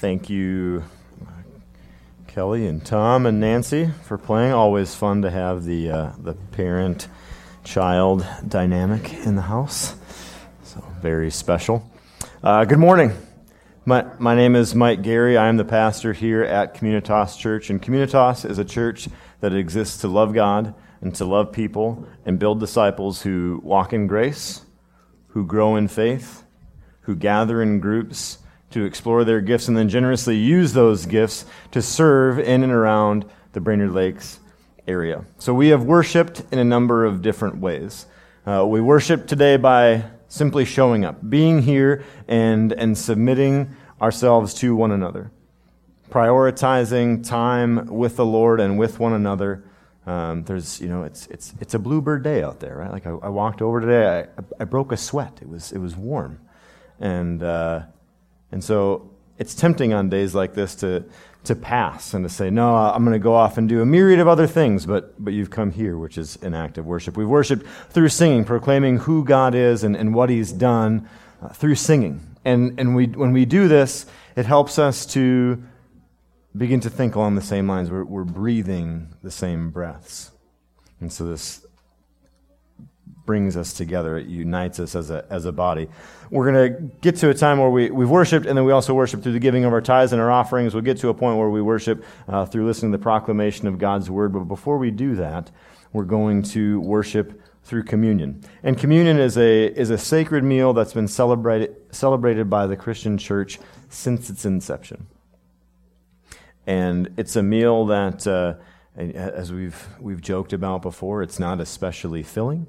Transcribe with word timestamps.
Thank 0.00 0.30
you, 0.30 0.84
Kelly 2.28 2.68
and 2.68 2.86
Tom 2.86 3.26
and 3.26 3.40
Nancy, 3.40 3.90
for 4.04 4.16
playing. 4.16 4.52
Always 4.52 4.94
fun 4.94 5.22
to 5.22 5.30
have 5.32 5.64
the 5.64 5.90
uh, 5.90 6.12
the 6.16 6.34
parent 6.34 7.08
child 7.64 8.24
dynamic 8.46 9.12
in 9.26 9.34
the 9.34 9.42
house. 9.42 9.96
So 10.62 10.84
very 11.02 11.32
special. 11.32 11.90
Uh, 12.44 12.64
good 12.64 12.78
morning. 12.78 13.10
My, 13.86 14.06
my 14.20 14.36
name 14.36 14.54
is 14.54 14.72
Mike 14.72 15.02
Gary. 15.02 15.36
I 15.36 15.48
am 15.48 15.56
the 15.56 15.64
pastor 15.64 16.12
here 16.12 16.44
at 16.44 16.74
Communitas 16.74 17.36
Church. 17.36 17.68
And 17.68 17.82
Communitas 17.82 18.48
is 18.48 18.60
a 18.60 18.64
church 18.64 19.08
that 19.40 19.52
exists 19.52 20.02
to 20.02 20.08
love 20.08 20.32
God 20.32 20.76
and 21.00 21.12
to 21.16 21.24
love 21.24 21.50
people 21.50 22.06
and 22.24 22.38
build 22.38 22.60
disciples 22.60 23.22
who 23.22 23.60
walk 23.64 23.92
in 23.92 24.06
grace, 24.06 24.62
who 25.30 25.44
grow 25.44 25.74
in 25.74 25.88
faith, 25.88 26.44
who 27.00 27.16
gather 27.16 27.60
in 27.60 27.80
groups 27.80 28.38
to 28.70 28.84
explore 28.84 29.24
their 29.24 29.40
gifts 29.40 29.68
and 29.68 29.76
then 29.76 29.88
generously 29.88 30.36
use 30.36 30.72
those 30.72 31.06
gifts 31.06 31.46
to 31.70 31.80
serve 31.80 32.38
in 32.38 32.62
and 32.62 32.72
around 32.72 33.24
the 33.52 33.60
Brainerd 33.60 33.92
Lakes 33.92 34.40
area. 34.86 35.24
So 35.38 35.54
we 35.54 35.68
have 35.68 35.84
worshiped 35.84 36.42
in 36.50 36.58
a 36.58 36.64
number 36.64 37.04
of 37.04 37.22
different 37.22 37.58
ways. 37.58 38.06
Uh, 38.46 38.66
we 38.66 38.80
worship 38.80 39.26
today 39.26 39.56
by 39.56 40.04
simply 40.28 40.64
showing 40.64 41.04
up, 41.04 41.28
being 41.28 41.62
here, 41.62 42.04
and, 42.26 42.72
and 42.72 42.96
submitting 42.96 43.74
ourselves 44.00 44.54
to 44.54 44.76
one 44.76 44.92
another, 44.92 45.30
prioritizing 46.10 47.26
time 47.26 47.86
with 47.86 48.16
the 48.16 48.26
Lord 48.26 48.60
and 48.60 48.78
with 48.78 48.98
one 48.98 49.12
another. 49.12 49.64
Um, 50.06 50.44
there's, 50.44 50.80
you 50.80 50.88
know, 50.88 51.02
it's, 51.02 51.26
it's, 51.26 51.54
it's 51.60 51.74
a 51.74 51.78
bluebird 51.78 52.22
day 52.22 52.42
out 52.42 52.60
there, 52.60 52.76
right? 52.76 52.90
Like 52.90 53.06
I, 53.06 53.10
I 53.10 53.28
walked 53.28 53.60
over 53.60 53.80
today, 53.80 54.26
I, 54.38 54.42
I 54.60 54.64
broke 54.64 54.92
a 54.92 54.96
sweat. 54.96 55.38
It 55.42 55.48
was, 55.48 55.72
it 55.72 55.78
was 55.78 55.96
warm. 55.96 56.40
And, 57.00 57.42
uh, 57.42 57.82
and 58.50 58.62
so 58.62 59.10
it's 59.38 59.54
tempting 59.54 59.92
on 59.92 60.08
days 60.08 60.34
like 60.34 60.54
this 60.54 60.74
to, 60.76 61.04
to 61.44 61.54
pass 61.54 62.12
and 62.12 62.24
to 62.24 62.28
say, 62.28 62.50
no, 62.50 62.74
I'm 62.74 63.04
going 63.04 63.14
to 63.14 63.22
go 63.22 63.34
off 63.34 63.56
and 63.56 63.68
do 63.68 63.80
a 63.80 63.86
myriad 63.86 64.18
of 64.18 64.28
other 64.28 64.46
things, 64.46 64.84
but, 64.84 65.22
but 65.22 65.32
you've 65.32 65.50
come 65.50 65.70
here, 65.70 65.96
which 65.96 66.18
is 66.18 66.36
an 66.42 66.54
act 66.54 66.76
of 66.76 66.86
worship. 66.86 67.16
We've 67.16 67.28
worshiped 67.28 67.64
through 67.90 68.08
singing, 68.08 68.44
proclaiming 68.44 68.98
who 68.98 69.24
God 69.24 69.54
is 69.54 69.84
and, 69.84 69.96
and 69.96 70.14
what 70.14 70.28
He's 70.28 70.52
done 70.52 71.08
uh, 71.40 71.48
through 71.50 71.76
singing. 71.76 72.36
And, 72.44 72.78
and 72.80 72.96
we, 72.96 73.06
when 73.06 73.32
we 73.32 73.44
do 73.44 73.68
this, 73.68 74.06
it 74.34 74.46
helps 74.46 74.78
us 74.78 75.06
to 75.06 75.62
begin 76.56 76.80
to 76.80 76.90
think 76.90 77.14
along 77.14 77.36
the 77.36 77.42
same 77.42 77.68
lines. 77.68 77.90
We're, 77.90 78.04
we're 78.04 78.24
breathing 78.24 79.14
the 79.22 79.30
same 79.30 79.70
breaths. 79.70 80.32
And 81.00 81.12
so 81.12 81.26
this 81.26 81.64
brings 83.28 83.58
us 83.58 83.74
together. 83.74 84.16
It 84.16 84.26
unites 84.26 84.80
us 84.80 84.94
as 84.94 85.10
a, 85.10 85.26
as 85.28 85.44
a 85.44 85.52
body. 85.52 85.86
We're 86.30 86.50
going 86.50 86.72
to 86.72 86.80
get 87.02 87.16
to 87.16 87.28
a 87.28 87.34
time 87.34 87.58
where 87.58 87.68
we, 87.68 87.90
we've 87.90 88.08
worshiped, 88.08 88.46
and 88.46 88.56
then 88.56 88.64
we 88.64 88.72
also 88.72 88.94
worship 88.94 89.22
through 89.22 89.34
the 89.34 89.38
giving 89.38 89.66
of 89.66 89.72
our 89.74 89.82
tithes 89.82 90.14
and 90.14 90.22
our 90.22 90.30
offerings. 90.30 90.72
We'll 90.72 90.82
get 90.82 90.96
to 91.00 91.10
a 91.10 91.14
point 91.14 91.36
where 91.36 91.50
we 91.50 91.60
worship 91.60 92.02
uh, 92.26 92.46
through 92.46 92.64
listening 92.64 92.90
to 92.90 92.96
the 92.96 93.02
proclamation 93.02 93.68
of 93.68 93.78
God's 93.78 94.08
word. 94.08 94.32
But 94.32 94.44
before 94.44 94.78
we 94.78 94.90
do 94.90 95.14
that, 95.16 95.50
we're 95.92 96.04
going 96.04 96.42
to 96.44 96.80
worship 96.80 97.38
through 97.64 97.82
communion. 97.82 98.42
And 98.62 98.78
communion 98.78 99.18
is 99.18 99.36
a, 99.36 99.66
is 99.78 99.90
a 99.90 99.98
sacred 99.98 100.42
meal 100.42 100.72
that's 100.72 100.94
been 100.94 101.06
celebrated, 101.06 101.76
celebrated 101.90 102.48
by 102.48 102.66
the 102.66 102.78
Christian 102.78 103.18
church 103.18 103.58
since 103.90 104.30
its 104.30 104.46
inception. 104.46 105.06
And 106.66 107.12
it's 107.18 107.36
a 107.36 107.42
meal 107.42 107.84
that, 107.84 108.26
uh, 108.26 108.54
as 108.96 109.52
we've, 109.52 109.86
we've 110.00 110.22
joked 110.22 110.54
about 110.54 110.80
before, 110.80 111.22
it's 111.22 111.38
not 111.38 111.60
especially 111.60 112.22
filling. 112.22 112.66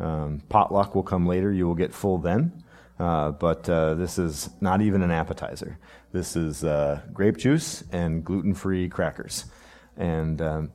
Um, 0.00 0.42
potluck 0.48 0.94
will 0.94 1.02
come 1.02 1.26
later. 1.26 1.52
You 1.52 1.66
will 1.66 1.74
get 1.74 1.92
full 1.92 2.18
then. 2.18 2.64
Uh, 2.98 3.30
but 3.30 3.68
uh, 3.68 3.94
this 3.94 4.18
is 4.18 4.50
not 4.60 4.80
even 4.80 5.02
an 5.02 5.10
appetizer. 5.10 5.78
This 6.12 6.36
is 6.36 6.64
uh, 6.64 7.00
grape 7.12 7.36
juice 7.36 7.84
and 7.92 8.24
gluten 8.24 8.54
free 8.54 8.88
crackers. 8.88 9.44
And, 9.96 10.40
um, 10.42 10.72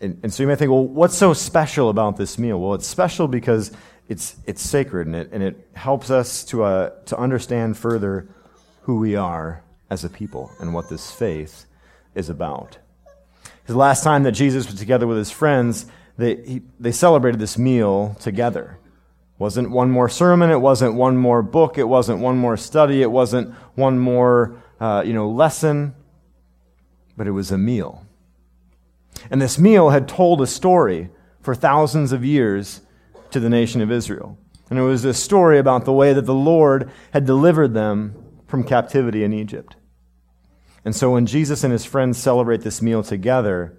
and, 0.00 0.18
and, 0.22 0.32
so 0.32 0.42
you 0.42 0.46
may 0.46 0.56
think, 0.56 0.70
well, 0.70 0.86
what's 0.86 1.16
so 1.16 1.32
special 1.32 1.90
about 1.90 2.16
this 2.16 2.38
meal? 2.38 2.60
Well, 2.60 2.74
it's 2.74 2.86
special 2.86 3.28
because 3.28 3.72
it's, 4.08 4.36
it's 4.46 4.62
sacred 4.62 5.06
and 5.06 5.16
it, 5.16 5.30
and 5.32 5.42
it 5.42 5.68
helps 5.74 6.10
us 6.10 6.44
to, 6.44 6.64
uh, 6.64 6.90
to 7.06 7.18
understand 7.18 7.76
further 7.76 8.28
who 8.82 8.98
we 8.98 9.16
are 9.16 9.62
as 9.90 10.04
a 10.04 10.08
people 10.08 10.52
and 10.60 10.72
what 10.72 10.88
this 10.88 11.10
faith 11.10 11.66
is 12.14 12.28
about. 12.28 12.78
The 13.66 13.76
last 13.76 14.04
time 14.04 14.22
that 14.22 14.32
Jesus 14.32 14.66
was 14.66 14.78
together 14.78 15.06
with 15.06 15.18
his 15.18 15.30
friends, 15.30 15.86
they, 16.18 16.36
he, 16.36 16.62
they 16.80 16.92
celebrated 16.92 17.40
this 17.40 17.58
meal 17.58 18.16
together. 18.20 18.78
Wasn't 19.38 19.70
one 19.70 19.90
more 19.90 20.08
sermon, 20.08 20.50
it 20.50 20.60
wasn't 20.60 20.94
one 20.94 21.16
more 21.16 21.42
book, 21.42 21.76
it 21.76 21.84
wasn't 21.84 22.20
one 22.20 22.38
more 22.38 22.56
study, 22.56 23.02
it 23.02 23.10
wasn't 23.10 23.52
one 23.74 23.98
more 23.98 24.62
uh, 24.80 25.02
you 25.04 25.12
know, 25.12 25.28
lesson, 25.28 25.94
but 27.16 27.26
it 27.26 27.32
was 27.32 27.50
a 27.50 27.58
meal. 27.58 28.06
And 29.30 29.40
this 29.40 29.58
meal 29.58 29.90
had 29.90 30.08
told 30.08 30.40
a 30.40 30.46
story 30.46 31.10
for 31.40 31.54
thousands 31.54 32.12
of 32.12 32.24
years 32.24 32.80
to 33.30 33.40
the 33.40 33.50
nation 33.50 33.80
of 33.80 33.90
Israel. 33.90 34.38
And 34.70 34.78
it 34.78 34.82
was 34.82 35.04
a 35.04 35.14
story 35.14 35.58
about 35.58 35.84
the 35.84 35.92
way 35.92 36.12
that 36.12 36.26
the 36.26 36.34
Lord 36.34 36.90
had 37.12 37.24
delivered 37.24 37.74
them 37.74 38.14
from 38.46 38.64
captivity 38.64 39.22
in 39.22 39.32
Egypt. 39.32 39.76
And 40.84 40.94
so 40.94 41.10
when 41.10 41.26
Jesus 41.26 41.64
and 41.64 41.72
his 41.72 41.84
friends 41.84 42.18
celebrate 42.18 42.62
this 42.62 42.80
meal 42.80 43.02
together, 43.02 43.76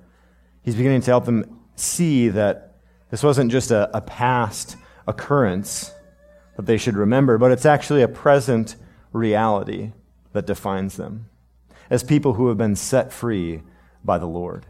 he's 0.62 0.75
beginning 0.75 1.02
to 1.02 1.12
help 1.12 1.25
them 1.25 1.56
see 1.77 2.29
that 2.29 2.75
this 3.09 3.23
wasn't 3.23 3.51
just 3.51 3.71
a, 3.71 3.95
a 3.95 4.01
past 4.01 4.75
occurrence 5.07 5.93
that 6.57 6.65
they 6.65 6.77
should 6.77 6.97
remember, 6.97 7.38
but 7.38 7.51
it's 7.51 7.65
actually 7.65 8.01
a 8.01 8.07
present 8.07 8.75
reality 9.13 9.91
that 10.33 10.45
defines 10.45 10.97
them 10.97 11.29
as 11.89 12.03
people 12.03 12.33
who 12.33 12.49
have 12.49 12.57
been 12.57 12.75
set 12.75 13.13
free 13.13 13.61
by 14.03 14.17
the 14.17 14.25
Lord. 14.25 14.65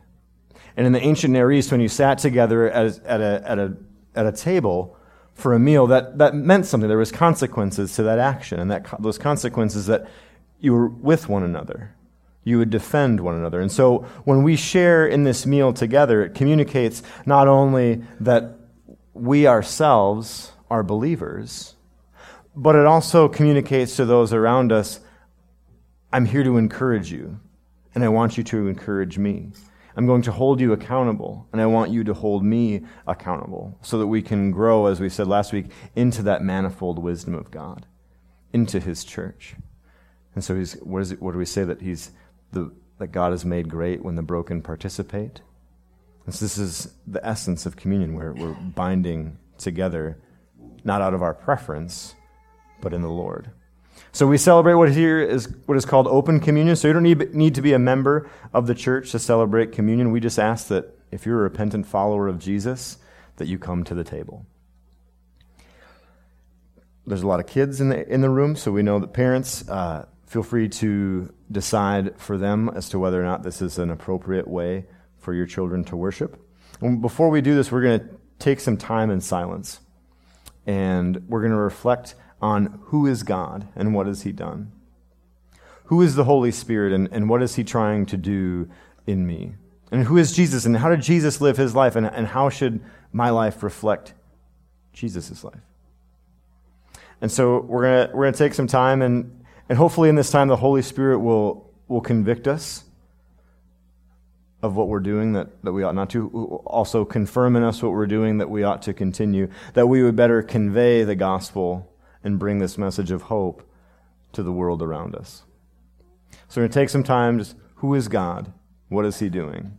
And 0.75 0.85
in 0.85 0.94
the 0.94 1.01
ancient 1.01 1.34
Near 1.34 1.51
East, 1.51 1.72
when 1.72 1.81
you 1.81 1.90
sat 1.90 2.19
together 2.19 2.69
at, 2.69 3.00
at, 3.06 3.22
a, 3.22 3.41
at, 3.45 3.57
a, 3.57 3.78
at 4.13 4.25
a 4.28 4.31
table 4.31 4.95
for 5.34 5.53
a 5.53 5.59
meal, 5.59 5.88
that, 5.88 6.19
that 6.19 6.35
meant 6.35 6.66
something. 6.66 6.88
There 6.88 6.97
was 6.97 7.12
consequences 7.12 7.95
to 7.95 8.03
that 8.03 8.19
action, 8.19 8.59
and 8.59 8.69
that, 8.69 8.85
those 9.00 9.18
consequences 9.18 9.88
that 9.88 10.07
you 10.59 10.74
were 10.74 10.88
with 10.88 11.29
one 11.29 11.44
another 11.44 11.95
you 12.47 12.58
would 12.58 12.69
defend 12.69 13.19
one 13.19 13.35
another. 13.35 13.59
And 13.59 13.69
so 13.69 14.06
when 14.24 14.41
we 14.41 14.56
share 14.56 15.06
in 15.06 15.25
this 15.25 15.46
meal 15.46 15.74
together, 15.74 16.24
it 16.24 16.34
communicates 16.34 17.03
not 17.25 17.50
only 17.50 18.03
that 18.22 18.58
we 19.13 19.46
ourselves 19.46 20.53
are 20.69 20.81
believers, 20.81 21.75
but 22.56 22.75
it 22.75 22.86
also 22.86 23.28
communicates 23.28 23.97
to 23.97 24.06
those 24.06 24.31
around 24.31 24.72
us 24.72 25.02
I'm 26.13 26.25
here 26.25 26.46
to 26.46 26.56
encourage 26.56 27.12
you, 27.12 27.38
and 27.94 28.02
I 28.02 28.07
want 28.07 28.38
you 28.38 28.44
to 28.46 28.69
encourage 28.69 29.18
me. 29.18 29.52
I'm 29.97 30.06
going 30.06 30.22
to 30.22 30.31
hold 30.31 30.62
you 30.62 30.72
accountable, 30.72 31.50
and 31.52 31.59
I 31.59 31.66
want 31.66 31.91
you 31.91 32.06
to 32.06 32.13
hold 32.13 32.46
me 32.46 32.86
accountable 33.06 33.78
so 33.81 33.97
that 33.97 34.07
we 34.07 34.22
can 34.22 34.52
grow, 34.52 34.86
as 34.86 35.02
we 35.02 35.09
said 35.09 35.28
last 35.28 35.52
week, 35.52 35.66
into 35.97 36.24
that 36.24 36.41
manifold 36.41 36.97
wisdom 36.97 37.34
of 37.34 37.52
God, 37.52 37.86
into 38.53 38.80
His 38.80 39.03
church. 39.03 39.56
And 40.34 40.44
so, 40.44 40.56
he's, 40.56 40.75
what, 40.75 41.02
is 41.02 41.12
it, 41.12 41.22
what 41.22 41.34
do 41.34 41.40
we 41.40 41.46
say? 41.46 41.66
That 41.66 41.81
He's 41.81 42.12
the, 42.52 42.72
that 42.97 43.08
God 43.08 43.31
has 43.31 43.46
made 43.46 43.69
great 43.69 44.03
when 44.03 44.16
the 44.16 44.22
broken 44.22 44.62
participate. 44.62 45.41
So 46.30 46.46
this 46.46 46.58
is 46.58 46.94
the 47.06 47.25
essence 47.25 47.66
of 47.66 47.78
communion, 47.78 48.13
where 48.13 48.34
we're 48.34 48.53
binding 48.53 49.38
together, 49.58 50.18
not 50.84 51.02
out 51.02 51.13
of 51.13 51.22
our 51.22 51.34
preference, 51.34 52.16
but 52.81 52.94
in 52.94 53.02
the 53.02 53.09
Lord. 53.09 53.50
So 54.12 54.28
we 54.28 54.38
celebrate 54.38 54.74
what 54.74 54.91
here 54.91 55.22
is 55.22 55.47
what 55.68 55.78
is 55.78 55.86
called 55.86 56.07
open 56.07 56.40
communion. 56.40 56.75
So 56.75 56.88
you 56.88 56.94
don't 56.94 57.03
need, 57.03 57.34
need 57.34 57.56
to 57.56 57.62
be 57.62 57.74
a 57.74 57.80
member 57.80 58.30
of 58.53 58.68
the 58.68 58.75
church 58.75 59.12
to 59.12 59.19
celebrate 59.19 59.72
communion. 59.72 60.12
We 60.12 60.19
just 60.19 60.40
ask 60.40 60.68
that 60.68 60.97
if 61.12 61.25
you're 61.25 61.40
a 61.40 61.44
repentant 61.44 61.86
follower 61.86 62.28
of 62.28 62.40
Jesus, 62.40 62.97
that 63.38 63.47
you 63.47 63.57
come 63.57 63.84
to 63.86 63.94
the 63.94 64.03
table. 64.03 64.46
There's 67.06 67.22
a 67.22 67.28
lot 67.28 67.40
of 67.40 67.47
kids 67.47 67.80
in 67.80 67.90
the 67.90 68.07
in 68.12 68.19
the 68.22 68.30
room, 68.30 68.56
so 68.57 68.72
we 68.72 68.84
know 68.84 69.00
that 69.00 69.13
parents 69.13 69.68
uh, 69.69 70.07
feel 70.27 70.44
free 70.44 70.68
to 70.68 71.33
decide 71.51 72.19
for 72.19 72.38
them 72.38 72.69
as 72.75 72.89
to 72.89 73.00
whether 73.00 73.19
or 73.19 73.24
not 73.24 73.44
this 73.44 73.62
is 73.62 73.79
an 73.79 73.89
appropriate 73.89 74.47
way 74.47 74.85
for 75.18 75.33
your 75.33 75.45
children 75.45 75.83
to 75.85 75.95
worship. 75.95 76.38
And 76.81 77.01
before 77.01 77.29
we 77.29 77.41
do 77.41 77.56
this, 77.56 77.71
we're 77.71 77.81
going 77.81 78.00
to 78.01 78.09
take 78.38 78.59
some 78.59 78.77
time 78.77 79.09
in 79.09 79.21
silence 79.21 79.79
and 80.65 81.24
we're 81.29 81.39
going 81.39 81.53
to 81.53 81.57
reflect 81.57 82.13
on 82.41 82.79
who 82.85 83.07
is 83.07 83.24
God 83.24 83.68
and 83.75 83.95
what 83.95 84.06
has 84.06 84.24
He 84.24 84.33
done. 84.33 84.74
Who 85.85 86.01
is 86.01 86.15
the 86.15 86.25
Holy 86.25 86.51
Spirit 86.51 86.91
and, 86.91 87.07
and 87.12 87.29
what 87.29 87.41
is 87.41 87.56
He 87.56 87.63
trying 87.63 88.06
to 88.07 88.18
do 88.18 88.69
in 89.07 89.25
me? 89.25 89.56
And 89.91 90.03
who 90.03 90.18
is 90.18 90.33
Jesus 90.33 90.65
and 90.65 90.75
how 90.75 90.89
did 90.89 91.01
Jesus 91.01 91.39
live 91.39 91.56
His 91.56 91.74
life 91.74 91.95
and, 91.95 92.06
and 92.06 92.27
how 92.27 92.50
should 92.50 92.81
my 93.13 93.29
life 93.29 93.63
reflect 93.63 94.13
Jesus' 94.91 95.44
life? 95.45 95.62
And 97.21 97.31
so 97.31 97.62
we're 97.62 97.83
going 97.83 98.15
we're 98.15 98.25
going 98.25 98.33
to 98.33 98.38
take 98.38 98.53
some 98.53 98.68
time 98.68 99.01
and 99.01 99.37
and 99.69 99.78
hopefully, 99.78 100.10
in 100.10 100.16
this 100.16 100.31
time, 100.31 100.48
the 100.48 100.58
Holy 100.58 100.81
Spirit 100.81 101.19
will, 101.19 101.72
will 101.88 102.02
convict 102.02 102.48
us 102.48 102.84
of 104.62 104.75
what 104.75 104.88
we're 104.88 105.00
doing 105.00 105.34
that, 105.34 105.64
that 105.64 105.72
we 105.72 105.84
ought 105.84 105.96
not 105.96 106.10
to, 106.10 106.30
also 106.66 107.06
confirm 107.06 107.56
in 107.56 107.64
us 107.64 107.84
what 107.84 107.92
we're 107.92 108.08
doing 108.08 108.38
that 108.40 108.50
we 108.50 108.64
ought 108.64 108.81
to 108.81 108.94
continue, 108.94 109.50
that 109.74 109.88
we 109.88 110.02
would 110.02 110.16
better 110.16 110.42
convey 110.42 111.04
the 111.04 111.16
gospel 111.16 111.94
and 112.24 112.40
bring 112.40 112.60
this 112.60 112.78
message 112.78 113.12
of 113.12 113.24
hope 113.24 113.64
to 114.34 114.42
the 114.42 114.52
world 114.52 114.81
around 114.81 115.16
us. 115.16 115.44
So 116.48 116.60
we're 116.60 116.63
going 116.63 116.72
to 116.72 116.80
take 116.80 116.90
some 116.90 117.04
time. 117.04 117.40
Just 117.40 117.56
who 117.75 117.94
is 117.94 118.08
God? 118.08 118.52
What 118.90 119.06
is 119.06 119.20
He 119.20 119.30
doing? 119.30 119.78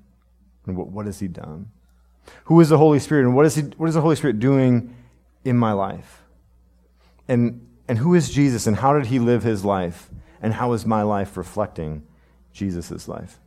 And 0.67 0.77
what, 0.77 0.89
what 0.89 1.07
has 1.07 1.19
He 1.19 1.29
done? 1.29 1.71
Who 2.45 2.61
is 2.61 2.69
the 2.69 2.79
Holy 2.79 2.99
Spirit? 2.99 3.25
And 3.25 3.35
what 3.35 3.47
is, 3.47 3.55
he, 3.55 3.63
what 3.63 3.89
is 3.89 3.95
the 3.95 4.01
Holy 4.01 4.17
Spirit 4.17 4.39
doing 4.39 4.95
in 5.45 5.57
my 5.57 5.73
life? 5.73 6.23
And, 7.27 7.68
and 7.89 7.99
who 7.99 8.15
is 8.15 8.31
Jesus? 8.31 8.67
And 8.67 8.77
how 8.77 8.93
did 8.93 9.07
He 9.07 9.19
live 9.19 9.43
His 9.43 9.65
life? 9.65 10.11
And 10.41 10.53
how 10.53 10.73
is 10.73 10.87
my 10.87 11.03
life 11.03 11.37
reflecting 11.37 12.07
Jesus' 12.53 13.09
life? 13.09 13.41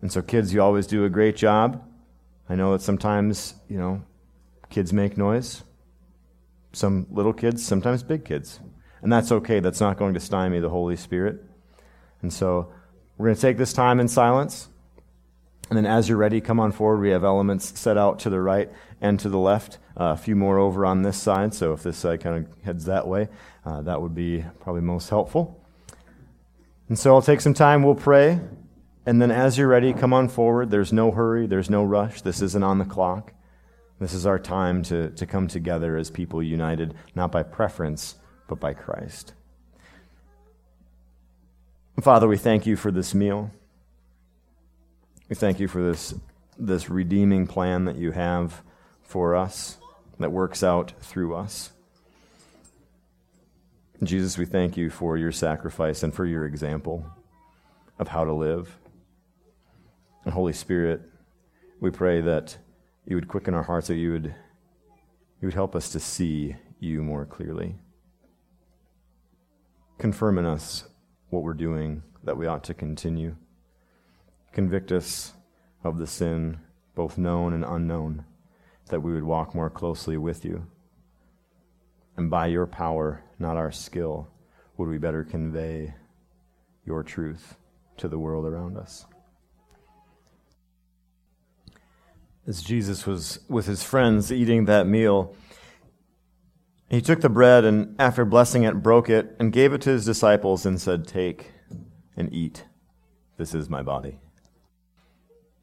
And 0.00 0.12
so, 0.12 0.22
kids, 0.22 0.54
you 0.54 0.62
always 0.62 0.86
do 0.86 1.04
a 1.04 1.10
great 1.10 1.36
job. 1.36 1.82
I 2.48 2.54
know 2.54 2.72
that 2.72 2.82
sometimes, 2.82 3.54
you 3.68 3.78
know, 3.78 4.02
kids 4.70 4.92
make 4.92 5.16
noise. 5.16 5.62
Some 6.72 7.06
little 7.10 7.32
kids, 7.32 7.64
sometimes 7.64 8.02
big 8.02 8.24
kids. 8.24 8.60
And 9.02 9.12
that's 9.12 9.32
okay. 9.32 9.60
That's 9.60 9.80
not 9.80 9.98
going 9.98 10.14
to 10.14 10.20
stymie 10.20 10.60
the 10.60 10.70
Holy 10.70 10.96
Spirit. 10.96 11.42
And 12.22 12.32
so 12.32 12.72
we're 13.16 13.26
going 13.26 13.36
to 13.36 13.40
take 13.40 13.56
this 13.56 13.72
time 13.72 14.00
in 14.00 14.08
silence. 14.08 14.68
And 15.70 15.76
then 15.76 15.86
as 15.86 16.08
you're 16.08 16.18
ready, 16.18 16.40
come 16.40 16.60
on 16.60 16.72
forward. 16.72 17.00
We 17.00 17.10
have 17.10 17.24
elements 17.24 17.78
set 17.78 17.96
out 17.96 18.18
to 18.20 18.30
the 18.30 18.40
right 18.40 18.70
and 19.04 19.20
to 19.20 19.28
the 19.28 19.38
left. 19.38 19.78
Uh, 19.96 20.06
a 20.06 20.16
few 20.16 20.34
more 20.34 20.58
over 20.58 20.84
on 20.86 21.02
this 21.02 21.16
side. 21.16 21.54
So 21.54 21.72
if 21.72 21.82
this 21.82 21.98
side 21.98 22.20
kind 22.20 22.46
of 22.46 22.64
heads 22.64 22.86
that 22.86 23.06
way, 23.06 23.28
uh, 23.64 23.82
that 23.82 24.00
would 24.00 24.14
be 24.14 24.44
probably 24.60 24.80
most 24.80 25.10
helpful. 25.10 25.60
And 26.88 26.98
so 26.98 27.14
I'll 27.14 27.22
take 27.22 27.40
some 27.40 27.54
time. 27.54 27.82
We'll 27.82 27.94
pray. 27.94 28.40
And 29.06 29.20
then 29.20 29.30
as 29.30 29.58
you're 29.58 29.68
ready, 29.68 29.92
come 29.92 30.14
on 30.14 30.28
forward. 30.28 30.70
There's 30.70 30.92
no 30.92 31.10
hurry, 31.10 31.46
there's 31.46 31.68
no 31.68 31.84
rush. 31.84 32.22
This 32.22 32.40
isn't 32.40 32.64
on 32.64 32.78
the 32.78 32.84
clock. 32.86 33.34
This 34.00 34.14
is 34.14 34.26
our 34.26 34.38
time 34.38 34.82
to, 34.84 35.10
to 35.10 35.26
come 35.26 35.46
together 35.46 35.96
as 35.96 36.10
people 36.10 36.42
united, 36.42 36.94
not 37.14 37.30
by 37.30 37.42
preference, 37.42 38.16
but 38.48 38.58
by 38.58 38.72
Christ. 38.72 39.34
Father, 42.00 42.26
we 42.26 42.38
thank 42.38 42.66
you 42.66 42.76
for 42.76 42.90
this 42.90 43.14
meal. 43.14 43.50
We 45.28 45.36
thank 45.36 45.60
you 45.60 45.68
for 45.68 45.82
this, 45.82 46.14
this 46.58 46.90
redeeming 46.90 47.46
plan 47.46 47.84
that 47.84 47.96
you 47.96 48.10
have 48.10 48.62
for 49.04 49.34
us 49.34 49.78
that 50.18 50.32
works 50.32 50.62
out 50.62 50.92
through 51.00 51.34
us. 51.34 51.70
Jesus, 54.02 54.36
we 54.36 54.44
thank 54.44 54.76
you 54.76 54.90
for 54.90 55.16
your 55.16 55.32
sacrifice 55.32 56.02
and 56.02 56.12
for 56.12 56.26
your 56.26 56.44
example 56.44 57.06
of 57.98 58.08
how 58.08 58.24
to 58.24 58.32
live. 58.32 58.76
And 60.24 60.34
Holy 60.34 60.52
Spirit, 60.52 61.00
we 61.80 61.90
pray 61.90 62.20
that 62.20 62.56
you 63.06 63.14
would 63.14 63.28
quicken 63.28 63.54
our 63.54 63.62
hearts, 63.62 63.88
that 63.88 63.94
you 63.94 64.12
would, 64.12 64.34
you 65.40 65.46
would 65.46 65.54
help 65.54 65.76
us 65.76 65.90
to 65.92 66.00
see 66.00 66.56
you 66.80 67.02
more 67.02 67.24
clearly. 67.24 67.76
Confirm 69.98 70.38
in 70.38 70.44
us 70.44 70.84
what 71.30 71.42
we're 71.42 71.54
doing 71.54 72.02
that 72.24 72.36
we 72.36 72.46
ought 72.46 72.64
to 72.64 72.74
continue. 72.74 73.36
Convict 74.52 74.92
us 74.92 75.32
of 75.82 75.98
the 75.98 76.06
sin, 76.06 76.58
both 76.94 77.16
known 77.18 77.52
and 77.52 77.64
unknown, 77.64 78.24
that 78.88 79.00
we 79.00 79.12
would 79.12 79.24
walk 79.24 79.54
more 79.54 79.70
closely 79.70 80.16
with 80.16 80.44
you. 80.44 80.66
And 82.16 82.30
by 82.30 82.46
your 82.46 82.66
power, 82.66 83.24
not 83.38 83.56
our 83.56 83.72
skill, 83.72 84.28
would 84.76 84.88
we 84.88 84.98
better 84.98 85.24
convey 85.24 85.94
your 86.84 87.02
truth 87.02 87.56
to 87.96 88.08
the 88.08 88.18
world 88.18 88.44
around 88.44 88.76
us. 88.76 89.06
as 92.46 92.62
Jesus 92.62 93.06
was 93.06 93.40
with 93.48 93.66
his 93.66 93.82
friends 93.82 94.30
eating 94.30 94.66
that 94.66 94.86
meal, 94.86 95.34
he 96.90 97.00
took 97.00 97.20
the 97.20 97.28
bread 97.28 97.64
and, 97.64 97.96
after 97.98 98.24
blessing 98.24 98.64
it, 98.64 98.82
broke 98.82 99.08
it 99.08 99.34
and 99.38 99.52
gave 99.52 99.72
it 99.72 99.80
to 99.82 99.90
his 99.90 100.04
disciples 100.04 100.66
and 100.66 100.80
said, 100.80 101.06
Take 101.06 101.52
and 102.16 102.32
eat. 102.32 102.64
This 103.38 103.54
is 103.54 103.70
my 103.70 103.82
body. 103.82 104.18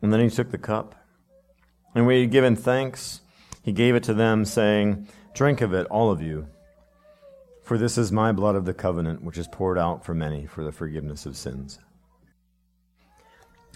And 0.02 0.12
then 0.12 0.20
he 0.20 0.30
took 0.30 0.52
the 0.52 0.58
cup. 0.58 0.96
And 1.94 2.06
when 2.06 2.16
he 2.16 2.22
had 2.22 2.32
given 2.32 2.56
thanks, 2.56 3.22
he 3.64 3.72
gave 3.72 3.96
it 3.96 4.04
to 4.04 4.14
them, 4.14 4.46
saying, 4.46 5.08
Drink 5.34 5.62
of 5.62 5.74
it, 5.74 5.88
all 5.88 6.12
of 6.12 6.22
you. 6.22 6.48
For 7.64 7.78
this 7.78 7.98
is 7.98 8.12
my 8.12 8.32
blood 8.32 8.56
of 8.56 8.66
the 8.66 8.74
covenant, 8.74 9.24
which 9.24 9.38
is 9.38 9.48
poured 9.48 9.78
out 9.78 10.04
for 10.04 10.14
many 10.14 10.46
for 10.46 10.64
the 10.64 10.72
forgiveness 10.72 11.26
of 11.26 11.38
sins. 11.38 11.80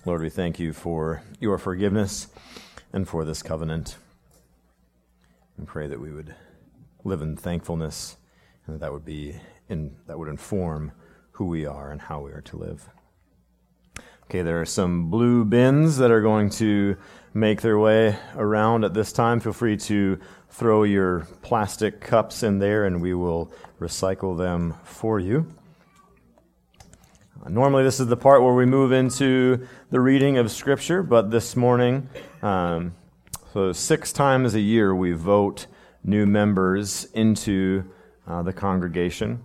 Lord, 0.05 0.21
we 0.21 0.29
thank 0.29 0.59
you 0.59 0.73
for 0.73 1.23
your 1.39 1.57
forgiveness 1.57 2.27
and 2.93 3.07
for 3.07 3.25
this 3.25 3.41
covenant. 3.41 3.97
And 5.57 5.65
pray 5.65 5.87
that 5.87 5.99
we 5.99 6.11
would 6.11 6.35
live 7.03 7.21
in 7.21 7.37
thankfulness 7.37 8.17
and 8.65 8.75
that, 8.75 8.79
that 8.81 8.91
would 8.91 9.05
be 9.05 9.35
in, 9.69 9.95
that 10.07 10.19
would 10.19 10.27
inform 10.27 10.91
who 11.31 11.45
we 11.45 11.65
are 11.65 11.91
and 11.91 12.01
how 12.01 12.21
we 12.21 12.31
are 12.31 12.41
to 12.41 12.57
live. 12.57 12.89
Okay, 14.25 14.41
there 14.41 14.59
are 14.59 14.65
some 14.65 15.09
blue 15.09 15.45
bins 15.45 15.97
that 15.97 16.11
are 16.11 16.21
going 16.21 16.49
to 16.51 16.97
make 17.35 17.61
their 17.61 17.77
way 17.77 18.17
around 18.37 18.85
at 18.85 18.93
this 18.93 19.11
time. 19.11 19.41
Feel 19.41 19.51
free 19.51 19.75
to 19.75 20.17
throw 20.49 20.83
your 20.83 21.27
plastic 21.41 21.99
cups 21.99 22.43
in 22.43 22.59
there 22.59 22.85
and 22.85 23.01
we 23.01 23.13
will 23.13 23.51
recycle 23.79 24.37
them 24.37 24.73
for 24.85 25.19
you. 25.19 25.45
Normally, 27.47 27.83
this 27.83 27.99
is 27.99 28.07
the 28.07 28.17
part 28.17 28.41
where 28.41 28.53
we 28.53 28.65
move 28.65 28.93
into 28.93 29.67
the 29.91 29.99
reading 29.99 30.37
of 30.37 30.49
Scripture, 30.49 31.03
but 31.03 31.29
this 31.29 31.55
morning, 31.57 32.09
um, 32.41 32.95
so 33.53 33.73
six 33.73 34.13
times 34.13 34.55
a 34.55 34.59
year, 34.59 34.95
we 34.95 35.11
vote 35.11 35.67
new 36.03 36.25
members 36.25 37.05
into 37.13 37.83
uh, 38.25 38.41
the 38.43 38.53
congregation. 38.53 39.43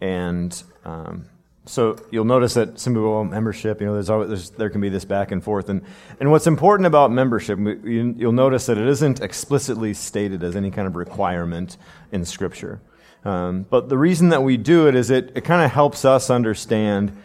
And 0.00 0.62
um, 0.84 1.26
so 1.66 1.96
you'll 2.10 2.24
notice 2.24 2.54
that 2.54 2.78
some 2.78 2.92
people, 2.92 3.24
membership, 3.24 3.80
you 3.80 3.86
know, 3.86 3.94
there's 3.94 4.10
always, 4.10 4.28
there's, 4.28 4.50
there 4.50 4.68
can 4.68 4.80
be 4.80 4.90
this 4.90 5.04
back 5.04 5.30
and 5.30 5.42
forth. 5.42 5.68
And, 5.70 5.82
and 6.20 6.30
what's 6.30 6.46
important 6.46 6.86
about 6.86 7.10
membership, 7.10 7.58
you, 7.58 8.14
you'll 8.18 8.32
notice 8.32 8.66
that 8.66 8.76
it 8.76 8.86
isn't 8.86 9.20
explicitly 9.20 9.94
stated 9.94 10.42
as 10.42 10.56
any 10.56 10.70
kind 10.70 10.86
of 10.86 10.94
requirement 10.94 11.78
in 12.12 12.24
Scripture. 12.24 12.80
Um, 13.24 13.64
but 13.70 13.88
the 13.88 13.96
reason 13.96 14.28
that 14.28 14.42
we 14.42 14.58
do 14.58 14.88
it 14.88 14.94
is 14.94 15.10
it, 15.10 15.32
it 15.34 15.44
kind 15.44 15.64
of 15.64 15.70
helps 15.70 16.04
us 16.04 16.28
understand 16.28 17.16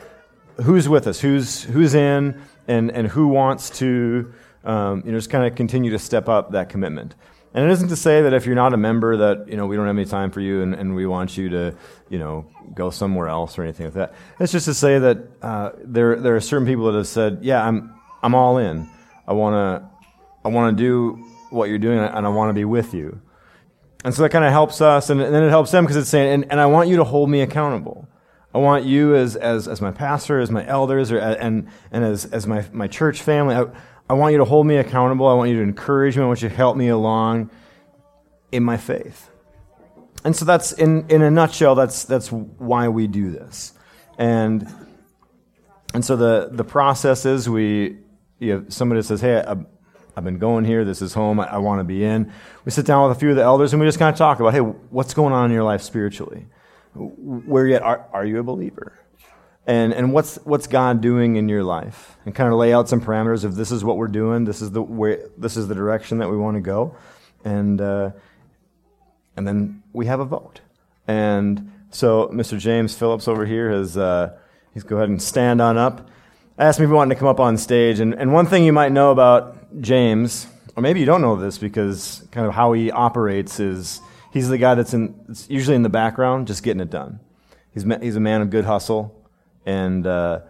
who's 0.64 0.88
with 0.88 1.08
us, 1.08 1.20
who's, 1.20 1.64
who's 1.64 1.94
in, 1.94 2.42
and, 2.68 2.92
and 2.92 3.08
who 3.08 3.28
wants 3.28 3.70
to 3.80 4.34
um, 4.64 5.04
you 5.06 5.12
know, 5.12 5.18
just 5.18 5.30
kind 5.30 5.46
of 5.46 5.56
continue 5.56 5.92
to 5.92 6.00
step 6.00 6.30
up 6.30 6.52
that 6.52 6.70
commitment. 6.70 7.16
And 7.54 7.66
it 7.66 7.72
isn't 7.72 7.90
to 7.90 7.96
say 7.96 8.22
that 8.22 8.34
if 8.34 8.46
you're 8.46 8.56
not 8.56 8.74
a 8.74 8.78
member 8.78 9.18
that, 9.18 9.48
you 9.48 9.58
know, 9.58 9.66
we 9.66 9.76
don't 9.76 9.88
have 9.88 9.96
any 9.96 10.06
time 10.06 10.30
for 10.30 10.40
you 10.40 10.62
and, 10.62 10.76
and 10.76 10.94
we 10.94 11.08
want 11.08 11.36
you 11.36 11.50
to, 11.50 11.76
you 12.10 12.20
know, 12.20 12.46
go 12.76 12.92
somewhere 12.92 13.28
else 13.28 13.58
or 13.58 13.64
anything 13.64 13.88
like 13.88 13.96
that. 13.96 14.14
It's 14.40 14.52
just 14.52 14.66
to 14.66 14.74
say 14.74 15.00
that 15.00 15.18
uh, 15.42 15.72
there, 15.84 16.16
there 16.18 16.36
are 16.36 16.42
certain 16.42 16.68
people 16.68 16.86
that 16.86 16.96
have 16.96 17.08
said, 17.08 17.40
yeah, 17.42 17.66
I'm, 17.66 17.96
I'm 18.22 18.36
all 18.36 18.60
in. 18.60 18.88
I 19.28 19.34
want 19.34 19.54
to 19.56 19.90
I 20.46 20.50
wanna 20.50 20.78
do 20.78 21.26
what 21.50 21.70
you're 21.70 21.80
doing 21.80 22.00
and 22.00 22.26
I 22.26 22.30
want 22.30 22.50
to 22.50 22.54
be 22.54 22.66
with 22.66 22.94
you. 22.94 23.20
And 24.06 24.14
so 24.14 24.22
that 24.22 24.30
kind 24.30 24.46
of 24.46 24.52
helps 24.52 24.80
us, 24.80 25.10
and, 25.10 25.20
and 25.20 25.34
then 25.34 25.44
it 25.44 25.50
helps 25.50 25.72
them 25.72 25.84
because 25.84 25.98
it's 25.98 26.10
saying, 26.10 26.32
and, 26.32 26.52
and 26.52 26.62
I 26.62 26.68
want 26.68 26.88
you 26.88 26.98
to 26.98 27.04
hold 27.04 27.30
me 27.30 27.42
accountable. 27.42 28.08
I 28.54 28.58
want 28.58 28.86
you 28.86 29.14
as, 29.14 29.36
as, 29.36 29.68
as 29.68 29.82
my 29.82 29.92
pastor, 29.92 30.40
as 30.40 30.50
my 30.50 30.66
elders, 30.66 31.12
or, 31.12 31.20
and, 31.20 31.68
and 31.92 32.04
as, 32.06 32.26
as 32.26 32.48
my, 32.48 32.66
my 32.72 32.88
church 32.88 33.22
family, 33.22 33.56
I, 33.56 33.66
I 34.10 34.14
want 34.14 34.32
you 34.32 34.40
to 34.40 34.46
hold 34.46 34.66
me 34.66 34.78
accountable. 34.78 35.28
I 35.28 35.36
want 35.36 35.52
you 35.52 35.58
to 35.58 35.62
encourage 35.62 36.18
me. 36.18 36.24
I 36.24 36.26
want 36.26 36.42
you 36.42 36.50
to 36.50 36.56
help 36.56 36.76
me 36.76 36.88
along 36.88 37.52
in 38.52 38.64
my 38.64 38.78
faith. 38.78 39.30
And 40.24 40.36
so 40.36 40.46
that's, 40.46 40.72
in, 40.74 41.08
in 41.10 41.22
a 41.22 41.30
nutshell, 41.30 41.76
that's, 41.76 42.04
that's 42.04 42.32
why 42.32 42.88
we 42.88 43.08
do 43.08 43.30
this. 43.32 43.74
And, 44.18 44.68
and 45.94 46.04
so 46.04 46.16
the, 46.16 46.50
the 46.52 46.64
process 46.64 47.26
is 47.26 47.48
we, 47.48 47.98
you 48.40 48.54
know, 48.54 48.66
somebody 48.70 49.02
says, 49.02 49.22
hey, 49.22 49.44
I, 49.48 49.56
I've 50.18 50.24
been 50.24 50.40
going 50.40 50.66
here. 50.66 50.84
This 50.84 51.02
is 51.02 51.14
home. 51.14 51.40
I, 51.40 51.46
I 51.46 51.58
want 51.60 51.80
to 51.80 51.84
be 51.84 52.04
in. 52.04 52.34
We 52.66 52.72
sit 52.72 52.86
down 52.86 53.08
with 53.08 53.16
a 53.16 53.20
few 53.20 53.30
of 53.30 53.36
the 53.36 53.44
elders 53.44 53.72
and 53.72 53.80
we 53.80 53.88
just 53.88 54.00
kind 54.00 54.12
of 54.12 54.18
talk 54.18 54.40
about, 54.40 54.54
hey, 54.54 54.60
what's 54.60 55.14
going 55.14 55.34
on 55.34 55.46
in 55.46 55.52
your 55.52 55.64
life 55.64 55.82
spiritually? 55.82 56.48
Where 56.96 57.68
yet 57.68 57.84
are, 57.84 58.08
are 58.12 58.26
you 58.26 58.40
a 58.40 58.44
believer? 58.44 58.98
And, 59.70 59.94
and 59.94 60.12
what's, 60.14 60.38
what's 60.46 60.66
God 60.66 61.00
doing 61.00 61.36
in 61.36 61.48
your 61.48 61.64
life? 61.64 62.18
And 62.26 62.34
kind 62.34 62.52
of 62.52 62.58
lay 62.58 62.74
out 62.74 62.90
some 62.90 63.00
parameters 63.00 63.44
of 63.44 63.56
this 63.56 63.72
is 63.72 63.84
what 63.84 63.98
we're 63.98 64.08
doing. 64.08 64.44
This 64.44 64.64
is 64.64 64.72
the 64.72 64.82
way, 64.82 65.20
this 65.38 65.56
is 65.58 65.68
the 65.68 65.76
direction 65.76 66.18
that 66.18 66.30
we 66.32 66.38
want 66.38 66.58
to 66.58 66.62
go. 66.62 66.96
And, 67.46 67.80
uh, 67.80 68.10
and 69.38 69.48
then 69.48 69.84
we 69.94 70.08
have 70.08 70.22
a 70.22 70.26
vote. 70.26 70.62
And 71.08 71.72
so 71.92 72.30
Mr. 72.30 72.58
James 72.58 72.96
Phillips 72.96 73.28
over 73.28 73.46
here 73.46 73.70
has, 73.70 73.96
uh, 73.96 74.36
he's 74.74 74.82
go 74.82 74.96
ahead 74.96 75.10
and 75.10 75.22
stand 75.22 75.62
on 75.62 75.78
up. 75.78 76.10
Asked 76.58 76.80
me 76.80 76.86
if 76.86 76.90
he 76.90 76.96
wanted 76.96 77.14
to 77.14 77.20
come 77.20 77.28
up 77.28 77.40
on 77.40 77.56
stage. 77.56 78.00
And, 78.00 78.16
and 78.16 78.34
one 78.34 78.48
thing 78.48 78.64
you 78.64 78.74
might 78.74 78.92
know 78.92 79.12
about 79.12 79.80
James, 79.82 80.48
or 80.76 80.82
maybe 80.82 81.00
you 81.00 81.06
don't 81.06 81.22
know 81.22 81.36
this 81.36 81.60
because 81.60 82.28
kind 82.32 82.48
of 82.48 82.56
how 82.56 82.74
he 82.74 82.90
operates 82.90 83.60
is 83.60 84.02
he's 84.34 84.50
the 84.50 84.58
guy 84.58 84.74
that's 84.74 84.96
in, 84.96 85.14
usually 85.48 85.76
in 85.76 85.84
the 85.84 85.90
background, 85.90 86.48
just 86.48 86.64
getting 86.64 86.82
it 86.82 86.90
done. 86.90 87.20
He's, 87.72 87.84
he's 88.02 88.16
a 88.16 88.20
man 88.20 88.42
of 88.42 88.50
good 88.50 88.66
hustle, 88.66 89.16
and 89.66 90.06
uh, 90.06 90.42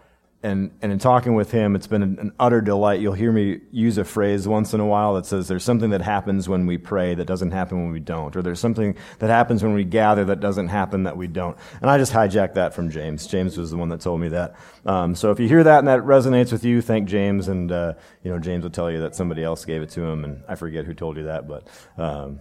and, 0.41 0.71
and 0.81 0.91
in 0.93 0.99
talking 0.99 1.35
with 1.35 1.51
him, 1.51 1.75
it's 1.75 1.87
been 1.87 2.01
an, 2.01 2.31
utter 2.39 2.61
delight. 2.61 3.01
You'll 3.01 3.13
hear 3.13 3.31
me 3.31 3.59
use 3.71 3.97
a 3.97 4.05
phrase 4.05 4.47
once 4.47 4.73
in 4.73 4.79
a 4.79 4.85
while 4.85 5.15
that 5.15 5.25
says 5.25 5.49
there's 5.49 5.65
something 5.65 5.89
that 5.89 6.01
happens 6.01 6.47
when 6.47 6.65
we 6.65 6.77
pray 6.77 7.13
that 7.13 7.25
doesn't 7.25 7.51
happen 7.51 7.83
when 7.83 7.91
we 7.91 7.99
don't, 7.99 8.33
or 8.37 8.41
there's 8.41 8.59
something 8.59 8.95
that 9.19 9.29
happens 9.29 9.63
when 9.63 9.73
we 9.73 9.83
gather 9.83 10.23
that 10.25 10.39
doesn't 10.39 10.69
happen 10.69 11.03
that 11.03 11.17
we 11.17 11.27
don't. 11.27 11.57
And 11.81 11.89
I 11.89 11.97
just 11.97 12.13
hijacked 12.13 12.53
that 12.53 12.73
from 12.73 12.89
James. 12.89 13.27
James 13.27 13.57
was 13.57 13.71
the 13.71 13.75
one 13.75 13.89
that 13.89 13.99
told 13.99 14.21
me 14.21 14.29
that. 14.29 14.55
Um, 14.85 15.13
so 15.13 15.31
if 15.31 15.41
you 15.41 15.47
hear 15.49 15.63
that 15.63 15.79
and 15.79 15.87
that 15.89 15.99
resonates 15.99 16.53
with 16.53 16.63
you, 16.63 16.81
thank 16.81 17.09
James. 17.09 17.49
And, 17.49 17.69
uh, 17.69 17.95
you 18.23 18.31
know, 18.31 18.39
James 18.39 18.63
will 18.63 18.71
tell 18.71 18.89
you 18.89 19.01
that 19.01 19.15
somebody 19.15 19.43
else 19.43 19.65
gave 19.65 19.81
it 19.81 19.89
to 19.91 20.03
him, 20.03 20.23
and 20.23 20.43
I 20.47 20.55
forget 20.55 20.85
who 20.85 20.93
told 20.93 21.17
you 21.17 21.23
that, 21.23 21.49
but, 21.49 21.67
um, 21.97 22.39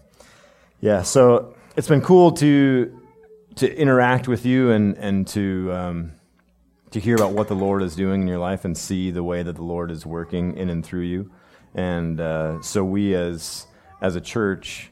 yeah, 0.80 1.02
so 1.02 1.56
it's 1.74 1.88
been 1.88 2.02
cool 2.02 2.30
to, 2.32 2.96
to 3.56 3.76
interact 3.76 4.28
with 4.28 4.46
you 4.46 4.70
and, 4.70 4.96
and 4.98 5.26
to, 5.26 5.72
um, 5.72 6.12
to 6.90 7.00
hear 7.00 7.14
about 7.14 7.32
what 7.32 7.48
the 7.48 7.54
Lord 7.54 7.82
is 7.82 7.94
doing 7.94 8.22
in 8.22 8.28
your 8.28 8.38
life 8.38 8.64
and 8.64 8.76
see 8.76 9.10
the 9.10 9.22
way 9.22 9.42
that 9.42 9.56
the 9.56 9.64
Lord 9.64 9.90
is 9.90 10.06
working 10.06 10.56
in 10.56 10.70
and 10.70 10.84
through 10.84 11.02
you. 11.02 11.30
And 11.74 12.20
uh, 12.20 12.62
so 12.62 12.84
we, 12.84 13.14
as 13.14 13.66
as 14.00 14.16
a 14.16 14.20
church, 14.20 14.90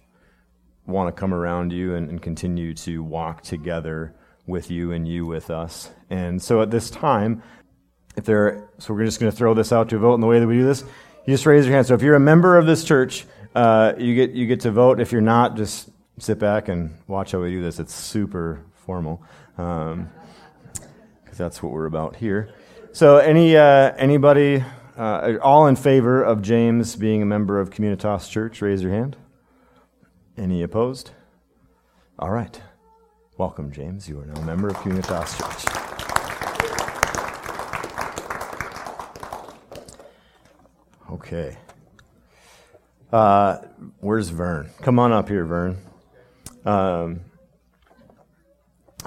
want 0.86 1.14
to 1.14 1.18
come 1.18 1.32
around 1.32 1.72
you 1.72 1.94
and, 1.94 2.08
and, 2.10 2.22
continue 2.22 2.74
to 2.74 3.02
walk 3.02 3.42
together 3.42 4.14
with 4.46 4.70
you 4.70 4.92
and 4.92 5.06
you 5.06 5.26
with 5.26 5.50
us. 5.50 5.90
And 6.10 6.40
so 6.40 6.62
at 6.62 6.70
this 6.70 6.90
time, 6.90 7.42
if 8.16 8.24
there, 8.24 8.68
so 8.78 8.94
we're 8.94 9.04
just 9.04 9.20
going 9.20 9.30
to 9.30 9.36
throw 9.36 9.54
this 9.54 9.72
out 9.72 9.88
to 9.90 9.96
a 9.96 9.98
vote. 9.98 10.14
in 10.14 10.20
the 10.20 10.26
way 10.26 10.40
that 10.40 10.46
we 10.46 10.54
do 10.54 10.64
this, 10.64 10.82
you 11.26 11.34
just 11.34 11.46
raise 11.46 11.66
your 11.66 11.74
hand. 11.74 11.86
So 11.86 11.94
if 11.94 12.02
you're 12.02 12.14
a 12.14 12.20
member 12.20 12.56
of 12.56 12.66
this 12.66 12.84
church, 12.84 13.26
uh, 13.54 13.94
you 13.98 14.14
get 14.14 14.30
you 14.32 14.46
get 14.46 14.60
to 14.60 14.70
vote. 14.70 15.00
If 15.00 15.12
you're 15.12 15.20
not, 15.20 15.56
just 15.56 15.88
sit 16.18 16.38
back 16.38 16.68
and 16.68 16.96
watch 17.06 17.32
how 17.32 17.40
we 17.40 17.50
do 17.50 17.62
this. 17.62 17.80
It's 17.80 17.94
super 17.94 18.64
formal. 18.74 19.22
Um, 19.58 20.10
that's 21.36 21.62
what 21.62 21.72
we're 21.72 21.86
about 21.86 22.16
here. 22.16 22.54
So, 22.92 23.18
any 23.18 23.56
uh, 23.56 23.92
anybody 23.96 24.64
uh, 24.96 25.34
all 25.42 25.66
in 25.66 25.76
favor 25.76 26.22
of 26.22 26.42
James 26.42 26.96
being 26.96 27.22
a 27.22 27.26
member 27.26 27.60
of 27.60 27.70
Communitas 27.70 28.30
Church? 28.30 28.62
Raise 28.62 28.82
your 28.82 28.92
hand. 28.92 29.16
Any 30.36 30.62
opposed? 30.62 31.10
All 32.18 32.30
right. 32.30 32.60
Welcome, 33.36 33.70
James. 33.70 34.08
You 34.08 34.20
are 34.20 34.26
now 34.26 34.40
a 34.40 34.44
member 34.44 34.68
of 34.68 34.76
Communitas 34.76 35.36
Church. 35.38 35.86
Okay. 41.10 41.56
Uh, 43.12 43.58
where's 44.00 44.30
Vern? 44.30 44.70
Come 44.80 44.98
on 44.98 45.12
up 45.12 45.28
here, 45.28 45.44
Vern. 45.44 45.76
Um, 46.64 47.20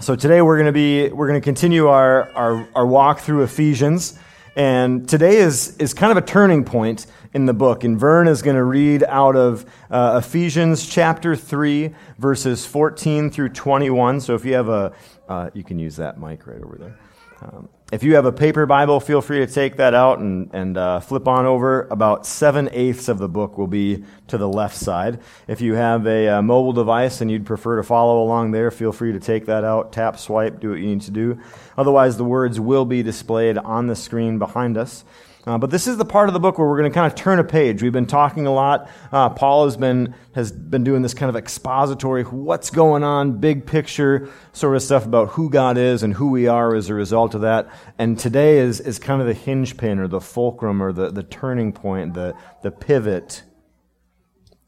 so 0.02 0.16
today 0.16 0.42
we're 0.42 0.58
going 0.58 0.68
to 0.68 0.72
be 0.72 1.10
we're 1.10 1.28
going 1.28 1.40
to 1.40 1.44
continue 1.44 1.88
our, 1.88 2.30
our, 2.32 2.68
our 2.74 2.86
walk 2.86 3.20
through 3.20 3.44
Ephesians, 3.44 4.18
and 4.56 5.08
today 5.10 5.38
is 5.38 5.76
is 5.78 5.94
kind 5.94 6.12
of 6.12 6.18
a 6.18 6.26
turning 6.26 6.64
point 6.64 7.06
in 7.34 7.46
the 7.46 7.54
book. 7.54 7.84
And 7.84 8.00
Vern 8.00 8.28
is 8.28 8.42
going 8.42 8.56
to 8.56 8.64
read 8.64 9.04
out 9.04 9.36
of 9.36 9.66
uh, 9.92 10.22
Ephesians 10.24 10.88
chapter 10.88 11.36
three, 11.36 11.94
verses 12.18 12.66
fourteen 12.66 13.30
through 13.30 13.50
twenty 13.50 13.90
one. 13.90 14.22
So 14.22 14.36
if 14.36 14.46
you 14.46 14.54
have 14.54 14.70
a, 14.70 14.94
uh, 15.28 15.50
you 15.54 15.64
can 15.64 15.80
use 15.80 15.98
that 15.98 16.20
mic 16.20 16.48
right 16.48 16.62
over 16.64 16.78
there. 16.78 17.00
Um, 17.42 17.70
if 17.92 18.04
you 18.04 18.16
have 18.16 18.26
a 18.26 18.32
paper 18.32 18.68
Bible, 18.68 19.00
feel 19.00 19.22
free 19.22 19.40
to 19.40 19.48
take 19.48 19.78
that 19.78 19.96
out 19.96 20.20
and, 20.20 20.52
and 20.54 20.78
uh, 20.78 21.00
flip 21.00 21.28
on 21.28 21.48
over. 21.48 21.88
About 21.90 22.26
seven 22.26 22.70
eighths 22.72 23.08
of 23.08 23.18
the 23.18 23.28
book 23.28 23.58
will 23.58 23.68
be 23.68 24.04
to 24.28 24.38
the 24.38 24.48
left 24.48 24.76
side. 24.76 25.20
If 25.48 25.60
you 25.60 25.74
have 25.74 26.06
a, 26.06 26.26
a, 26.26 26.38
uh, 26.38 26.42
mobile 26.42 26.74
device 26.74 27.22
and 27.22 27.32
you'd 27.32 27.46
prefer 27.46 27.78
to 27.78 27.84
follow 27.84 28.22
along 28.22 28.52
there, 28.52 28.70
feel 28.70 28.92
free 28.92 29.14
to 29.14 29.20
take 29.20 29.48
that 29.48 29.64
out, 29.64 29.92
tap, 29.92 30.20
swipe, 30.20 30.60
do 30.60 30.70
what 30.72 30.80
you 30.80 30.86
need 30.86 31.02
to 31.02 31.12
do. 31.12 31.40
Otherwise, 31.78 32.18
the 32.18 32.24
words 32.24 32.60
will 32.60 32.86
be 32.86 33.02
displayed 33.02 33.58
on 33.58 33.88
the 33.88 33.96
screen 33.96 34.38
behind 34.38 34.78
us. 34.78 35.04
Uh, 35.48 35.58
but 35.58 35.70
this 35.70 35.88
is 35.88 35.98
the 35.98 36.06
part 36.06 36.28
of 36.28 36.34
the 36.34 36.40
book 36.40 36.58
where 36.58 36.68
we're 36.68 36.78
going 36.78 36.92
to 36.92 36.94
kind 36.94 37.12
of 37.12 37.18
turn 37.18 37.40
a 37.40 37.44
page. 37.44 37.82
We've 37.82 37.94
been 37.94 38.06
talking 38.06 38.46
a 38.46 38.52
lot. 38.52 38.90
Uh, 39.12 39.30
Paul 39.30 39.66
has 39.66 39.78
been 39.78 40.14
has 40.36 40.52
been 40.52 40.84
doing 40.84 41.02
this 41.02 41.14
kind 41.14 41.30
of 41.30 41.36
expository, 41.36 42.24
what's 42.24 42.70
going 42.70 43.04
on, 43.04 43.40
big 43.40 43.66
picture 43.66 44.30
sort 44.52 44.76
of 44.76 44.84
stuff 44.84 45.06
about 45.06 45.30
who 45.30 45.50
God 45.50 45.78
is 45.78 46.04
and 46.04 46.14
who 46.14 46.30
we 46.30 46.48
are 46.48 46.76
as 46.76 46.90
a 46.90 46.94
result 46.94 47.36
of 47.36 47.42
that. 47.42 47.70
And 47.98 48.20
today 48.20 48.58
is 48.58 48.82
is 48.82 49.00
kind 49.00 49.22
of 49.22 49.28
the 49.28 49.34
hinge 49.34 49.78
pin 49.78 50.00
or 50.00 50.08
the 50.08 50.22
fulcrum 50.22 50.84
or 50.84 50.92
the, 50.92 51.10
the 51.10 51.24
turning 51.24 51.72
point, 51.72 52.16
the 52.16 52.36
the 52.62 52.72
pivot 52.72 53.44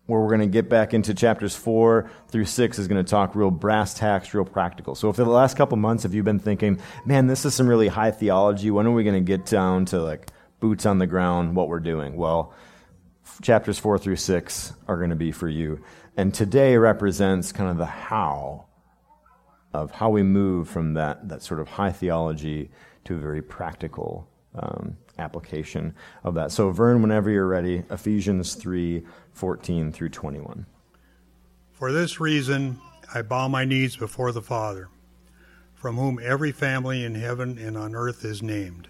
where 0.07 0.19
we're 0.19 0.27
going 0.27 0.41
to 0.41 0.47
get 0.47 0.67
back 0.67 0.93
into 0.93 1.13
chapters 1.13 1.55
four 1.55 2.09
through 2.29 2.43
six 2.43 2.77
is 2.77 2.87
going 2.87 3.03
to 3.03 3.09
talk 3.09 3.35
real 3.35 3.51
brass 3.51 3.93
tacks, 3.93 4.33
real 4.33 4.43
practical. 4.43 4.95
So, 4.95 5.09
if 5.09 5.15
the 5.15 5.25
last 5.25 5.55
couple 5.55 5.77
months 5.77 6.03
have 6.03 6.13
you 6.13 6.23
been 6.23 6.39
thinking, 6.39 6.79
man, 7.05 7.27
this 7.27 7.45
is 7.45 7.53
some 7.53 7.67
really 7.67 7.87
high 7.87 8.11
theology, 8.11 8.71
when 8.71 8.87
are 8.87 8.91
we 8.91 9.03
going 9.03 9.15
to 9.15 9.37
get 9.37 9.45
down 9.45 9.85
to 9.85 10.01
like 10.01 10.31
boots 10.61 10.85
on 10.85 10.99
the 10.99 11.07
ground, 11.07 11.55
what 11.55 11.67
we're 11.67 11.81
doing. 11.81 12.15
Well, 12.15 12.53
chapters 13.41 13.77
four 13.77 13.97
through 13.97 14.15
six 14.15 14.71
are 14.87 14.95
going 14.95 15.09
to 15.09 15.15
be 15.17 15.33
for 15.33 15.49
you. 15.49 15.83
And 16.15 16.33
today 16.33 16.77
represents 16.77 17.51
kind 17.51 17.69
of 17.69 17.77
the 17.77 17.85
how 17.85 18.67
of 19.73 19.91
how 19.91 20.09
we 20.09 20.23
move 20.23 20.69
from 20.69 20.93
that, 20.93 21.27
that 21.29 21.41
sort 21.41 21.59
of 21.59 21.67
high 21.67 21.91
theology 21.91 22.69
to 23.05 23.15
a 23.15 23.17
very 23.17 23.41
practical 23.41 24.29
um, 24.53 24.97
application 25.17 25.95
of 26.23 26.35
that. 26.35 26.51
So, 26.51 26.71
Vern, 26.71 27.01
whenever 27.01 27.29
you're 27.29 27.47
ready, 27.47 27.83
Ephesians 27.89 28.55
3 28.55 29.03
14 29.33 29.91
through 29.91 30.09
21. 30.09 30.65
For 31.71 31.91
this 31.91 32.19
reason, 32.19 32.79
I 33.13 33.21
bow 33.21 33.47
my 33.47 33.63
knees 33.63 33.95
before 33.95 34.33
the 34.33 34.41
Father, 34.41 34.89
from 35.73 35.95
whom 35.95 36.19
every 36.21 36.51
family 36.51 37.05
in 37.05 37.15
heaven 37.15 37.57
and 37.57 37.77
on 37.77 37.95
earth 37.95 38.25
is 38.25 38.43
named 38.43 38.89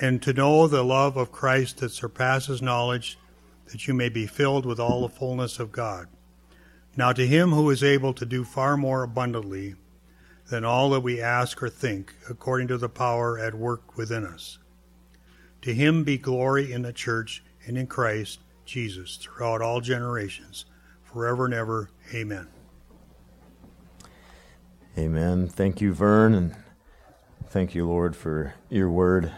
and 0.00 0.22
to 0.22 0.32
know 0.32 0.66
the 0.66 0.82
love 0.82 1.16
of 1.16 1.32
Christ 1.32 1.78
that 1.78 1.90
surpasses 1.90 2.60
knowledge, 2.60 3.18
that 3.70 3.86
you 3.86 3.94
may 3.94 4.08
be 4.08 4.26
filled 4.26 4.66
with 4.66 4.78
all 4.78 5.02
the 5.02 5.08
fullness 5.08 5.58
of 5.58 5.72
God. 5.72 6.08
Now, 6.96 7.12
to 7.12 7.26
him 7.26 7.50
who 7.50 7.70
is 7.70 7.84
able 7.84 8.12
to 8.14 8.26
do 8.26 8.44
far 8.44 8.76
more 8.76 9.02
abundantly 9.02 9.74
than 10.48 10.64
all 10.64 10.90
that 10.90 11.00
we 11.00 11.20
ask 11.20 11.62
or 11.62 11.68
think, 11.68 12.14
according 12.30 12.68
to 12.68 12.78
the 12.78 12.88
power 12.88 13.38
at 13.38 13.54
work 13.54 13.96
within 13.96 14.24
us, 14.24 14.58
to 15.62 15.74
him 15.74 16.04
be 16.04 16.16
glory 16.16 16.72
in 16.72 16.82
the 16.82 16.92
church 16.92 17.42
and 17.66 17.76
in 17.76 17.86
Christ 17.86 18.40
Jesus 18.64 19.16
throughout 19.16 19.62
all 19.62 19.80
generations, 19.80 20.64
forever 21.02 21.44
and 21.44 21.54
ever. 21.54 21.90
Amen. 22.14 22.48
Amen. 24.96 25.48
Thank 25.48 25.80
you, 25.80 25.92
Vern, 25.92 26.34
and 26.34 26.54
thank 27.48 27.74
you, 27.74 27.86
Lord, 27.86 28.16
for 28.16 28.54
your 28.70 28.90
word 28.90 29.32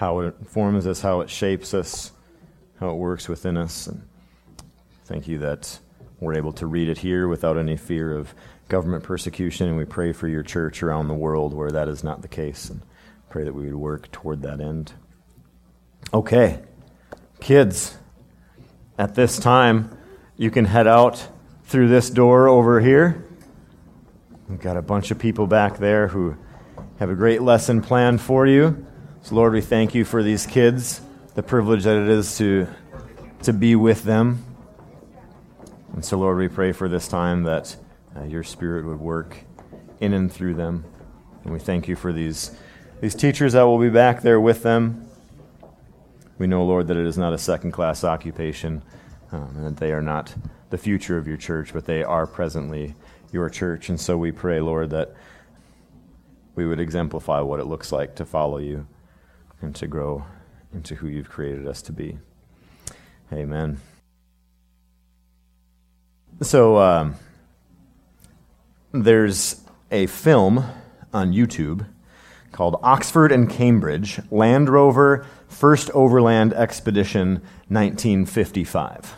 how 0.00 0.20
it 0.20 0.34
informs 0.40 0.86
us, 0.86 1.02
how 1.02 1.20
it 1.20 1.28
shapes 1.28 1.74
us, 1.74 2.12
how 2.78 2.88
it 2.88 2.94
works 2.94 3.28
within 3.28 3.58
us. 3.58 3.86
And 3.86 4.00
thank 5.04 5.28
you 5.28 5.36
that 5.40 5.78
we're 6.20 6.36
able 6.36 6.54
to 6.54 6.66
read 6.66 6.88
it 6.88 6.96
here 6.96 7.28
without 7.28 7.58
any 7.58 7.76
fear 7.76 8.16
of 8.16 8.34
government 8.68 9.04
persecution. 9.04 9.68
And 9.68 9.76
we 9.76 9.84
pray 9.84 10.14
for 10.14 10.26
your 10.26 10.42
church 10.42 10.82
around 10.82 11.08
the 11.08 11.14
world 11.14 11.52
where 11.52 11.70
that 11.70 11.86
is 11.86 12.02
not 12.02 12.22
the 12.22 12.28
case. 12.28 12.70
And 12.70 12.80
pray 13.28 13.44
that 13.44 13.52
we 13.52 13.66
would 13.66 13.74
work 13.74 14.10
toward 14.10 14.40
that 14.40 14.58
end. 14.58 14.94
Okay, 16.14 16.60
kids, 17.38 17.98
at 18.96 19.14
this 19.14 19.38
time, 19.38 19.94
you 20.38 20.50
can 20.50 20.64
head 20.64 20.86
out 20.86 21.28
through 21.64 21.88
this 21.88 22.08
door 22.08 22.48
over 22.48 22.80
here. 22.80 23.22
We've 24.48 24.58
got 24.58 24.78
a 24.78 24.82
bunch 24.82 25.10
of 25.10 25.18
people 25.18 25.46
back 25.46 25.76
there 25.76 26.08
who 26.08 26.36
have 26.98 27.10
a 27.10 27.14
great 27.14 27.42
lesson 27.42 27.82
planned 27.82 28.22
for 28.22 28.46
you. 28.46 28.86
So, 29.22 29.34
Lord, 29.34 29.52
we 29.52 29.60
thank 29.60 29.94
you 29.94 30.06
for 30.06 30.22
these 30.22 30.46
kids, 30.46 31.02
the 31.34 31.42
privilege 31.42 31.84
that 31.84 31.96
it 31.96 32.08
is 32.08 32.38
to, 32.38 32.66
to 33.42 33.52
be 33.52 33.76
with 33.76 34.02
them. 34.02 34.42
And 35.92 36.02
so, 36.02 36.18
Lord, 36.18 36.38
we 36.38 36.48
pray 36.48 36.72
for 36.72 36.88
this 36.88 37.06
time 37.06 37.42
that 37.42 37.76
uh, 38.16 38.24
your 38.24 38.42
Spirit 38.42 38.86
would 38.86 38.98
work 38.98 39.36
in 40.00 40.14
and 40.14 40.32
through 40.32 40.54
them. 40.54 40.86
And 41.44 41.52
we 41.52 41.58
thank 41.58 41.86
you 41.86 41.96
for 41.96 42.14
these, 42.14 42.56
these 43.02 43.14
teachers 43.14 43.52
that 43.52 43.62
will 43.62 43.78
be 43.78 43.90
back 43.90 44.22
there 44.22 44.40
with 44.40 44.62
them. 44.62 45.06
We 46.38 46.46
know, 46.46 46.64
Lord, 46.64 46.88
that 46.88 46.96
it 46.96 47.06
is 47.06 47.18
not 47.18 47.34
a 47.34 47.38
second 47.38 47.72
class 47.72 48.02
occupation 48.04 48.82
um, 49.32 49.52
and 49.54 49.66
that 49.66 49.76
they 49.76 49.92
are 49.92 50.02
not 50.02 50.34
the 50.70 50.78
future 50.78 51.18
of 51.18 51.28
your 51.28 51.36
church, 51.36 51.74
but 51.74 51.84
they 51.84 52.02
are 52.02 52.26
presently 52.26 52.94
your 53.32 53.50
church. 53.50 53.90
And 53.90 54.00
so 54.00 54.16
we 54.16 54.32
pray, 54.32 54.60
Lord, 54.60 54.90
that 54.90 55.14
we 56.54 56.66
would 56.66 56.80
exemplify 56.80 57.40
what 57.40 57.60
it 57.60 57.66
looks 57.66 57.92
like 57.92 58.14
to 58.14 58.24
follow 58.24 58.56
you 58.56 58.86
and 59.60 59.74
to 59.74 59.86
grow 59.86 60.24
into 60.72 60.94
who 60.94 61.08
you've 61.08 61.28
created 61.28 61.66
us 61.66 61.82
to 61.82 61.92
be. 61.92 62.18
Amen. 63.32 63.80
So, 66.42 66.78
um, 66.78 67.16
there's 68.92 69.60
a 69.90 70.06
film 70.06 70.64
on 71.12 71.32
YouTube 71.32 71.86
called 72.52 72.76
Oxford 72.82 73.30
and 73.30 73.48
Cambridge 73.48 74.20
Land 74.30 74.68
Rover 74.68 75.26
First 75.48 75.90
Overland 75.92 76.52
Expedition 76.54 77.34
1955. 77.68 79.16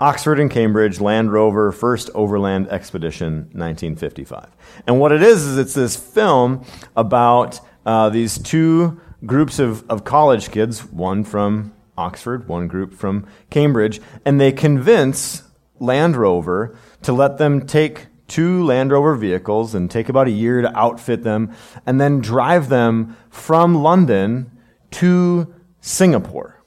Oxford 0.00 0.38
and 0.38 0.50
Cambridge 0.50 1.00
Land 1.00 1.32
Rover 1.32 1.72
First 1.72 2.10
Overland 2.14 2.68
Expedition 2.68 3.50
1955. 3.52 4.48
And 4.86 5.00
what 5.00 5.12
it 5.12 5.22
is, 5.22 5.44
is 5.44 5.58
it's 5.58 5.74
this 5.74 5.96
film 5.96 6.64
about 6.96 7.60
uh, 7.84 8.08
these 8.08 8.38
two 8.38 9.00
groups 9.26 9.58
of, 9.58 9.88
of 9.90 10.04
college 10.04 10.50
kids, 10.50 10.84
one 10.84 11.24
from 11.24 11.72
Oxford, 11.96 12.48
one 12.48 12.68
group 12.68 12.94
from 12.94 13.26
Cambridge, 13.50 14.00
and 14.24 14.40
they 14.40 14.52
convince 14.52 15.42
Land 15.78 16.16
Rover 16.16 16.76
to 17.02 17.12
let 17.12 17.38
them 17.38 17.66
take 17.66 18.06
two 18.28 18.62
Land 18.64 18.92
Rover 18.92 19.14
vehicles 19.14 19.74
and 19.74 19.90
take 19.90 20.08
about 20.08 20.28
a 20.28 20.32
year 20.32 20.62
to 20.62 20.78
outfit 20.78 21.24
them 21.24 21.52
and 21.86 22.00
then 22.00 22.20
drive 22.20 22.68
them 22.68 23.16
from 23.30 23.74
London 23.74 24.50
to 24.92 25.54
Singapore. 25.80 26.62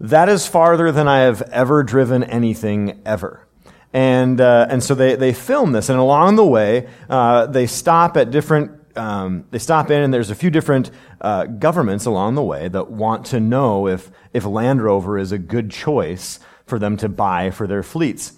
That 0.00 0.28
is 0.28 0.46
farther 0.46 0.90
than 0.90 1.06
I 1.06 1.20
have 1.20 1.42
ever 1.42 1.82
driven 1.82 2.24
anything 2.24 3.00
ever. 3.04 3.46
And, 3.92 4.40
uh, 4.40 4.66
and 4.70 4.82
so 4.82 4.94
they, 4.94 5.16
they 5.16 5.32
film 5.34 5.72
this, 5.72 5.90
and 5.90 5.98
along 5.98 6.36
the 6.36 6.46
way, 6.46 6.88
uh, 7.10 7.46
they 7.46 7.66
stop 7.66 8.16
at 8.16 8.30
different 8.30 8.81
um, 8.96 9.44
they 9.50 9.58
stop 9.58 9.90
in, 9.90 10.02
and 10.02 10.12
there's 10.12 10.30
a 10.30 10.34
few 10.34 10.50
different 10.50 10.90
uh, 11.20 11.44
governments 11.44 12.06
along 12.06 12.34
the 12.34 12.42
way 12.42 12.68
that 12.68 12.90
want 12.90 13.26
to 13.26 13.40
know 13.40 13.86
if, 13.86 14.10
if 14.32 14.44
Land 14.44 14.82
Rover 14.82 15.18
is 15.18 15.32
a 15.32 15.38
good 15.38 15.70
choice 15.70 16.40
for 16.64 16.78
them 16.78 16.96
to 16.96 17.08
buy 17.08 17.50
for 17.50 17.66
their 17.66 17.82
fleets. 17.82 18.32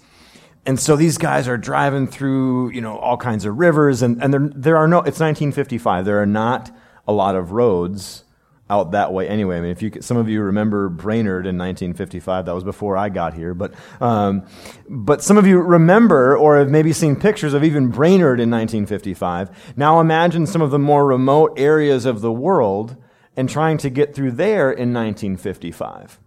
And 0.65 0.79
so 0.79 0.95
these 0.95 1.17
guys 1.17 1.47
are 1.47 1.57
driving 1.57 2.07
through, 2.07 2.71
you 2.71 2.81
know, 2.81 2.97
all 2.97 3.17
kinds 3.17 3.45
of 3.45 3.57
rivers, 3.57 4.01
and, 4.01 4.21
and 4.21 4.33
there, 4.33 4.49
there 4.53 4.77
are 4.77 4.87
no, 4.87 4.97
it's 4.97 5.19
1955, 5.19 6.05
there 6.05 6.21
are 6.21 6.25
not 6.25 6.75
a 7.07 7.13
lot 7.13 7.35
of 7.35 7.51
roads 7.51 8.24
out 8.69 8.91
that 8.91 9.13
way 9.13 9.27
anyway. 9.27 9.57
I 9.57 9.61
mean, 9.61 9.71
if 9.71 9.81
you 9.81 9.91
some 10.01 10.17
of 10.17 10.27
you 10.27 10.41
remember 10.41 10.89
Brainerd 10.89 11.45
in 11.45 11.57
1955, 11.57 12.45
that 12.45 12.55
was 12.55 12.63
before 12.63 12.97
I 12.97 13.09
got 13.09 13.33
here, 13.33 13.53
but 13.53 13.73
um, 14.01 14.47
but 14.89 15.21
some 15.23 15.37
of 15.37 15.45
you 15.45 15.59
remember 15.59 16.35
or 16.35 16.57
have 16.57 16.69
maybe 16.69 16.91
seen 16.91 17.15
pictures 17.15 17.53
of 17.53 17.63
even 17.63 17.89
Brainerd 17.89 18.39
in 18.39 18.49
1955. 18.49 19.73
Now 19.77 19.99
imagine 19.99 20.47
some 20.47 20.61
of 20.61 20.71
the 20.71 20.79
more 20.79 21.05
remote 21.05 21.53
areas 21.57 22.05
of 22.05 22.21
the 22.21 22.31
world 22.31 22.97
and 23.37 23.49
trying 23.49 23.77
to 23.79 23.89
get 23.89 24.15
through 24.15 24.31
there 24.31 24.71
in 24.71 24.93
1955. 24.93 26.19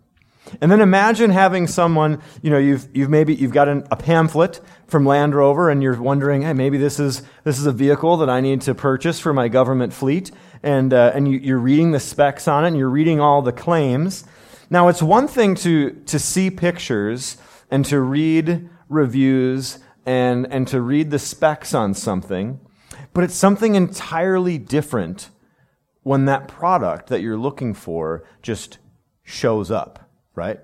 And 0.61 0.73
then 0.73 0.80
imagine 0.80 1.30
having 1.30 1.66
someone, 1.66 2.23
you 2.42 2.50
know, 2.50 2.59
you've, 2.59 2.88
you've 2.95 3.11
maybe, 3.11 3.35
you've 3.35 3.52
got 3.52 3.68
an, 3.68 3.87
a 3.90 3.97
pamphlet 3.97 4.61
from 4.87 5.04
Land 5.04 5.35
Rover 5.35 5.68
and 5.68 5.83
you're 5.83 6.00
wondering, 6.00 6.42
hey, 6.42 6.54
maybe 6.54 6.78
this 6.78 6.99
is, 6.99 7.23
this 7.45 7.59
is 7.59 7.66
a 7.66 7.73
vehicle 7.73 8.16
that 8.18 8.30
I 8.30 8.40
need 8.40 8.62
to 8.62 8.75
purchase 8.75 9.21
for 9.21 9.33
my 9.33 9.49
government 9.49 9.92
fleet 9.92 10.30
and, 10.62 10.92
uh, 10.92 11.12
and 11.14 11.28
you, 11.30 11.38
you're 11.38 11.58
reading 11.58 11.92
the 11.92 12.00
specs 12.00 12.48
on 12.48 12.64
it 12.64 12.68
and 12.68 12.76
you're 12.76 12.88
reading 12.88 13.20
all 13.20 13.42
the 13.42 13.52
claims. 13.52 14.24
Now, 14.70 14.88
it's 14.88 15.02
one 15.02 15.28
thing 15.28 15.54
to, 15.56 15.90
to 16.06 16.18
see 16.18 16.50
pictures 16.50 17.36
and 17.70 17.84
to 17.86 18.00
read 18.00 18.68
reviews 18.88 19.78
and, 20.04 20.46
and 20.50 20.66
to 20.68 20.80
read 20.80 21.10
the 21.10 21.18
specs 21.18 21.74
on 21.74 21.94
something, 21.94 22.60
but 23.12 23.24
it's 23.24 23.34
something 23.34 23.74
entirely 23.74 24.58
different 24.58 25.30
when 26.02 26.24
that 26.24 26.48
product 26.48 27.08
that 27.08 27.20
you're 27.20 27.36
looking 27.36 27.74
for 27.74 28.24
just 28.42 28.78
shows 29.22 29.70
up, 29.70 30.10
right? 30.34 30.58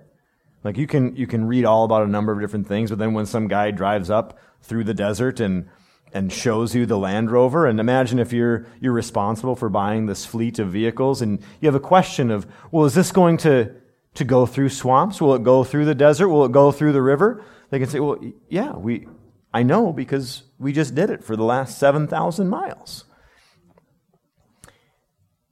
Like 0.63 0.79
you 0.79 0.87
can, 0.87 1.15
you 1.17 1.27
can 1.27 1.47
read 1.47 1.67
all 1.67 1.85
about 1.85 2.03
a 2.03 2.07
number 2.07 2.33
of 2.33 2.41
different 2.41 2.67
things, 2.67 2.91
but 2.91 2.99
then 2.99 3.13
when 3.13 3.27
some 3.27 3.49
guy 3.49 3.71
drives 3.71 4.09
up 4.09 4.39
through 4.63 4.85
the 4.85 4.95
desert 4.95 5.41
and 5.41 5.69
and 6.15 6.33
shows 6.33 6.77
you 6.77 6.87
the 6.87 6.97
Land 6.97 7.31
Rover. 7.31 7.67
And 7.67 7.81
imagine 7.81 8.21
if 8.21 8.33
you're, 8.33 8.67
you're 8.81 8.93
responsible 8.93 9.57
for 9.57 9.69
buying 9.69 10.07
this 10.07 10.25
fleet 10.25 10.61
of 10.61 10.71
vehicles 10.71 11.21
and 11.21 11.41
you 11.61 11.67
have 11.67 11.75
a 11.75 11.81
question 11.81 12.31
of, 12.31 12.47
well, 12.71 12.87
is 12.87 12.95
this 12.95 13.11
going 13.11 13.37
to, 13.39 13.75
to 14.15 14.25
go 14.25 14.47
through 14.47 14.69
swamps? 14.69 15.21
Will 15.21 15.35
it 15.35 15.43
go 15.43 15.65
through 15.65 15.85
the 15.87 15.95
desert? 15.95 16.29
Will 16.29 16.45
it 16.45 16.53
go 16.53 16.71
through 16.71 16.93
the 16.93 17.03
river? 17.03 17.45
They 17.71 17.81
can 17.81 17.89
say, 17.89 17.99
well, 17.99 18.19
yeah, 18.49 18.73
we, 18.73 19.09
I 19.53 19.65
know 19.65 19.93
because 19.93 20.45
we 20.57 20.73
just 20.73 20.95
did 20.95 21.11
it 21.11 21.25
for 21.25 21.35
the 21.35 21.43
last 21.43 21.79
7,000 21.79 22.49
miles. 22.49 23.05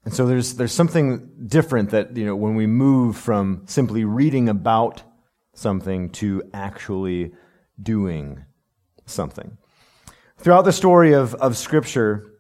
And 0.05 0.15
so 0.15 0.27
there's, 0.27 0.55
there's 0.55 0.73
something 0.73 1.29
different 1.47 1.91
that, 1.91 2.17
you 2.17 2.25
know, 2.25 2.37
when 2.37 2.55
we 2.55 2.69
move 2.69 3.17
from 3.17 3.63
simply 3.67 4.05
reading 4.05 4.49
about 4.49 5.03
something 5.55 6.11
to 6.11 6.43
actually 6.55 7.33
doing 7.81 8.45
something. 9.07 9.59
Throughout 10.43 10.65
the 10.65 10.73
story 10.73 11.13
of, 11.13 11.37
of 11.37 11.57
Scripture, 11.57 12.33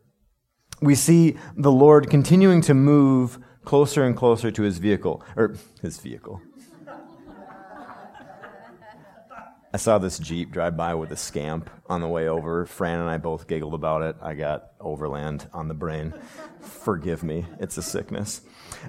we 0.80 0.96
see 0.96 1.36
the 1.56 1.70
Lord 1.70 2.10
continuing 2.10 2.60
to 2.62 2.74
move 2.74 3.38
closer 3.64 4.02
and 4.02 4.16
closer 4.16 4.50
to 4.50 4.62
his 4.62 4.78
vehicle, 4.78 5.22
or 5.36 5.54
his 5.82 5.98
vehicle. 5.98 6.42
I 9.72 9.76
saw 9.76 9.98
this 9.98 10.18
Jeep 10.18 10.50
drive 10.50 10.76
by 10.76 10.94
with 10.94 11.12
a 11.12 11.16
scamp 11.16 11.70
on 11.86 12.00
the 12.00 12.08
way 12.08 12.26
over. 12.26 12.66
Fran 12.66 12.98
and 12.98 13.08
I 13.08 13.18
both 13.18 13.46
giggled 13.46 13.72
about 13.72 14.02
it. 14.02 14.16
I 14.20 14.34
got 14.34 14.72
overland 14.80 15.48
on 15.52 15.68
the 15.68 15.74
brain. 15.74 16.12
Forgive 16.60 17.22
me, 17.22 17.46
it's 17.60 17.78
a 17.78 17.82
sickness. 17.82 18.40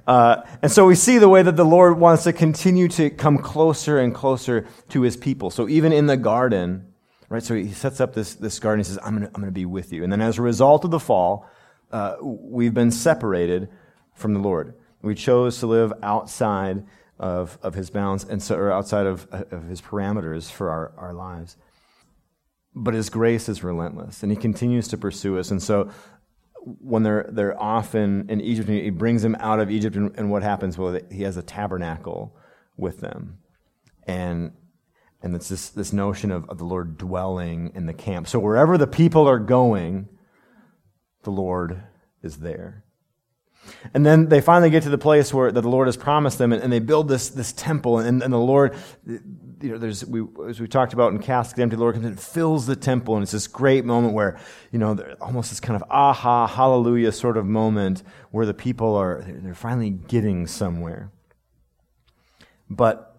Uh, 0.08 0.42
and 0.64 0.72
so 0.72 0.88
we 0.88 0.96
see 0.96 1.20
the 1.20 1.30
way 1.30 1.44
that 1.44 1.56
the 1.56 1.64
Lord 1.64 2.00
wants 2.00 2.24
to 2.24 2.34
continue 2.34 2.88
to 2.88 3.12
come 3.12 3.38
closer 3.38 4.00
and 4.00 4.12
closer 4.12 4.66
to 4.90 5.02
his 5.02 5.16
people. 5.16 5.52
So 5.52 5.70
even 5.70 5.94
in 5.94 6.08
the 6.08 6.18
garden, 6.18 6.93
Right? 7.34 7.42
So 7.42 7.56
he 7.56 7.72
sets 7.72 8.00
up 8.00 8.14
this, 8.14 8.36
this 8.36 8.60
garden. 8.60 8.82
He 8.82 8.84
says, 8.84 9.00
I'm 9.04 9.18
going 9.18 9.46
to 9.46 9.52
be 9.52 9.66
with 9.66 9.92
you. 9.92 10.04
And 10.04 10.14
then 10.14 10.22
as 10.22 10.38
a 10.38 10.44
result 10.44 10.86
of 10.86 10.92
the 10.92 11.00
fall, 11.00 11.50
uh, 11.92 12.18
we've 12.22 12.76
been 12.76 12.92
separated 12.92 13.70
from 14.14 14.36
the 14.36 14.40
Lord. 14.40 14.76
We 15.02 15.16
chose 15.16 15.58
to 15.62 15.66
live 15.66 15.92
outside 16.04 16.86
of, 17.18 17.58
of 17.64 17.74
his 17.74 17.90
bounds 17.90 18.24
and 18.24 18.40
so, 18.40 18.56
or 18.56 18.72
outside 18.72 19.08
of, 19.08 19.28
of 19.32 19.64
his 19.64 19.82
parameters 19.82 20.52
for 20.52 20.70
our, 20.70 20.94
our 20.96 21.12
lives. 21.12 21.58
But 22.76 22.94
his 22.94 23.10
grace 23.10 23.50
is 23.50 23.64
relentless, 23.64 24.22
and 24.22 24.32
he 24.32 24.38
continues 24.38 24.88
to 24.90 24.98
pursue 25.00 25.40
us. 25.40 25.50
And 25.50 25.62
so 25.62 25.90
when 26.62 27.02
they're, 27.02 27.28
they're 27.32 27.60
often 27.60 28.30
in 28.30 28.42
Egypt, 28.42 28.70
he 28.70 28.92
brings 28.92 29.24
them 29.24 29.36
out 29.40 29.60
of 29.60 29.72
Egypt, 29.72 29.96
and, 29.96 30.14
and 30.20 30.30
what 30.30 30.44
happens? 30.44 30.78
Well, 30.78 31.00
he 31.10 31.24
has 31.24 31.36
a 31.36 31.42
tabernacle 31.42 32.36
with 32.78 33.00
them. 33.00 33.40
And 34.06 34.52
and 35.24 35.34
it's 35.36 35.48
this, 35.48 35.70
this 35.70 35.94
notion 35.94 36.32
of, 36.32 36.48
of 36.50 36.58
the 36.58 36.66
Lord 36.66 36.98
dwelling 36.98 37.72
in 37.74 37.86
the 37.86 37.94
camp. 37.94 38.28
So 38.28 38.40
wherever 38.40 38.78
the 38.78 38.88
people 38.88 39.28
are 39.28 39.40
going, 39.40 40.10
the 41.24 41.32
Lord 41.32 41.82
is 42.22 42.38
there. 42.38 42.84
And 43.94 44.06
then 44.06 44.28
they 44.28 44.42
finally 44.42 44.70
get 44.70 44.84
to 44.84 44.90
the 44.90 44.98
place 44.98 45.34
where 45.34 45.50
that 45.50 45.62
the 45.62 45.70
Lord 45.70 45.88
has 45.88 45.96
promised 45.96 46.38
them, 46.38 46.52
and, 46.52 46.62
and 46.62 46.72
they 46.72 46.80
build 46.80 47.08
this, 47.08 47.30
this 47.30 47.54
temple, 47.54 48.00
and, 48.00 48.22
and 48.22 48.34
the 48.34 48.38
Lord, 48.38 48.76
you 49.08 49.22
know, 49.62 49.78
there's, 49.78 50.04
we, 50.06 50.22
as 50.50 50.60
we 50.60 50.68
talked 50.68 50.92
about 50.92 51.14
in 51.14 51.20
Casket 51.20 51.60
Empty, 51.60 51.78
the 51.78 51.82
Lord 51.82 51.96
comes 51.96 52.06
and 52.06 52.20
fills 52.20 52.66
the 52.66 52.76
temple, 52.76 53.16
and 53.16 53.24
it's 53.24 53.32
this 53.32 53.48
great 53.48 53.86
moment 53.86 54.14
where, 54.14 54.38
you 54.74 54.80
know, 54.80 54.98
almost 55.22 55.50
this 55.50 55.62
kind 55.62 55.82
of 55.82 55.90
aha, 55.90 56.46
hallelujah 56.46 57.14
sort 57.14 57.38
of 57.38 57.46
moment 57.46 58.04
where 58.32 58.46
the 58.46 58.54
people 58.54 58.96
are, 58.96 59.24
they're 59.26 59.56
finally 59.56 59.92
getting 59.92 60.46
somewhere. 60.46 61.10
But 62.70 63.13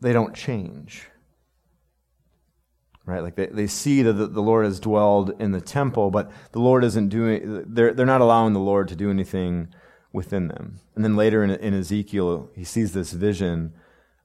they 0.00 0.12
don't 0.12 0.34
change. 0.34 1.06
Right? 3.04 3.22
Like 3.22 3.36
they, 3.36 3.46
they 3.46 3.66
see 3.66 4.02
that 4.02 4.12
the, 4.12 4.42
Lord 4.42 4.66
has 4.66 4.80
dwelled 4.80 5.40
in 5.40 5.52
the 5.52 5.62
temple, 5.62 6.10
but 6.10 6.30
the 6.52 6.58
Lord 6.58 6.84
isn't 6.84 7.08
doing, 7.08 7.64
they're, 7.66 7.94
they're 7.94 8.04
not 8.04 8.20
allowing 8.20 8.52
the 8.52 8.60
Lord 8.60 8.88
to 8.88 8.96
do 8.96 9.10
anything 9.10 9.72
within 10.12 10.48
them. 10.48 10.80
And 10.94 11.02
then 11.02 11.16
later 11.16 11.42
in, 11.42 11.50
in 11.50 11.72
Ezekiel, 11.72 12.50
he 12.54 12.64
sees 12.64 12.92
this 12.92 13.12
vision 13.12 13.72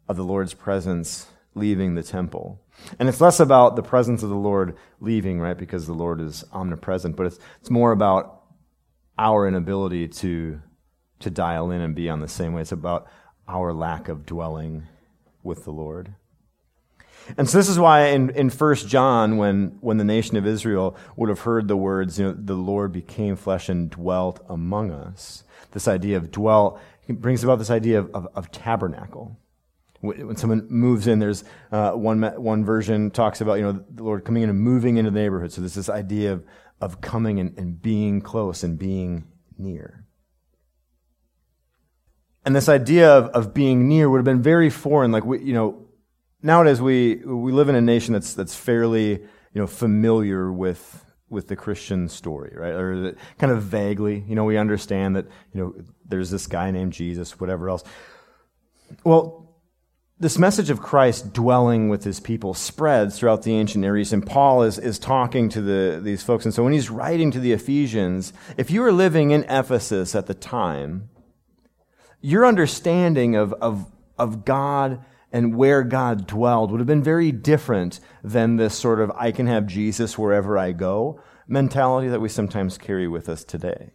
of 0.10 0.18
the 0.18 0.24
Lord's 0.24 0.54
presence 0.54 1.28
leaving 1.56 1.96
the 1.96 2.04
temple. 2.04 2.60
And 3.00 3.08
it's 3.08 3.22
less 3.22 3.40
about 3.40 3.78
the 3.78 3.84
presence 3.84 4.22
of 4.22 4.30
the 4.30 4.36
Lord 4.36 4.76
leaving, 5.00 5.40
right? 5.40 5.58
Because 5.58 5.86
the 5.86 5.94
Lord 5.94 6.20
is 6.20 6.44
omnipresent, 6.52 7.16
but 7.16 7.28
it's, 7.28 7.40
it's 7.62 7.70
more 7.70 7.94
about 7.94 8.42
our 9.18 9.48
inability 9.48 10.10
to, 10.10 10.62
to 11.20 11.30
dial 11.30 11.72
in 11.72 11.80
and 11.82 11.96
be 11.96 12.10
on 12.10 12.20
the 12.20 12.28
same 12.28 12.52
way. 12.54 12.62
It's 12.62 12.72
about 12.72 13.08
our 13.48 13.72
lack 13.72 14.10
of 14.10 14.26
dwelling 14.26 14.88
with 15.44 15.66
the 15.66 15.72
Lord. 15.72 16.16
And 17.38 17.50
so 17.50 17.58
this 17.58 17.70
is 17.70 17.80
why 17.80 18.08
in, 18.08 18.32
in 18.32 18.50
1 18.50 18.76
John, 18.76 19.38
when, 19.38 19.78
when 19.82 19.98
the 19.98 20.04
nation 20.04 20.36
of 20.36 20.46
Israel 20.46 20.98
would 21.16 21.30
have 21.30 21.42
heard 21.42 21.68
the 21.68 21.78
words, 21.78 22.20
you 22.20 22.26
know, 22.26 22.34
the 22.34 22.56
Lord 22.56 22.92
became 22.92 23.36
flesh 23.36 23.70
and 23.70 23.90
dwelt 23.90 24.44
among 24.50 24.92
us, 24.92 25.44
this 25.72 25.88
idea 25.88 26.18
of 26.18 26.32
dwell 26.32 26.80
brings 27.10 27.44
about 27.44 27.60
this 27.60 27.70
idea 27.70 28.00
of, 28.00 28.14
of, 28.14 28.28
of 28.36 28.52
tabernacle. 28.52 29.38
When 30.02 30.36
someone 30.36 30.68
moves 30.70 31.08
in, 31.08 31.20
there's 31.20 31.46
uh, 31.72 31.92
one, 31.92 32.22
one 32.22 32.66
version 32.66 33.10
talks 33.10 33.40
about, 33.40 33.54
you 33.54 33.64
know, 33.64 33.84
the 33.90 34.04
Lord 34.04 34.26
coming 34.26 34.44
in 34.44 34.50
and 34.50 34.60
moving 34.60 34.98
into 34.98 35.12
the 35.12 35.20
neighborhood. 35.20 35.54
So 35.54 35.62
there's 35.62 35.76
this 35.76 35.90
idea 35.90 36.34
of, 36.34 36.46
of 36.82 37.00
coming 37.00 37.40
and, 37.40 37.58
and 37.58 37.82
being 37.82 38.20
close 38.20 38.64
and 38.64 38.78
being 38.78 39.26
near. 39.58 40.03
And 42.46 42.56
this 42.56 42.68
idea 42.68 43.10
of, 43.10 43.28
of 43.28 43.54
being 43.54 43.88
near 43.88 44.10
would 44.10 44.18
have 44.18 44.26
been 44.26 44.42
very 44.42 44.70
foreign. 44.70 45.12
Like, 45.12 45.26
we, 45.26 45.42
you 45.42 45.54
know, 45.54 45.86
nowadays 46.42 46.82
we, 46.82 47.16
we 47.16 47.52
live 47.52 47.70
in 47.70 47.76
a 47.76 47.82
nation 47.82 48.14
that's, 48.14 48.34
that's 48.34 48.56
fairly, 48.56 49.12
you 49.12 49.62
know, 49.62 49.68
familiar 49.68 50.52
with, 50.52 51.06
with 51.30 51.48
the 51.48 51.56
Christian 51.56 52.10
story, 52.10 52.54
right? 52.56 52.74
Or 52.74 53.16
kind 53.40 53.54
of 53.54 53.64
vaguely, 53.64 54.24
you 54.28 54.36
know, 54.36 54.44
we 54.44 54.58
understand 54.58 55.16
that, 55.16 55.26
you 55.54 55.62
know, 55.62 55.76
there's 56.06 56.30
this 56.30 56.48
guy 56.48 56.70
named 56.72 56.94
Jesus, 56.94 57.40
whatever 57.40 57.70
else. 57.70 57.84
Well, 59.06 59.40
this 60.20 60.38
message 60.38 60.70
of 60.70 60.82
Christ 60.82 61.34
dwelling 61.34 61.90
with 61.90 62.04
his 62.04 62.20
people 62.20 62.54
spreads 62.54 63.18
throughout 63.18 63.44
the 63.44 63.56
ancient 63.56 63.82
Near 63.82 63.98
East, 63.98 64.14
and 64.14 64.26
Paul 64.26 64.64
is, 64.64 64.78
is 64.78 65.00
talking 65.00 65.50
to 65.50 65.62
the, 65.62 66.00
these 66.02 66.24
folks. 66.24 66.46
And 66.46 66.54
so 66.54 66.64
when 66.64 66.72
he's 66.72 66.90
writing 66.90 67.32
to 67.32 67.40
the 67.40 67.52
Ephesians, 67.52 68.32
if 68.56 68.70
you 68.70 68.82
were 68.82 68.92
living 68.92 69.32
in 69.32 69.44
Ephesus 69.46 70.14
at 70.14 70.28
the 70.28 70.34
time, 70.34 71.10
your 72.24 72.46
understanding 72.48 73.36
of, 73.36 73.54
of, 73.54 73.92
of 74.18 74.46
God 74.46 75.04
and 75.32 75.56
where 75.56 75.84
God 75.84 76.26
dwelled 76.26 76.72
would 76.72 76.80
have 76.80 76.88
been 76.88 77.04
very 77.04 77.32
different 77.32 78.00
than 78.24 78.56
this 78.56 78.74
sort 78.74 79.02
of 79.02 79.12
I 79.12 79.32
can 79.32 79.46
have 79.48 79.68
Jesus 79.68 80.18
wherever 80.18 80.58
I 80.58 80.72
go 80.72 81.22
mentality 81.48 82.08
that 82.08 82.22
we 82.22 82.30
sometimes 82.30 82.78
carry 82.78 83.08
with 83.08 83.28
us 83.28 83.44
today. 83.44 83.92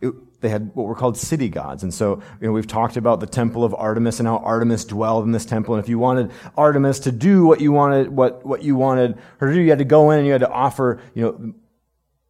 It, 0.00 0.12
they 0.40 0.48
had 0.48 0.72
what 0.74 0.86
were 0.86 0.94
called 0.96 1.16
city 1.16 1.48
gods. 1.48 1.84
And 1.84 1.94
so, 1.94 2.20
you 2.40 2.48
know, 2.48 2.52
we've 2.52 2.66
talked 2.66 2.96
about 2.96 3.20
the 3.20 3.26
temple 3.26 3.62
of 3.62 3.74
Artemis 3.74 4.18
and 4.18 4.26
how 4.26 4.38
Artemis 4.38 4.84
dwelled 4.84 5.24
in 5.24 5.32
this 5.32 5.44
temple. 5.44 5.74
And 5.74 5.82
if 5.82 5.88
you 5.88 5.98
wanted 5.98 6.32
Artemis 6.56 7.00
to 7.00 7.12
do 7.12 7.44
what 7.44 7.60
you 7.60 7.70
wanted, 7.70 8.08
what, 8.08 8.44
what 8.44 8.62
you 8.62 8.74
wanted 8.74 9.18
her 9.38 9.48
to 9.48 9.54
do, 9.54 9.60
you 9.60 9.70
had 9.70 9.78
to 9.78 9.84
go 9.84 10.10
in 10.10 10.18
and 10.18 10.26
you 10.26 10.32
had 10.32 10.40
to 10.40 10.50
offer, 10.50 11.00
you 11.14 11.22
know, 11.22 11.54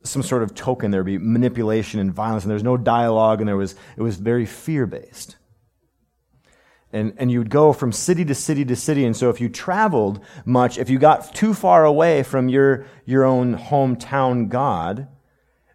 some 0.03 0.23
sort 0.23 0.43
of 0.43 0.55
token. 0.55 0.91
There'd 0.91 1.07
be 1.07 1.19
manipulation 1.19 2.01
and 2.01 2.13
violence, 2.13 2.45
and 2.45 2.51
there 2.51 2.57
was 2.57 2.63
no 2.63 2.77
dialogue, 2.77 3.41
and 3.41 3.49
there 3.49 3.57
was, 3.57 3.75
it 3.97 4.03
was 4.03 4.17
very 4.17 4.47
fear 4.47 4.87
based. 4.87 5.37
And, 6.91 7.13
and 7.19 7.31
you 7.31 7.39
would 7.39 7.51
go 7.51 7.75
from 7.75 7.93
city 7.93 8.25
to 8.25 8.35
city 8.35 8.65
to 8.65 8.75
city. 8.75 9.05
And 9.05 9.15
so 9.15 9.29
if 9.29 9.41
you 9.41 9.51
traveled 9.51 10.21
much, 10.47 10.79
if 10.79 10.89
you 10.89 10.99
got 10.99 11.35
too 11.35 11.53
far 11.53 11.85
away 11.85 12.23
from 12.23 12.49
your, 12.49 12.87
your 13.05 13.25
own 13.25 13.59
hometown 13.59 14.49
God, 14.49 15.07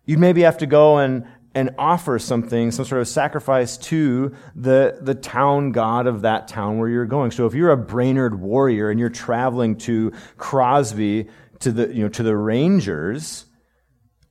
you'd 0.05 0.19
maybe 0.19 0.41
have 0.41 0.57
to 0.57 0.65
go 0.65 0.97
and, 0.97 1.27
and 1.53 1.69
offer 1.77 2.17
something, 2.17 2.71
some 2.71 2.85
sort 2.85 2.99
of 2.99 3.07
sacrifice 3.07 3.77
to 3.77 4.35
the, 4.55 4.97
the 5.01 5.13
town 5.13 5.71
god 5.71 6.07
of 6.07 6.23
that 6.23 6.47
town 6.47 6.79
where 6.79 6.89
you're 6.89 7.05
going. 7.05 7.29
So 7.29 7.45
if 7.45 7.53
you're 7.53 7.69
a 7.69 7.77
Brainerd 7.77 8.39
warrior 8.39 8.89
and 8.89 8.99
you're 8.99 9.09
traveling 9.09 9.77
to 9.79 10.13
Crosby 10.37 11.27
to 11.59 11.71
the, 11.71 11.93
you 11.93 12.01
know, 12.01 12.09
to 12.09 12.23
the 12.23 12.35
Rangers, 12.35 13.45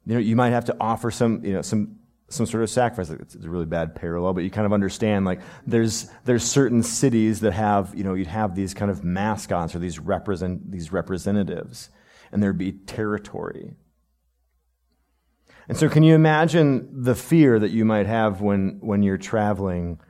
you 0.07 0.15
know, 0.15 0.21
you 0.21 0.37
might 0.37 0.51
have 0.51 0.65
to 0.67 0.77
offer 0.81 1.11
some, 1.11 1.45
you 1.45 1.53
know, 1.53 1.63
some, 1.63 1.97
some 2.29 2.47
sort 2.47 2.63
of 2.63 2.71
sacrifice. 2.71 3.11
It's 3.11 3.35
a 3.35 3.49
really 3.49 3.67
bad 3.67 3.95
parallel, 3.95 4.33
but 4.33 4.43
you 4.43 4.51
kind 4.51 4.67
of 4.67 4.73
understand, 4.73 5.25
like, 5.25 5.41
there's, 5.67 6.11
there's 6.25 6.43
certain 6.43 6.83
cities 6.83 7.41
that 7.41 7.53
have, 7.53 7.95
you 7.95 8.05
know, 8.05 8.15
you'd 8.15 8.27
have 8.27 8.55
these 8.55 8.75
kind 8.75 8.91
of 8.91 9.05
mascots 9.05 9.75
or 9.75 9.79
these 9.79 9.99
represent, 9.99 10.71
these 10.71 10.93
representatives, 10.93 11.91
and 12.33 12.43
there'd 12.43 12.59
be 12.59 12.73
territory. 12.73 13.75
And 15.69 15.79
so, 15.79 15.89
can 15.89 16.03
you 16.03 16.15
imagine 16.15 16.89
the 17.03 17.15
fear 17.15 17.59
that 17.59 17.71
you 17.71 17.85
might 17.85 18.07
have 18.07 18.41
when, 18.41 18.79
when 18.81 19.03
you're 19.03 19.19
traveling 19.19 20.01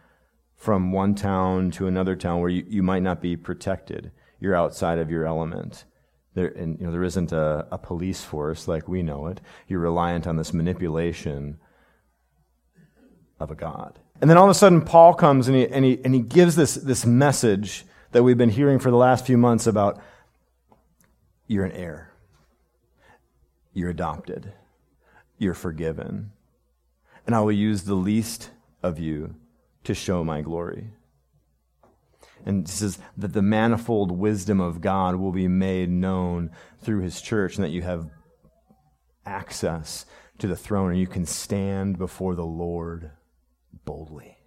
from 0.57 0.93
one 0.93 1.15
town 1.15 1.71
to 1.73 1.87
another 1.87 2.17
town 2.17 2.41
where 2.41 2.49
you, 2.49 2.65
you 2.67 2.83
might 2.83 3.03
not 3.03 3.21
be 3.21 3.37
protected? 3.37 4.13
You're 4.41 4.57
outside 4.57 4.99
of 4.99 5.11
your 5.11 5.27
element. 5.27 5.85
There, 6.35 6.49
and, 6.49 6.79
you 6.79 6.87
know, 6.87 6.93
there 6.93 7.05
isn't 7.05 7.33
a, 7.33 7.67
a 7.71 7.79
police 7.79 8.25
force 8.25 8.67
like 8.67 8.89
we 8.89 9.03
know 9.03 9.27
it. 9.27 9.41
You're 9.69 9.81
reliant 9.81 10.27
on 10.27 10.37
this 10.37 10.53
manipulation 10.53 11.59
of 13.39 13.51
a 13.51 13.55
God. 13.55 13.99
And 14.21 14.31
then 14.31 14.39
all 14.39 14.45
of 14.45 14.51
a 14.51 14.55
sudden, 14.55 14.83
Paul 14.83 15.15
comes 15.15 15.49
and 15.49 15.57
he, 15.57 15.69
and 15.69 15.85
he, 15.85 16.01
and 16.05 16.15
he 16.15 16.21
gives 16.21 16.57
this, 16.57 16.75
this 16.75 17.05
message 17.05 17.85
that 18.13 18.23
we've 18.23 18.39
been 18.39 18.51
hearing 18.51 18.79
for 18.79 18.91
the 18.91 18.97
last 18.97 19.27
few 19.27 19.37
months 19.37 19.67
about 19.67 20.01
you're 21.47 21.65
an 21.65 21.73
heir, 21.73 22.13
you're 23.75 23.91
adopted 23.91 24.53
you're 25.43 25.55
forgiven. 25.55 26.31
And 27.27 27.35
I 27.35 27.41
will 27.41 27.53
use 27.53 27.83
the 27.83 27.95
least 27.95 28.51
of 28.83 28.99
you 28.99 29.35
to 29.85 29.95
show 29.95 30.25
my 30.25 30.41
glory. 30.41 30.91
And 32.45 32.67
he 32.67 32.73
says 32.73 32.99
that 33.17 33.33
the 33.33 33.43
manifold 33.43 34.11
wisdom 34.11 34.61
of 34.61 34.81
God 34.81 35.17
will 35.17 35.33
be 35.33 35.49
made 35.49 35.91
known 35.91 36.51
through 36.81 37.01
his 37.01 37.21
church, 37.21 37.57
and 37.57 37.65
that 37.65 37.71
you 37.71 37.83
have 37.83 38.11
access 39.25 40.05
to 40.39 40.47
the 40.49 40.57
throne, 40.57 40.91
and 40.91 41.01
you 41.01 41.07
can 41.07 41.25
stand 41.25 41.99
before 41.99 42.35
the 42.35 42.45
Lord 42.45 43.13
boldly. 43.85 44.39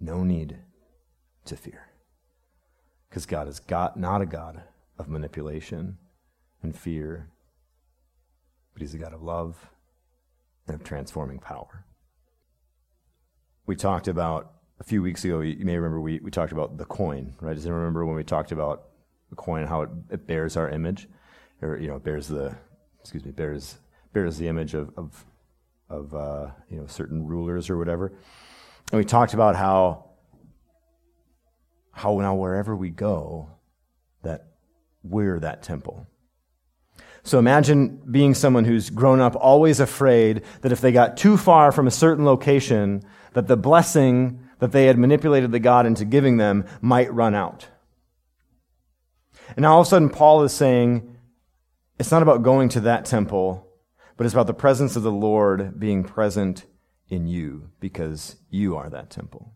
No 0.00 0.24
need 0.24 0.58
to 1.44 1.56
fear. 1.56 1.90
Because 3.08 3.26
God 3.26 3.48
is 3.48 3.60
God, 3.60 3.96
not 3.96 4.22
a 4.22 4.26
God 4.26 4.62
of 4.98 5.08
manipulation 5.08 5.98
and 6.62 6.76
fear, 6.76 7.30
but 8.72 8.82
He's 8.82 8.94
a 8.94 8.98
God 8.98 9.12
of 9.12 9.22
love 9.22 9.70
and 10.66 10.74
of 10.74 10.84
transforming 10.84 11.38
power. 11.38 11.84
We 13.66 13.76
talked 13.76 14.08
about 14.08 14.52
a 14.84 14.86
few 14.86 15.00
weeks 15.00 15.24
ago, 15.24 15.40
you 15.40 15.64
may 15.64 15.76
remember 15.76 15.98
we, 15.98 16.18
we 16.18 16.30
talked 16.30 16.52
about 16.52 16.76
the 16.76 16.84
coin, 16.84 17.32
right? 17.40 17.54
Does 17.54 17.64
anyone 17.64 17.80
remember 17.80 18.04
when 18.04 18.16
we 18.16 18.24
talked 18.24 18.52
about 18.52 18.88
the 19.30 19.36
coin 19.36 19.66
how 19.66 19.82
it, 19.82 19.88
it 20.10 20.26
bears 20.26 20.58
our 20.58 20.68
image? 20.68 21.08
Or, 21.62 21.78
you 21.78 21.88
know, 21.88 21.98
bears 21.98 22.28
the, 22.28 22.54
excuse 23.00 23.24
me, 23.24 23.30
bears, 23.30 23.78
bears 24.12 24.36
the 24.36 24.46
image 24.46 24.74
of, 24.74 24.90
of, 24.98 25.24
of 25.88 26.14
uh, 26.14 26.50
you 26.68 26.76
know, 26.76 26.86
certain 26.86 27.26
rulers 27.26 27.70
or 27.70 27.78
whatever. 27.78 28.12
And 28.92 28.98
we 28.98 29.06
talked 29.06 29.32
about 29.32 29.56
how, 29.56 30.10
how 31.90 32.18
now 32.20 32.34
wherever 32.34 32.76
we 32.76 32.90
go, 32.90 33.48
that 34.22 34.48
we're 35.02 35.40
that 35.40 35.62
temple. 35.62 36.06
So 37.22 37.38
imagine 37.38 38.02
being 38.10 38.34
someone 38.34 38.66
who's 38.66 38.90
grown 38.90 39.22
up 39.22 39.34
always 39.34 39.80
afraid 39.80 40.42
that 40.60 40.72
if 40.72 40.82
they 40.82 40.92
got 40.92 41.16
too 41.16 41.38
far 41.38 41.72
from 41.72 41.86
a 41.86 41.90
certain 41.90 42.26
location, 42.26 43.02
that 43.32 43.46
the 43.46 43.56
blessing 43.56 44.40
that 44.58 44.72
they 44.72 44.86
had 44.86 44.98
manipulated 44.98 45.52
the 45.52 45.58
God 45.58 45.86
into 45.86 46.04
giving 46.04 46.36
them 46.36 46.64
might 46.80 47.12
run 47.12 47.34
out. 47.34 47.68
And 49.56 49.62
now 49.62 49.74
all 49.74 49.80
of 49.80 49.86
a 49.86 49.90
sudden, 49.90 50.10
Paul 50.10 50.42
is 50.42 50.52
saying 50.52 51.16
it's 51.98 52.10
not 52.10 52.22
about 52.22 52.42
going 52.42 52.68
to 52.70 52.80
that 52.80 53.04
temple, 53.04 53.68
but 54.16 54.24
it's 54.24 54.34
about 54.34 54.46
the 54.46 54.54
presence 54.54 54.96
of 54.96 55.02
the 55.02 55.12
Lord 55.12 55.78
being 55.78 56.04
present 56.04 56.66
in 57.08 57.26
you 57.26 57.70
because 57.80 58.36
you 58.50 58.76
are 58.76 58.88
that 58.90 59.10
temple. 59.10 59.52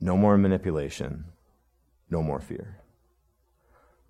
No 0.00 0.16
more 0.16 0.36
manipulation, 0.36 1.26
no 2.10 2.22
more 2.22 2.40
fear 2.40 2.82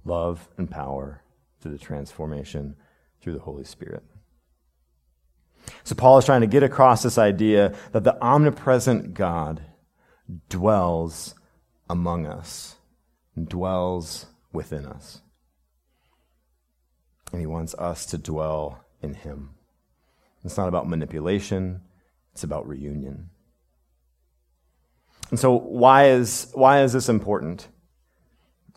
love 0.05 0.49
and 0.57 0.71
power 0.71 1.23
through 1.61 1.73
the 1.73 1.79
transformation 1.79 2.77
through 3.21 3.35
the 3.35 3.41
Holy 3.41 3.65
Spirit. 3.65 4.03
So, 5.85 5.95
Paul 5.95 6.19
is 6.19 6.25
trying 6.25 6.41
to 6.43 6.47
get 6.47 6.63
across 6.63 7.03
this 7.03 7.19
idea 7.19 7.75
that 7.93 8.05
the 8.05 8.21
omnipresent 8.23 9.15
God 9.15 9.63
dwells 10.49 11.35
among 11.89 12.27
us, 12.27 12.77
dwells 13.43 14.27
within 14.53 14.87
us. 14.87 15.21
And 17.33 17.41
he 17.41 17.47
wants 17.47 17.75
us 17.75 18.07
to 18.07 18.19
dwell 18.19 18.85
in 19.01 19.15
him. 19.15 19.51
It's 20.45 20.57
not 20.57 20.69
about 20.69 20.89
manipulation, 20.89 21.81
it's 22.33 22.45
about 22.45 22.69
reunion. 22.69 23.31
And 25.31 25.39
so, 25.39 25.53
why 25.53 26.09
is, 26.11 26.51
why 26.55 26.83
is 26.83 26.93
this 26.93 27.09
important? 27.09 27.69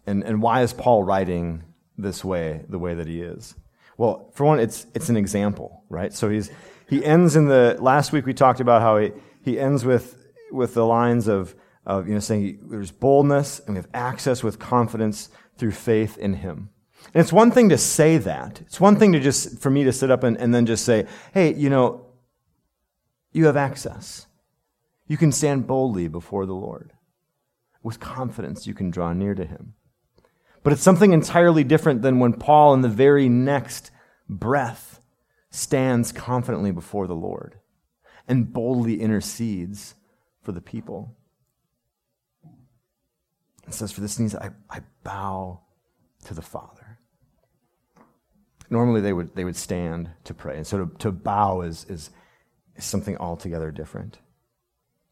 And, 0.07 0.23
and 0.23 0.41
why 0.41 0.61
is 0.61 0.71
Paul 0.71 1.03
writing 1.03 1.63
this 1.97 2.23
way, 2.23 2.63
the 2.69 2.79
way 2.79 2.93
that 2.93 3.07
he 3.07 3.21
is? 3.21 3.55
Well, 3.97 4.31
for 4.35 4.45
one, 4.45 4.59
it's, 4.59 4.85
it's 4.93 5.09
an 5.09 5.17
example, 5.17 5.83
right? 5.89 6.13
So 6.13 6.29
he's, 6.29 6.51
he 6.87 7.03
ends 7.03 7.35
in 7.35 7.45
the, 7.45 7.77
last 7.79 8.11
week 8.11 8.25
we 8.25 8.33
talked 8.33 8.59
about 8.59 8.81
how 8.81 8.97
he, 8.97 9.11
he 9.41 9.59
ends 9.59 9.85
with, 9.85 10.23
with 10.51 10.73
the 10.73 10.85
lines 10.85 11.27
of, 11.27 11.55
of, 11.85 12.07
you 12.07 12.13
know, 12.13 12.19
saying 12.19 12.59
there's 12.69 12.91
boldness 12.91 13.59
and 13.59 13.75
we 13.75 13.75
have 13.75 13.89
access 13.93 14.43
with 14.43 14.59
confidence 14.59 15.29
through 15.57 15.71
faith 15.71 16.17
in 16.17 16.35
him. 16.35 16.69
And 17.13 17.21
it's 17.21 17.33
one 17.33 17.51
thing 17.51 17.69
to 17.69 17.77
say 17.77 18.17
that. 18.17 18.61
It's 18.61 18.79
one 18.79 18.97
thing 18.97 19.13
to 19.13 19.19
just, 19.19 19.59
for 19.59 19.69
me 19.69 19.83
to 19.83 19.93
sit 19.93 20.11
up 20.11 20.23
and, 20.23 20.37
and 20.37 20.53
then 20.53 20.65
just 20.65 20.85
say, 20.85 21.05
hey, 21.33 21.53
you 21.53 21.69
know, 21.69 22.05
you 23.31 23.45
have 23.45 23.57
access. 23.57 24.27
You 25.07 25.17
can 25.17 25.31
stand 25.31 25.67
boldly 25.67 26.07
before 26.07 26.45
the 26.45 26.53
Lord. 26.53 26.93
With 27.83 27.99
confidence, 27.99 28.65
you 28.65 28.73
can 28.73 28.89
draw 28.89 29.13
near 29.13 29.35
to 29.35 29.45
him. 29.45 29.75
But 30.63 30.73
it's 30.73 30.81
something 30.81 31.13
entirely 31.13 31.63
different 31.63 32.01
than 32.01 32.17
when 32.17 32.33
Paul, 32.33 32.73
in 32.73 32.81
the 32.81 32.89
very 32.89 33.29
next 33.29 33.91
breath, 34.27 34.94
stands 35.55 36.11
confidently 36.11 36.71
before 36.71 37.07
the 37.07 37.15
Lord 37.15 37.59
and 38.27 38.51
boldly 38.51 38.99
intercedes 38.99 39.95
for 40.41 40.51
the 40.51 40.61
people. 40.61 41.15
It 43.67 43.73
says, 43.73 43.91
For 43.91 44.01
this 44.01 44.19
needs 44.19 44.35
I, 44.35 44.51
I 44.69 44.81
bow 45.03 45.61
to 46.25 46.33
the 46.33 46.41
Father. 46.41 46.99
Normally 48.69 48.99
they 48.99 49.13
would, 49.13 49.35
they 49.35 49.45
would 49.45 49.55
stand 49.55 50.09
to 50.25 50.33
pray. 50.33 50.57
And 50.57 50.67
so 50.67 50.85
to, 50.85 50.97
to 50.99 51.11
bow 51.11 51.61
is, 51.61 51.85
is, 51.85 52.09
is 52.75 52.83
something 52.83 53.15
altogether 53.17 53.71
different. 53.71 54.19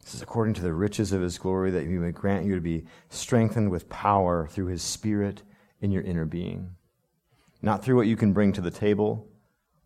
This 0.04 0.16
is 0.16 0.22
according 0.22 0.56
to 0.56 0.62
the 0.62 0.74
riches 0.74 1.14
of 1.14 1.22
his 1.22 1.38
glory 1.38 1.72
that 1.72 1.86
he 1.86 1.94
may 1.94 2.12
grant 2.12 2.46
you 2.46 2.56
to 2.56 2.62
be 2.62 2.86
strengthened 3.10 3.72
with 3.72 3.90
power 3.90 4.48
through 4.48 4.68
his 4.68 4.82
spirit 4.82 5.44
in 5.80 5.92
your 5.92 6.04
inner 6.04 6.26
being. 6.26 6.76
Not 7.62 7.84
through 7.84 7.96
what 7.96 8.08
you 8.08 8.18
can 8.18 8.34
bring 8.34 8.52
to 8.54 8.62
the 8.62 8.72
table, 8.72 9.30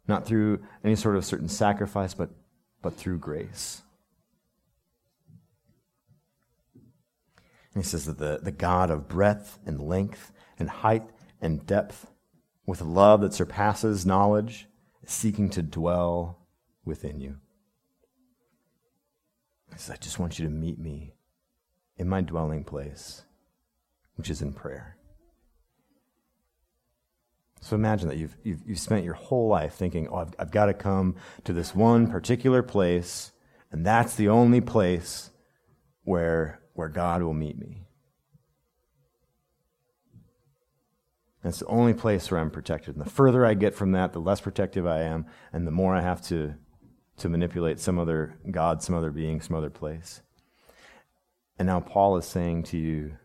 not 0.07 0.25
through 0.25 0.59
any 0.83 0.95
sort 0.95 1.15
of 1.15 1.25
certain 1.25 1.49
sacrifice, 1.49 2.13
but, 2.13 2.29
but 2.81 2.95
through 2.95 3.19
grace. 3.19 3.81
And 7.73 7.83
he 7.83 7.87
says 7.87 8.05
that 8.05 8.17
the, 8.17 8.39
the 8.41 8.51
God 8.51 8.89
of 8.89 9.07
breadth 9.07 9.59
and 9.65 9.79
length 9.79 10.31
and 10.57 10.69
height 10.69 11.03
and 11.39 11.65
depth, 11.65 12.09
with 12.65 12.81
a 12.81 12.85
love 12.85 13.21
that 13.21 13.33
surpasses 13.33 14.05
knowledge, 14.05 14.67
is 15.03 15.11
seeking 15.11 15.49
to 15.51 15.61
dwell 15.61 16.39
within 16.83 17.21
you. 17.21 17.37
He 19.71 19.77
says, 19.77 19.91
I 19.91 19.97
just 19.97 20.17
want 20.17 20.39
you 20.39 20.45
to 20.45 20.51
meet 20.51 20.79
me 20.79 21.13
in 21.97 22.09
my 22.09 22.21
dwelling 22.21 22.63
place, 22.63 23.23
which 24.15 24.29
is 24.29 24.41
in 24.41 24.53
prayer. 24.53 24.96
So 27.61 27.75
imagine 27.75 28.07
that 28.09 28.17
you've, 28.17 28.35
you've, 28.43 28.61
you've 28.65 28.79
spent 28.79 29.03
your 29.03 29.15
whole 29.15 29.47
life 29.47 29.73
thinking, 29.73 30.07
oh, 30.09 30.17
I've, 30.17 30.33
I've 30.39 30.51
got 30.51 30.67
to 30.67 30.73
come 30.73 31.15
to 31.43 31.53
this 31.53 31.73
one 31.75 32.07
particular 32.07 32.63
place, 32.63 33.31
and 33.71 33.85
that's 33.85 34.15
the 34.15 34.29
only 34.29 34.61
place 34.61 35.31
where, 36.03 36.61
where 36.73 36.89
God 36.89 37.21
will 37.21 37.33
meet 37.33 37.57
me. 37.57 37.83
And 41.43 41.51
it's 41.51 41.59
the 41.59 41.67
only 41.67 41.93
place 41.93 42.29
where 42.29 42.39
I'm 42.39 42.51
protected. 42.51 42.95
And 42.95 43.05
the 43.05 43.09
further 43.09 43.45
I 43.45 43.53
get 43.53 43.75
from 43.75 43.91
that, 43.93 44.13
the 44.13 44.19
less 44.19 44.41
protective 44.41 44.85
I 44.85 45.01
am, 45.01 45.25
and 45.51 45.65
the 45.65 45.71
more 45.71 45.95
I 45.95 46.01
have 46.01 46.21
to, 46.23 46.55
to 47.17 47.29
manipulate 47.29 47.79
some 47.79 47.99
other 47.99 48.37
God, 48.49 48.83
some 48.83 48.95
other 48.95 49.11
being, 49.11 49.41
some 49.41 49.55
other 49.55 49.69
place. 49.69 50.21
And 51.59 51.65
now 51.67 51.79
Paul 51.79 52.17
is 52.17 52.25
saying 52.25 52.63
to 52.63 52.77
you, 52.77 53.17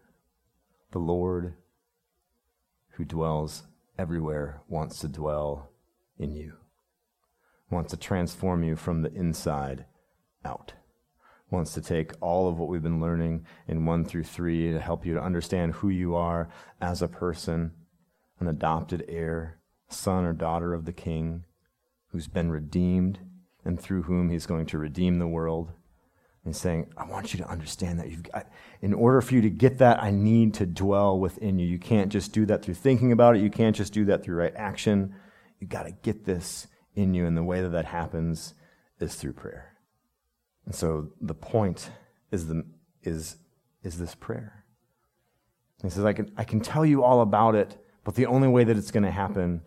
the 0.92 0.98
Lord 0.98 1.54
who 2.90 3.04
dwells 3.04 3.62
everywhere 3.98 4.60
wants 4.68 4.98
to 5.00 5.08
dwell 5.08 5.70
in 6.18 6.34
you, 6.34 6.54
wants 7.70 7.90
to 7.90 7.96
transform 7.96 8.62
you 8.64 8.76
from 8.76 9.02
the 9.02 9.12
inside 9.12 9.86
out, 10.44 10.72
wants 11.50 11.74
to 11.74 11.80
take 11.80 12.12
all 12.20 12.48
of 12.48 12.58
what 12.58 12.68
we've 12.68 12.82
been 12.82 13.00
learning 13.00 13.44
in 13.68 13.84
1 13.84 14.04
through 14.04 14.24
3 14.24 14.72
to 14.72 14.80
help 14.80 15.04
you 15.04 15.14
to 15.14 15.22
understand 15.22 15.74
who 15.74 15.88
you 15.88 16.14
are 16.14 16.48
as 16.80 17.02
a 17.02 17.08
person, 17.08 17.72
an 18.40 18.48
adopted 18.48 19.04
heir, 19.08 19.58
son 19.88 20.24
or 20.24 20.32
daughter 20.32 20.74
of 20.74 20.84
the 20.84 20.92
King, 20.92 21.44
who's 22.08 22.28
been 22.28 22.50
redeemed 22.50 23.18
and 23.64 23.80
through 23.80 24.02
whom 24.02 24.30
he's 24.30 24.46
going 24.46 24.66
to 24.66 24.78
redeem 24.78 25.18
the 25.18 25.28
world 25.28 25.72
and 26.44 26.54
saying, 26.54 26.92
I 26.96 27.06
want 27.06 27.32
you 27.32 27.38
to 27.38 27.48
understand 27.48 28.00
that 28.00 28.10
you've 28.10 28.24
got, 28.24 28.48
in 28.80 28.92
order 28.94 29.20
for 29.20 29.34
you 29.34 29.42
to 29.42 29.50
get 29.50 29.78
that, 29.78 30.02
I 30.02 30.10
need 30.10 30.54
to 30.54 30.66
dwell 30.66 31.18
within 31.18 31.58
you. 31.58 31.66
You 31.66 31.78
can't 31.78 32.10
just 32.10 32.32
do 32.32 32.46
that 32.46 32.62
through 32.62 32.74
thinking 32.74 33.12
about 33.12 33.36
it. 33.36 33.42
You 33.42 33.50
can't 33.50 33.76
just 33.76 33.92
do 33.92 34.04
that 34.06 34.24
through 34.24 34.36
right 34.36 34.54
action. 34.56 35.14
You've 35.60 35.70
got 35.70 35.84
to 35.84 35.92
get 35.92 36.24
this 36.24 36.66
in 36.96 37.14
you. 37.14 37.26
And 37.26 37.36
the 37.36 37.44
way 37.44 37.62
that 37.62 37.70
that 37.70 37.84
happens 37.84 38.54
is 38.98 39.14
through 39.14 39.34
prayer. 39.34 39.76
And 40.66 40.74
so 40.74 41.10
the 41.20 41.34
point 41.34 41.90
is 42.32 42.48
the, 42.48 42.64
is, 43.04 43.36
is 43.84 43.98
this 43.98 44.16
prayer. 44.16 44.64
He 45.82 45.90
says, 45.90 46.04
I 46.04 46.12
can, 46.12 46.32
I 46.36 46.44
can 46.44 46.60
tell 46.60 46.86
you 46.86 47.04
all 47.04 47.20
about 47.20 47.54
it, 47.54 47.76
but 48.04 48.14
the 48.14 48.26
only 48.26 48.48
way 48.48 48.64
that 48.64 48.76
it's 48.76 48.90
going 48.90 49.02
to 49.04 49.10
happen 49.10 49.62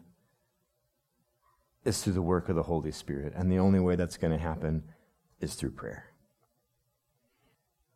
is 1.85 2.01
through 2.01 2.13
the 2.13 2.21
work 2.21 2.49
of 2.49 2.55
the 2.55 2.63
Holy 2.63 2.91
Spirit. 2.91 3.33
And 3.35 3.49
the 3.49 3.59
only 3.59 3.79
way 3.79 3.95
that's 3.95 4.17
going 4.17 4.31
to 4.31 4.39
happen 4.39 4.83
is 5.39 5.55
through 5.55 5.71
prayer. 5.71 6.11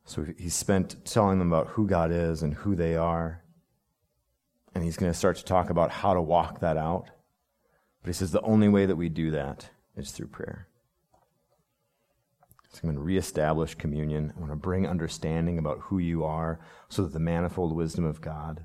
So 0.10 0.26
he 0.40 0.50
spent 0.50 1.06
telling 1.06 1.38
them 1.38 1.54
about 1.54 1.68
who 1.68 1.86
God 1.86 2.12
is 2.12 2.42
and 2.42 2.56
who 2.56 2.76
they 2.76 2.96
are. 2.96 3.44
And 4.74 4.84
he's 4.84 4.98
going 4.98 5.12
to 5.12 5.18
start 5.18 5.38
to 5.38 5.46
talk 5.46 5.70
about 5.70 5.92
how 5.92 6.16
to 6.16 6.22
walk 6.22 6.62
that 6.62 6.78
out. 6.78 7.12
But 8.02 8.08
he 8.08 8.14
says 8.14 8.32
the 8.32 8.42
only 8.42 8.68
way 8.68 8.88
that 8.88 8.96
we 8.96 9.08
do 9.08 9.30
that 9.30 9.70
is 9.96 10.10
through 10.10 10.30
prayer. 10.30 10.68
So 12.72 12.80
I'm 12.82 12.90
going 12.90 12.96
to 12.96 13.04
reestablish 13.04 13.76
communion. 13.76 14.34
I 14.36 14.40
want 14.40 14.52
to 14.52 14.56
bring 14.56 14.88
understanding 14.88 15.60
about 15.60 15.80
who 15.80 16.00
you 16.00 16.24
are 16.24 16.60
so 16.88 17.04
that 17.04 17.14
the 17.14 17.20
manifold 17.20 17.76
wisdom 17.76 18.06
of 18.06 18.20
God 18.20 18.64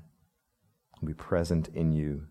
will 0.99 1.09
be 1.09 1.13
present 1.13 1.67
in 1.75 1.91
you. 1.91 2.25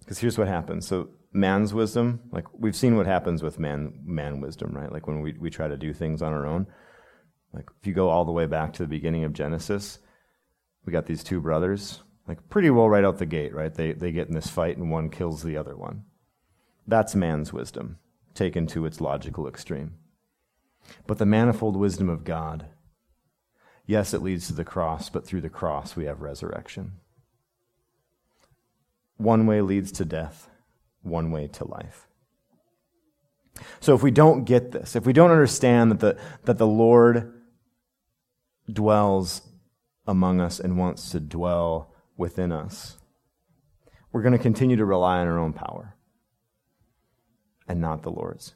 Because 0.00 0.18
here's 0.18 0.36
what 0.36 0.48
happens. 0.48 0.86
So 0.86 1.08
man's 1.32 1.72
wisdom, 1.72 2.20
like 2.30 2.44
we've 2.52 2.76
seen 2.76 2.98
what 2.98 3.06
happens 3.06 3.42
with 3.42 3.58
man 3.58 3.94
man 4.04 4.42
wisdom, 4.42 4.72
right? 4.72 4.92
Like 4.92 5.06
when 5.06 5.22
we, 5.22 5.32
we 5.32 5.48
try 5.48 5.66
to 5.66 5.78
do 5.78 5.94
things 5.94 6.20
on 6.20 6.34
our 6.34 6.46
own. 6.46 6.66
Like, 7.52 7.68
if 7.80 7.86
you 7.86 7.92
go 7.92 8.08
all 8.08 8.24
the 8.24 8.32
way 8.32 8.46
back 8.46 8.72
to 8.74 8.82
the 8.82 8.88
beginning 8.88 9.24
of 9.24 9.32
Genesis, 9.32 9.98
we 10.84 10.92
got 10.92 11.06
these 11.06 11.24
two 11.24 11.40
brothers, 11.40 12.02
like, 12.28 12.48
pretty 12.48 12.70
well 12.70 12.88
right 12.88 13.04
out 13.04 13.18
the 13.18 13.26
gate, 13.26 13.54
right? 13.54 13.74
They, 13.74 13.92
they 13.92 14.12
get 14.12 14.28
in 14.28 14.34
this 14.34 14.48
fight 14.48 14.76
and 14.76 14.90
one 14.90 15.10
kills 15.10 15.42
the 15.42 15.56
other 15.56 15.76
one. 15.76 16.04
That's 16.86 17.14
man's 17.14 17.52
wisdom, 17.52 17.98
taken 18.34 18.66
to 18.68 18.86
its 18.86 19.00
logical 19.00 19.48
extreme. 19.48 19.94
But 21.06 21.18
the 21.18 21.26
manifold 21.26 21.76
wisdom 21.76 22.08
of 22.08 22.24
God, 22.24 22.66
yes, 23.86 24.14
it 24.14 24.22
leads 24.22 24.46
to 24.46 24.54
the 24.54 24.64
cross, 24.64 25.08
but 25.10 25.26
through 25.26 25.40
the 25.40 25.50
cross 25.50 25.96
we 25.96 26.04
have 26.04 26.22
resurrection. 26.22 26.92
One 29.16 29.46
way 29.46 29.60
leads 29.60 29.92
to 29.92 30.04
death, 30.04 30.48
one 31.02 31.30
way 31.30 31.46
to 31.48 31.64
life. 31.64 32.06
So 33.80 33.94
if 33.94 34.02
we 34.02 34.10
don't 34.10 34.44
get 34.44 34.72
this, 34.72 34.96
if 34.96 35.04
we 35.04 35.12
don't 35.12 35.30
understand 35.30 35.90
that 35.90 36.00
the, 36.00 36.18
that 36.44 36.58
the 36.58 36.66
Lord 36.66 37.39
dwells 38.74 39.42
among 40.06 40.40
us 40.40 40.60
and 40.60 40.78
wants 40.78 41.10
to 41.10 41.20
dwell 41.20 41.94
within 42.16 42.52
us, 42.52 42.98
we're 44.12 44.22
going 44.22 44.32
to 44.32 44.38
continue 44.38 44.76
to 44.76 44.84
rely 44.84 45.18
on 45.18 45.28
our 45.28 45.38
own 45.38 45.52
power 45.52 45.94
and 47.68 47.80
not 47.80 48.02
the 48.02 48.10
Lord's. 48.10 48.54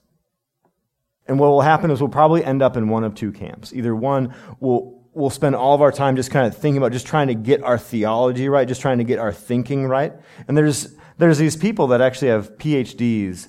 And 1.27 1.39
what 1.39 1.49
will 1.49 1.63
happen 1.63 1.91
is 1.91 2.01
we'll 2.01 2.11
probably 2.11 2.45
end 2.45 2.63
up 2.63 2.77
in 2.77 2.89
one 2.89 3.05
of 3.05 3.15
two 3.15 3.33
camps. 3.33 3.73
Either 3.73 3.95
one, 3.95 4.35
we'll, 4.61 5.03
we'll 5.15 5.31
spend 5.31 5.55
all 5.55 5.75
of 5.75 5.81
our 5.81 5.93
time 5.93 6.17
just 6.17 6.31
kind 6.31 6.47
of 6.47 6.57
thinking 6.57 6.77
about 6.77 6.93
just 6.93 7.07
trying 7.07 7.29
to 7.29 7.35
get 7.35 7.63
our 7.63 7.79
theology 7.79 8.49
right, 8.49 8.69
just 8.69 8.81
trying 8.81 8.99
to 8.99 9.05
get 9.05 9.19
our 9.19 9.33
thinking 9.33 9.87
right. 9.87 10.13
And 10.47 10.59
there's, 10.59 10.95
there's 11.17 11.39
these 11.39 11.57
people 11.57 11.87
that 11.89 12.01
actually 12.01 12.29
have 12.29 12.59
PhDs 12.59 13.49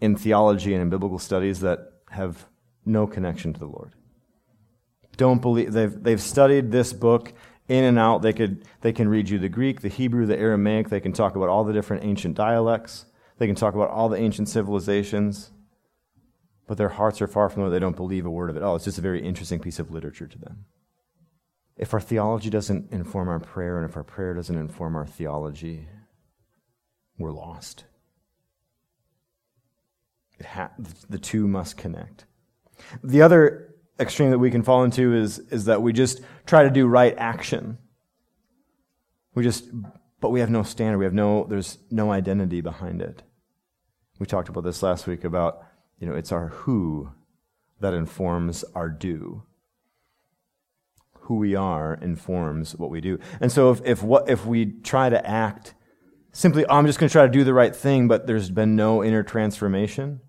in 0.00 0.16
theology 0.16 0.74
and 0.74 0.82
in 0.82 0.90
biblical 0.90 1.18
studies 1.18 1.60
that 1.60 1.80
have 2.10 2.46
no 2.84 3.06
connection 3.06 3.52
to 3.52 3.58
the 3.58 3.66
Lord 3.66 3.92
don't 5.16 5.40
believe 5.40 5.72
they've 5.72 6.02
they've 6.02 6.20
studied 6.20 6.70
this 6.70 6.92
book 6.92 7.32
in 7.68 7.84
and 7.84 7.98
out. 7.98 8.22
They 8.22 8.32
could 8.32 8.64
they 8.80 8.92
can 8.92 9.08
read 9.08 9.28
you 9.28 9.38
the 9.38 9.48
Greek, 9.48 9.80
the 9.80 9.88
Hebrew, 9.88 10.26
the 10.26 10.38
Aramaic. 10.38 10.88
They 10.88 11.00
can 11.00 11.12
talk 11.12 11.36
about 11.36 11.48
all 11.48 11.64
the 11.64 11.72
different 11.72 12.04
ancient 12.04 12.36
dialects. 12.36 13.06
They 13.38 13.46
can 13.46 13.56
talk 13.56 13.74
about 13.74 13.90
all 13.90 14.08
the 14.08 14.18
ancient 14.18 14.48
civilizations. 14.48 15.50
But 16.66 16.78
their 16.78 16.88
hearts 16.88 17.22
are 17.22 17.28
far 17.28 17.48
from 17.48 17.62
Lord. 17.62 17.72
They 17.72 17.78
don't 17.78 17.96
believe 17.96 18.26
a 18.26 18.30
word 18.30 18.50
of 18.50 18.56
it. 18.56 18.62
Oh, 18.62 18.74
it's 18.74 18.84
just 18.84 18.98
a 18.98 19.02
very 19.02 19.22
interesting 19.22 19.60
piece 19.60 19.78
of 19.78 19.92
literature 19.92 20.26
to 20.26 20.38
them. 20.38 20.64
If 21.76 21.94
our 21.94 22.00
theology 22.00 22.50
doesn't 22.50 22.90
inform 22.90 23.28
our 23.28 23.38
prayer, 23.38 23.76
and 23.76 23.88
if 23.88 23.96
our 23.96 24.02
prayer 24.02 24.34
doesn't 24.34 24.56
inform 24.56 24.96
our 24.96 25.06
theology, 25.06 25.86
we're 27.18 27.32
lost. 27.32 27.84
Ha- 30.44 30.72
the 31.08 31.18
two 31.18 31.46
must 31.46 31.76
connect. 31.76 32.24
The 33.02 33.22
other 33.22 33.65
extreme 33.98 34.30
that 34.30 34.38
we 34.38 34.50
can 34.50 34.62
fall 34.62 34.84
into 34.84 35.14
is, 35.14 35.38
is 35.50 35.64
that 35.66 35.82
we 35.82 35.92
just 35.92 36.20
try 36.46 36.62
to 36.62 36.70
do 36.70 36.86
right 36.86 37.14
action. 37.16 37.78
We 39.34 39.42
just, 39.42 39.68
but 40.20 40.30
we 40.30 40.40
have 40.40 40.50
no 40.50 40.62
standard. 40.62 40.98
We 40.98 41.04
have 41.04 41.14
no, 41.14 41.46
there's 41.48 41.78
no 41.90 42.10
identity 42.10 42.60
behind 42.60 43.02
it. 43.02 43.22
We 44.18 44.26
talked 44.26 44.48
about 44.48 44.64
this 44.64 44.82
last 44.82 45.06
week 45.06 45.24
about, 45.24 45.64
you 45.98 46.06
know, 46.06 46.14
it's 46.14 46.32
our 46.32 46.48
who 46.48 47.12
that 47.80 47.94
informs 47.94 48.64
our 48.74 48.88
do. 48.88 49.42
Who 51.20 51.36
we 51.36 51.54
are 51.54 51.94
informs 51.94 52.76
what 52.76 52.90
we 52.90 53.00
do. 53.00 53.18
And 53.40 53.50
so 53.50 53.70
if, 53.70 53.80
if 53.84 54.02
what, 54.02 54.30
if 54.30 54.46
we 54.46 54.66
try 54.66 55.10
to 55.10 55.26
act 55.26 55.74
simply, 56.32 56.64
oh, 56.66 56.76
I'm 56.76 56.86
just 56.86 56.98
going 56.98 57.08
to 57.08 57.12
try 57.12 57.26
to 57.26 57.32
do 57.32 57.44
the 57.44 57.54
right 57.54 57.74
thing, 57.74 58.08
but 58.08 58.26
there's 58.26 58.50
been 58.50 58.76
no 58.76 59.02
inner 59.02 59.22
transformation, 59.22 60.20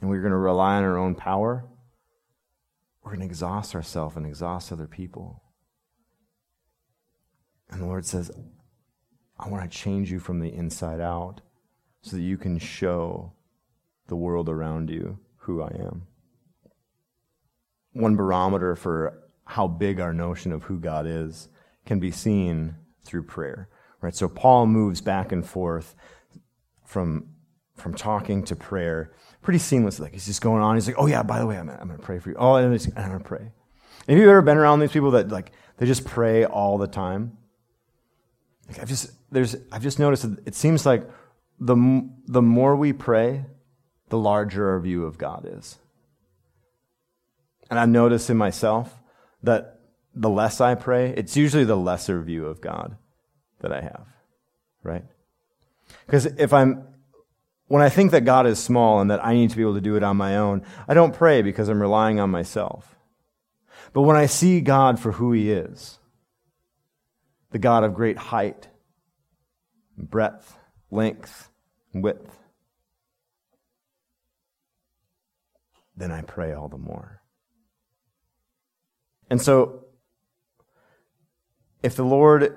and 0.00 0.08
we're 0.08 0.20
going 0.20 0.30
to 0.30 0.36
rely 0.36 0.76
on 0.76 0.84
our 0.84 0.96
own 0.96 1.14
power, 1.14 1.66
we're 3.02 3.12
going 3.12 3.20
to 3.20 3.26
exhaust 3.26 3.74
ourselves 3.74 4.16
and 4.16 4.26
exhaust 4.26 4.72
other 4.72 4.86
people. 4.86 5.42
And 7.70 7.82
the 7.82 7.86
Lord 7.86 8.06
says, 8.06 8.30
I 9.38 9.48
want 9.48 9.70
to 9.70 9.76
change 9.76 10.10
you 10.10 10.18
from 10.18 10.40
the 10.40 10.52
inside 10.52 11.00
out 11.00 11.40
so 12.02 12.16
that 12.16 12.22
you 12.22 12.36
can 12.36 12.58
show 12.58 13.32
the 14.06 14.16
world 14.16 14.48
around 14.48 14.90
you 14.90 15.18
who 15.36 15.62
I 15.62 15.68
am. 15.68 16.06
One 17.92 18.16
barometer 18.16 18.76
for 18.76 19.22
how 19.44 19.66
big 19.66 20.00
our 20.00 20.12
notion 20.12 20.52
of 20.52 20.64
who 20.64 20.78
God 20.78 21.06
is 21.06 21.48
can 21.86 21.98
be 21.98 22.10
seen 22.10 22.76
through 23.04 23.24
prayer. 23.24 23.68
Right? 24.00 24.14
So 24.14 24.28
Paul 24.28 24.66
moves 24.66 25.00
back 25.00 25.32
and 25.32 25.46
forth 25.46 25.94
from, 26.84 27.28
from 27.78 27.94
talking 27.94 28.44
to 28.44 28.56
prayer 28.56 29.12
pretty 29.42 29.58
seamlessly. 29.58 30.00
Like 30.00 30.12
he's 30.12 30.26
just 30.26 30.40
going 30.40 30.62
on. 30.62 30.74
He's 30.74 30.86
like, 30.86 30.96
oh 30.98 31.06
yeah, 31.06 31.22
by 31.22 31.38
the 31.38 31.46
way, 31.46 31.56
I'm, 31.56 31.68
I'm 31.68 31.86
going 31.88 31.98
to 31.98 32.04
pray 32.04 32.18
for 32.18 32.30
you. 32.30 32.36
Oh, 32.38 32.54
and 32.56 32.66
I'm 32.96 33.08
going 33.08 33.18
to 33.18 33.24
pray. 33.24 33.52
Have 34.08 34.18
you 34.18 34.28
ever 34.28 34.42
been 34.42 34.56
around 34.56 34.80
these 34.80 34.92
people 34.92 35.12
that 35.12 35.28
like 35.28 35.52
they 35.76 35.86
just 35.86 36.04
pray 36.04 36.44
all 36.44 36.78
the 36.78 36.86
time? 36.86 37.36
Like 38.68 38.80
I've 38.80 38.88
just 38.88 39.10
there's 39.30 39.56
I've 39.70 39.82
just 39.82 39.98
noticed 39.98 40.22
that 40.22 40.46
it 40.46 40.54
seems 40.54 40.86
like 40.86 41.08
the 41.60 42.08
the 42.26 42.42
more 42.42 42.76
we 42.76 42.92
pray, 42.92 43.44
the 44.08 44.18
larger 44.18 44.70
our 44.70 44.80
view 44.80 45.04
of 45.04 45.18
God 45.18 45.46
is. 45.50 45.78
And 47.70 47.78
I've 47.78 47.88
noticed 47.88 48.30
in 48.30 48.36
myself 48.36 48.98
that 49.42 49.80
the 50.14 50.30
less 50.30 50.60
I 50.60 50.74
pray, 50.74 51.10
it's 51.10 51.36
usually 51.36 51.64
the 51.64 51.76
lesser 51.76 52.20
view 52.22 52.46
of 52.46 52.60
God 52.60 52.96
that 53.60 53.72
I 53.72 53.82
have, 53.82 54.06
right? 54.82 55.04
Because 56.06 56.26
if 56.26 56.52
I'm, 56.52 56.84
when 57.68 57.82
I 57.82 57.90
think 57.90 58.10
that 58.10 58.24
God 58.24 58.46
is 58.46 58.58
small 58.58 59.00
and 59.00 59.10
that 59.10 59.24
I 59.24 59.34
need 59.34 59.50
to 59.50 59.56
be 59.56 59.62
able 59.62 59.74
to 59.74 59.80
do 59.80 59.96
it 59.96 60.02
on 60.02 60.16
my 60.16 60.36
own, 60.36 60.64
I 60.88 60.94
don't 60.94 61.14
pray 61.14 61.42
because 61.42 61.68
I'm 61.68 61.80
relying 61.80 62.18
on 62.18 62.30
myself. 62.30 62.96
But 63.92 64.02
when 64.02 64.16
I 64.16 64.26
see 64.26 64.60
God 64.60 64.98
for 64.98 65.12
who 65.12 65.32
He 65.32 65.50
is, 65.50 65.98
the 67.50 67.58
God 67.58 67.84
of 67.84 67.94
great 67.94 68.18
height, 68.18 68.68
breadth, 69.96 70.56
length, 70.90 71.50
width, 71.94 72.38
then 75.96 76.10
I 76.10 76.22
pray 76.22 76.52
all 76.52 76.68
the 76.68 76.78
more. 76.78 77.20
And 79.30 79.42
so, 79.42 79.84
if 81.82 81.96
the 81.96 82.04
Lord 82.04 82.56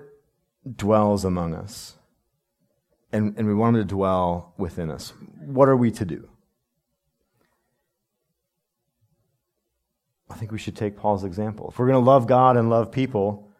dwells 0.75 1.25
among 1.25 1.53
us, 1.53 1.95
and, 3.11 3.37
and 3.37 3.47
we 3.47 3.53
want 3.53 3.75
him 3.75 3.81
to 3.83 3.87
dwell 3.87 4.53
within 4.57 4.89
us, 4.89 5.13
what 5.45 5.67
are 5.67 5.75
we 5.75 5.91
to 5.91 6.05
do? 6.05 6.29
I 10.29 10.35
think 10.35 10.51
we 10.51 10.59
should 10.59 10.77
take 10.77 10.95
Paul's 10.95 11.23
example. 11.23 11.69
If 11.71 11.79
we're 11.79 11.87
going 11.87 12.01
to 12.03 12.09
love 12.09 12.25
God 12.25 12.55
and 12.55 12.69
love 12.69 12.91
people, 12.91 13.51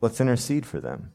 let's 0.00 0.20
intercede 0.20 0.64
for 0.64 0.80
them. 0.80 1.12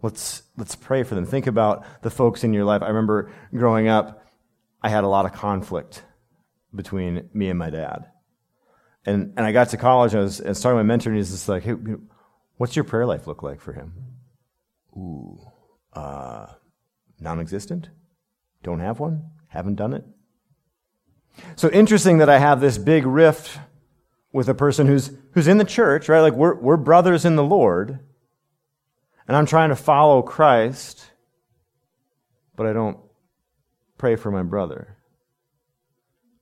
Let's, 0.00 0.42
let's 0.56 0.76
pray 0.76 1.02
for 1.02 1.16
them. 1.16 1.26
Think 1.26 1.48
about 1.48 1.84
the 2.02 2.10
folks 2.10 2.44
in 2.44 2.52
your 2.52 2.64
life. 2.64 2.82
I 2.82 2.88
remember 2.88 3.32
growing 3.52 3.88
up, 3.88 4.24
I 4.80 4.90
had 4.90 5.02
a 5.02 5.08
lot 5.08 5.26
of 5.26 5.32
conflict 5.32 6.04
between 6.72 7.28
me 7.34 7.48
and 7.50 7.58
my 7.58 7.70
dad. 7.70 8.06
And, 9.04 9.32
and 9.36 9.44
I 9.44 9.50
got 9.50 9.70
to 9.70 9.76
college 9.76 10.12
and 10.12 10.20
I 10.20 10.24
was, 10.24 10.38
and 10.38 10.56
starting 10.56 10.76
my 10.76 10.84
mentor, 10.84 11.10
and 11.10 11.18
he's 11.18 11.30
just 11.30 11.48
like, 11.48 11.64
hey, 11.64 11.74
what's 12.58 12.76
your 12.76 12.84
prayer 12.84 13.06
life 13.06 13.26
look 13.26 13.42
like 13.42 13.60
for 13.60 13.72
him? 13.72 13.92
Ooh, 14.96 15.40
uh, 15.92 16.46
non 17.20 17.40
existent? 17.40 17.88
Don't 18.62 18.80
have 18.80 19.00
one? 19.00 19.30
Haven't 19.48 19.76
done 19.76 19.94
it? 19.94 20.04
So 21.56 21.70
interesting 21.70 22.18
that 22.18 22.28
I 22.28 22.38
have 22.38 22.60
this 22.60 22.78
big 22.78 23.06
rift 23.06 23.58
with 24.32 24.48
a 24.48 24.54
person 24.54 24.86
who's, 24.86 25.10
who's 25.32 25.48
in 25.48 25.58
the 25.58 25.64
church, 25.64 26.08
right? 26.08 26.20
Like 26.20 26.34
we're, 26.34 26.54
we're 26.54 26.76
brothers 26.76 27.24
in 27.24 27.36
the 27.36 27.44
Lord, 27.44 28.00
and 29.26 29.36
I'm 29.36 29.46
trying 29.46 29.70
to 29.70 29.76
follow 29.76 30.22
Christ, 30.22 31.10
but 32.56 32.66
I 32.66 32.72
don't 32.72 32.98
pray 33.96 34.16
for 34.16 34.30
my 34.30 34.42
brother. 34.42 34.96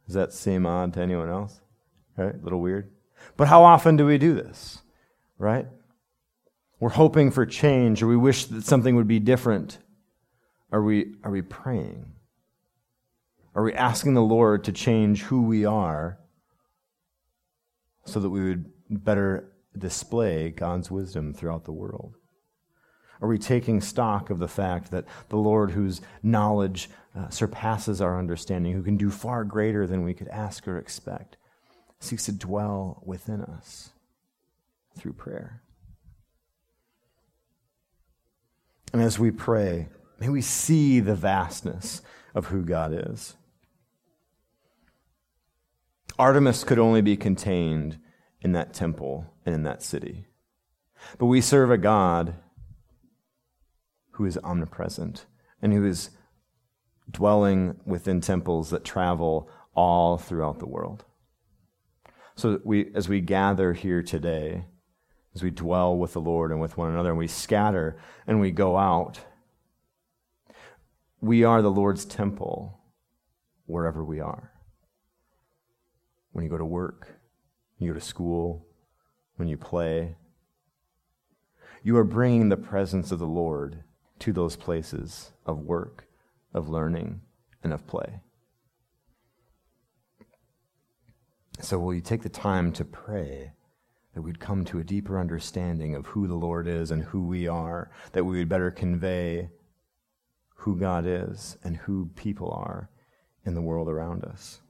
Does 0.06 0.14
that 0.14 0.32
seem 0.32 0.66
odd 0.66 0.94
to 0.94 1.00
anyone 1.00 1.28
else? 1.28 1.60
Right? 2.16 2.34
A 2.34 2.38
little 2.42 2.60
weird. 2.60 2.90
But 3.36 3.48
how 3.48 3.64
often 3.64 3.96
do 3.96 4.06
we 4.06 4.18
do 4.18 4.34
this? 4.34 4.82
Right? 5.38 5.66
We're 6.78 6.90
hoping 6.90 7.30
for 7.30 7.46
change, 7.46 8.02
or 8.02 8.06
we 8.06 8.16
wish 8.16 8.44
that 8.46 8.64
something 8.64 8.96
would 8.96 9.08
be 9.08 9.18
different. 9.18 9.78
Are 10.70 10.82
we, 10.82 11.14
are 11.24 11.30
we 11.30 11.42
praying? 11.42 12.12
Are 13.54 13.62
we 13.62 13.72
asking 13.72 14.14
the 14.14 14.22
Lord 14.22 14.64
to 14.64 14.72
change 14.72 15.22
who 15.22 15.42
we 15.42 15.64
are 15.64 16.18
so 18.04 18.20
that 18.20 18.28
we 18.28 18.44
would 18.44 18.70
better 18.90 19.52
display 19.76 20.50
God's 20.50 20.90
wisdom 20.90 21.32
throughout 21.32 21.64
the 21.64 21.72
world? 21.72 22.16
Are 23.22 23.28
we 23.28 23.38
taking 23.38 23.80
stock 23.80 24.28
of 24.28 24.38
the 24.38 24.48
fact 24.48 24.90
that 24.90 25.06
the 25.30 25.38
Lord, 25.38 25.70
whose 25.70 26.02
knowledge 26.22 26.90
uh, 27.16 27.30
surpasses 27.30 28.02
our 28.02 28.18
understanding, 28.18 28.74
who 28.74 28.82
can 28.82 28.98
do 28.98 29.10
far 29.10 29.44
greater 29.44 29.86
than 29.86 30.04
we 30.04 30.12
could 30.12 30.28
ask 30.28 30.68
or 30.68 30.76
expect, 30.76 31.38
seeks 31.98 32.26
to 32.26 32.32
dwell 32.32 33.02
within 33.06 33.40
us 33.40 33.90
through 34.98 35.14
prayer? 35.14 35.62
And 38.92 39.02
as 39.02 39.18
we 39.18 39.30
pray, 39.30 39.88
may 40.18 40.28
we 40.28 40.40
see 40.40 41.00
the 41.00 41.14
vastness 41.14 42.02
of 42.34 42.46
who 42.46 42.62
God 42.62 42.92
is. 43.12 43.36
Artemis 46.18 46.64
could 46.64 46.78
only 46.78 47.02
be 47.02 47.16
contained 47.16 47.98
in 48.40 48.52
that 48.52 48.72
temple 48.72 49.26
and 49.44 49.54
in 49.54 49.62
that 49.64 49.82
city. 49.82 50.26
But 51.18 51.26
we 51.26 51.40
serve 51.40 51.70
a 51.70 51.78
God 51.78 52.34
who 54.12 54.24
is 54.24 54.38
omnipresent 54.42 55.26
and 55.60 55.72
who 55.72 55.84
is 55.84 56.10
dwelling 57.10 57.78
within 57.84 58.20
temples 58.20 58.70
that 58.70 58.84
travel 58.84 59.50
all 59.74 60.16
throughout 60.16 60.58
the 60.58 60.66
world. 60.66 61.04
So 62.34 62.60
we, 62.64 62.90
as 62.94 63.08
we 63.08 63.20
gather 63.20 63.72
here 63.72 64.02
today, 64.02 64.66
as 65.36 65.42
we 65.42 65.50
dwell 65.50 65.94
with 65.94 66.14
the 66.14 66.20
Lord 66.20 66.50
and 66.50 66.60
with 66.62 66.78
one 66.78 66.90
another, 66.90 67.10
and 67.10 67.18
we 67.18 67.26
scatter 67.26 67.98
and 68.26 68.40
we 68.40 68.50
go 68.50 68.78
out, 68.78 69.20
we 71.20 71.44
are 71.44 71.60
the 71.60 71.70
Lord's 71.70 72.06
temple 72.06 72.80
wherever 73.66 74.02
we 74.02 74.18
are 74.18 74.52
when 76.32 76.42
you 76.42 76.50
go 76.50 76.58
to 76.58 76.64
work, 76.64 77.18
you 77.78 77.88
go 77.88 77.94
to 77.98 78.04
school, 78.04 78.66
when 79.36 79.48
you 79.48 79.56
play. 79.56 80.16
You 81.82 81.96
are 81.96 82.04
bringing 82.04 82.48
the 82.48 82.56
presence 82.56 83.10
of 83.10 83.18
the 83.18 83.26
Lord 83.26 83.84
to 84.20 84.32
those 84.32 84.56
places 84.56 85.32
of 85.44 85.60
work, 85.60 86.06
of 86.52 86.68
learning, 86.68 87.20
and 87.62 87.72
of 87.72 87.86
play. 87.86 88.20
So, 91.60 91.78
will 91.78 91.94
you 91.94 92.02
take 92.02 92.22
the 92.22 92.28
time 92.28 92.70
to 92.72 92.84
pray 92.84 93.52
that 94.16 94.22
we'd 94.22 94.40
come 94.40 94.64
to 94.64 94.78
a 94.78 94.84
deeper 94.84 95.20
understanding 95.20 95.94
of 95.94 96.06
who 96.06 96.26
the 96.26 96.34
Lord 96.34 96.66
is 96.66 96.90
and 96.90 97.02
who 97.02 97.20
we 97.20 97.46
are, 97.46 97.90
that 98.12 98.24
we 98.24 98.38
would 98.38 98.48
better 98.48 98.70
convey 98.70 99.50
who 100.54 100.74
God 100.74 101.04
is 101.06 101.58
and 101.62 101.76
who 101.76 102.08
people 102.16 102.50
are 102.50 102.88
in 103.44 103.52
the 103.52 103.60
world 103.60 103.90
around 103.90 104.24
us? 104.24 104.62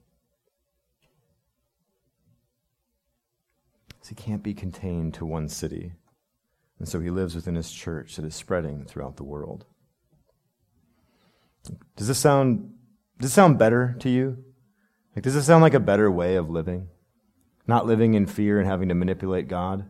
So 4.03 4.09
he 4.09 4.15
can't 4.17 4.43
be 4.43 4.53
contained 4.53 5.15
to 5.15 5.25
one 5.25 5.49
city. 5.49 5.93
And 6.81 6.89
so 6.89 6.99
he 6.99 7.11
lives 7.11 7.37
within 7.37 7.55
his 7.55 7.71
church 7.71 8.17
that 8.17 8.25
is 8.25 8.35
spreading 8.35 8.85
throughout 8.85 9.17
the 9.17 9.23
world. 9.23 9.65
Does 11.95 12.09
this 12.09 12.19
sound 12.19 12.73
does 13.21 13.31
this 13.31 13.35
sound 13.35 13.61
better 13.61 13.95
to 14.01 14.11
you? 14.11 14.43
Like 15.15 15.23
does 15.23 15.35
this 15.35 15.47
sound 15.47 15.63
like 15.63 15.75
a 15.75 15.79
better 15.79 16.11
way 16.11 16.35
of 16.35 16.51
living? 16.51 16.89
Not 17.67 17.87
living 17.87 18.15
in 18.15 18.27
fear 18.27 18.59
and 18.59 18.67
having 18.67 18.89
to 18.89 18.95
manipulate 18.95 19.49
God, 19.49 19.87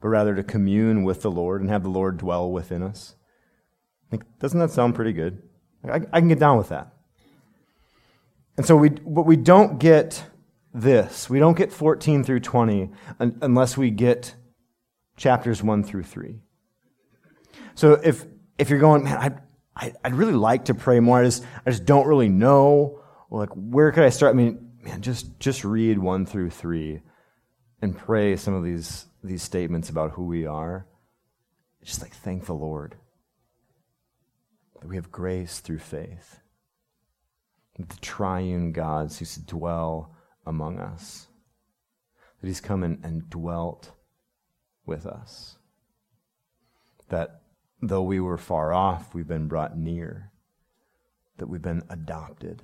but 0.00 0.08
rather 0.08 0.34
to 0.34 0.42
commune 0.42 1.04
with 1.04 1.22
the 1.22 1.30
Lord 1.30 1.60
and 1.60 1.70
have 1.70 1.82
the 1.82 1.90
Lord 1.90 2.18
dwell 2.18 2.50
within 2.50 2.82
us. 2.82 3.14
Like, 4.10 4.22
doesn't 4.38 4.58
that 4.58 4.70
sound 4.70 4.94
pretty 4.94 5.12
good? 5.12 5.42
I, 5.84 6.00
I 6.12 6.20
can 6.20 6.28
get 6.28 6.40
down 6.40 6.58
with 6.58 6.70
that. 6.70 6.92
And 8.56 8.66
so 8.66 8.76
we, 8.76 8.90
but 8.90 9.22
we 9.22 9.36
don't 9.36 9.78
get 9.78 10.24
this. 10.74 11.30
We 11.30 11.38
don't 11.38 11.56
get 11.56 11.72
14 11.72 12.24
through 12.24 12.40
20 12.40 12.90
un- 13.18 13.38
unless 13.40 13.76
we 13.76 13.90
get 13.90 14.34
chapters 15.16 15.62
1 15.62 15.84
through 15.84 16.02
3. 16.02 16.40
So 17.74 17.92
if, 17.92 18.24
if 18.58 18.70
you're 18.70 18.78
going, 18.78 19.04
man, 19.04 19.16
I'd, 19.16 19.40
I, 19.76 19.94
I'd 20.04 20.14
really 20.14 20.34
like 20.34 20.66
to 20.66 20.74
pray 20.74 21.00
more, 21.00 21.20
I 21.20 21.24
just, 21.24 21.44
I 21.64 21.70
just 21.70 21.84
don't 21.84 22.06
really 22.06 22.28
know, 22.28 23.00
like, 23.30 23.50
where 23.54 23.92
could 23.92 24.04
I 24.04 24.10
start? 24.10 24.34
I 24.34 24.36
mean, 24.36 24.72
man, 24.82 25.00
just, 25.00 25.38
just 25.38 25.64
read 25.64 25.98
1 25.98 26.26
through 26.26 26.50
3 26.50 27.00
and 27.82 27.96
pray 27.96 28.36
some 28.36 28.54
of 28.54 28.64
these, 28.64 29.06
these 29.22 29.42
statements 29.42 29.88
about 29.88 30.12
who 30.12 30.24
we 30.24 30.46
are. 30.46 30.86
Just 31.82 32.02
like 32.02 32.14
thank 32.14 32.46
the 32.46 32.52
Lord 32.52 32.96
that 34.80 34.88
we 34.88 34.96
have 34.96 35.12
grace 35.12 35.60
through 35.60 35.78
faith. 35.78 36.40
That 37.78 37.88
the 37.88 38.00
triune 38.00 38.72
God 38.72 39.12
seeks 39.12 39.34
to 39.34 39.40
dwell 39.44 40.14
among 40.46 40.78
us, 40.78 41.28
that 42.40 42.46
He's 42.46 42.60
come 42.60 42.82
and, 42.82 43.02
and 43.04 43.28
dwelt 43.30 43.92
with 44.84 45.06
us. 45.06 45.56
That 47.08 47.42
though 47.80 48.02
we 48.02 48.20
were 48.20 48.38
far 48.38 48.72
off, 48.72 49.14
we've 49.14 49.28
been 49.28 49.48
brought 49.48 49.76
near, 49.76 50.30
that 51.38 51.48
we've 51.48 51.62
been 51.62 51.82
adopted, 51.88 52.62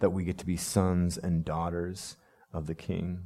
that 0.00 0.10
we 0.10 0.24
get 0.24 0.38
to 0.38 0.46
be 0.46 0.56
sons 0.56 1.18
and 1.18 1.44
daughters 1.44 2.16
of 2.52 2.66
the 2.66 2.74
King. 2.74 3.24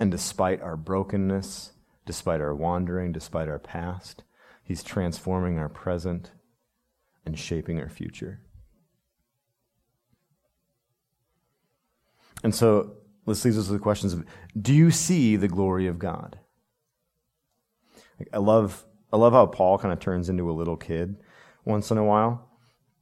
And 0.00 0.10
despite 0.10 0.60
our 0.62 0.76
brokenness, 0.76 1.72
despite 2.06 2.40
our 2.40 2.54
wandering, 2.54 3.12
despite 3.12 3.48
our 3.48 3.58
past, 3.58 4.24
He's 4.64 4.82
transforming 4.82 5.58
our 5.58 5.68
present 5.68 6.32
and 7.26 7.38
shaping 7.38 7.78
our 7.80 7.88
future. 7.88 8.40
And 12.42 12.54
so 12.54 12.94
this 13.26 13.44
leaves 13.44 13.58
us 13.58 13.68
with 13.68 13.78
the 13.78 13.82
questions 13.82 14.12
of 14.12 14.24
do 14.60 14.72
you 14.72 14.90
see 14.90 15.36
the 15.36 15.48
glory 15.48 15.86
of 15.86 15.98
God? 15.98 16.38
I 18.32 18.38
love 18.38 18.84
I 19.12 19.16
love 19.16 19.32
how 19.32 19.46
Paul 19.46 19.78
kind 19.78 19.92
of 19.92 19.98
turns 19.98 20.28
into 20.28 20.50
a 20.50 20.52
little 20.52 20.76
kid 20.76 21.16
once 21.64 21.90
in 21.90 21.98
a 21.98 22.04
while 22.04 22.48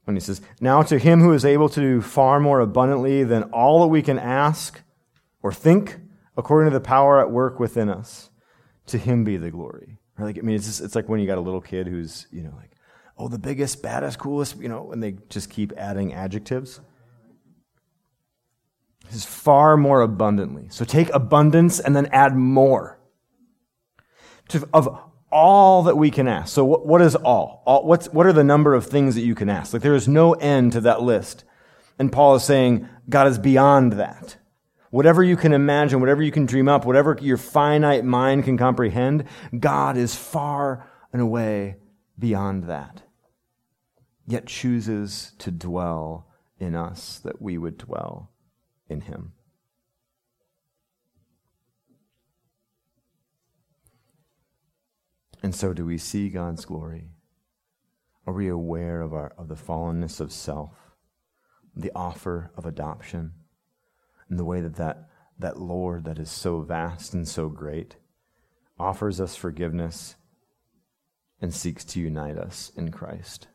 when 0.04 0.16
he 0.16 0.20
says, 0.20 0.40
Now 0.60 0.82
to 0.82 0.98
him 0.98 1.20
who 1.20 1.34
is 1.34 1.44
able 1.44 1.68
to 1.68 1.80
do 1.80 2.00
far 2.00 2.40
more 2.40 2.60
abundantly 2.60 3.24
than 3.24 3.44
all 3.44 3.82
that 3.82 3.88
we 3.88 4.00
can 4.00 4.18
ask 4.18 4.80
or 5.42 5.52
think, 5.52 5.98
according 6.38 6.70
to 6.72 6.78
the 6.78 6.82
power 6.82 7.20
at 7.20 7.30
work 7.30 7.58
within 7.58 7.90
us, 7.90 8.30
to 8.86 8.96
him 8.96 9.24
be 9.24 9.36
the 9.36 9.50
glory. 9.50 9.98
Or 10.18 10.24
like, 10.24 10.38
I 10.38 10.40
mean, 10.40 10.56
it's, 10.56 10.66
just, 10.66 10.80
it's 10.80 10.94
like 10.94 11.08
when 11.08 11.20
you 11.20 11.26
got 11.26 11.36
a 11.36 11.42
little 11.42 11.60
kid 11.60 11.88
who's, 11.88 12.26
you 12.30 12.42
know, 12.42 12.54
like, 12.56 12.70
oh, 13.18 13.28
the 13.28 13.38
biggest, 13.38 13.82
baddest, 13.82 14.18
coolest, 14.18 14.58
you 14.58 14.68
know, 14.68 14.92
and 14.92 15.02
they 15.02 15.16
just 15.28 15.50
keep 15.50 15.72
adding 15.76 16.14
adjectives. 16.14 16.80
This 19.06 19.16
is 19.16 19.24
far 19.24 19.76
more 19.76 20.00
abundantly. 20.00 20.68
So 20.70 20.84
take 20.84 21.10
abundance 21.10 21.80
and 21.80 21.96
then 21.96 22.06
add 22.12 22.36
more. 22.36 23.00
To, 24.50 24.66
of 24.72 24.98
all 25.30 25.82
that 25.82 25.96
we 25.96 26.10
can 26.10 26.28
ask. 26.28 26.54
So 26.54 26.64
what, 26.64 26.86
what 26.86 27.02
is 27.02 27.16
all? 27.16 27.62
all 27.66 27.84
what's, 27.84 28.06
what 28.08 28.26
are 28.26 28.32
the 28.32 28.44
number 28.44 28.74
of 28.74 28.86
things 28.86 29.14
that 29.16 29.22
you 29.22 29.34
can 29.34 29.50
ask? 29.50 29.72
Like 29.72 29.82
there 29.82 29.94
is 29.94 30.08
no 30.08 30.34
end 30.34 30.72
to 30.72 30.80
that 30.82 31.02
list. 31.02 31.44
And 31.98 32.12
Paul 32.12 32.36
is 32.36 32.44
saying 32.44 32.88
God 33.08 33.26
is 33.26 33.38
beyond 33.38 33.94
that. 33.94 34.36
Whatever 34.90 35.22
you 35.22 35.36
can 35.36 35.52
imagine, 35.52 36.00
whatever 36.00 36.22
you 36.22 36.32
can 36.32 36.46
dream 36.46 36.68
up, 36.68 36.84
whatever 36.84 37.16
your 37.20 37.36
finite 37.36 38.04
mind 38.04 38.44
can 38.44 38.56
comprehend, 38.56 39.24
God 39.58 39.96
is 39.96 40.14
far 40.14 40.90
and 41.12 41.20
away 41.20 41.76
beyond 42.18 42.64
that. 42.64 43.02
Yet 44.26 44.46
chooses 44.46 45.32
to 45.38 45.50
dwell 45.50 46.28
in 46.58 46.74
us 46.74 47.18
that 47.18 47.40
we 47.40 47.58
would 47.58 47.78
dwell 47.78 48.30
in 48.88 49.02
him. 49.02 49.32
And 55.42 55.54
so, 55.54 55.72
do 55.72 55.84
we 55.84 55.98
see 55.98 56.30
God's 56.30 56.64
glory? 56.64 57.10
Are 58.26 58.32
we 58.32 58.48
aware 58.48 59.00
of, 59.00 59.14
our, 59.14 59.32
of 59.38 59.48
the 59.48 59.54
fallenness 59.54 60.20
of 60.20 60.32
self, 60.32 60.74
the 61.76 61.92
offer 61.94 62.50
of 62.56 62.66
adoption, 62.66 63.34
and 64.28 64.38
the 64.38 64.44
way 64.44 64.60
that, 64.60 64.76
that 64.76 65.08
that 65.38 65.58
Lord 65.58 66.04
that 66.04 66.18
is 66.18 66.30
so 66.30 66.60
vast 66.60 67.14
and 67.14 67.26
so 67.26 67.48
great 67.48 67.96
offers 68.78 69.20
us 69.20 69.36
forgiveness 69.36 70.16
and 71.40 71.54
seeks 71.54 71.84
to 71.84 72.00
unite 72.00 72.36
us 72.36 72.72
in 72.76 72.90
Christ? 72.90 73.48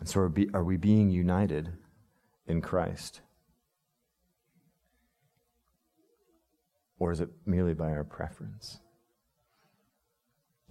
And 0.00 0.08
so, 0.08 0.20
are, 0.20 0.28
be, 0.28 0.48
are 0.52 0.64
we 0.64 0.76
being 0.76 1.10
united 1.10 1.72
in 2.46 2.60
Christ? 2.60 3.20
Or 6.98 7.12
is 7.12 7.20
it 7.20 7.30
merely 7.46 7.74
by 7.74 7.90
our 7.90 8.04
preference? 8.04 8.80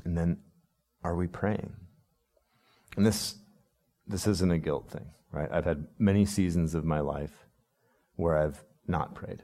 And 0.03 0.17
then 0.17 0.37
are 1.03 1.15
we 1.15 1.27
praying? 1.27 1.73
And 2.97 3.05
this 3.05 3.35
this 4.05 4.27
isn't 4.27 4.51
a 4.51 4.57
guilt 4.57 4.89
thing, 4.89 5.05
right? 5.31 5.49
I've 5.51 5.63
had 5.65 5.87
many 5.97 6.25
seasons 6.25 6.75
of 6.75 6.83
my 6.83 6.99
life 6.99 7.47
where 8.17 8.37
I've 8.37 8.63
not 8.87 9.15
prayed. 9.15 9.43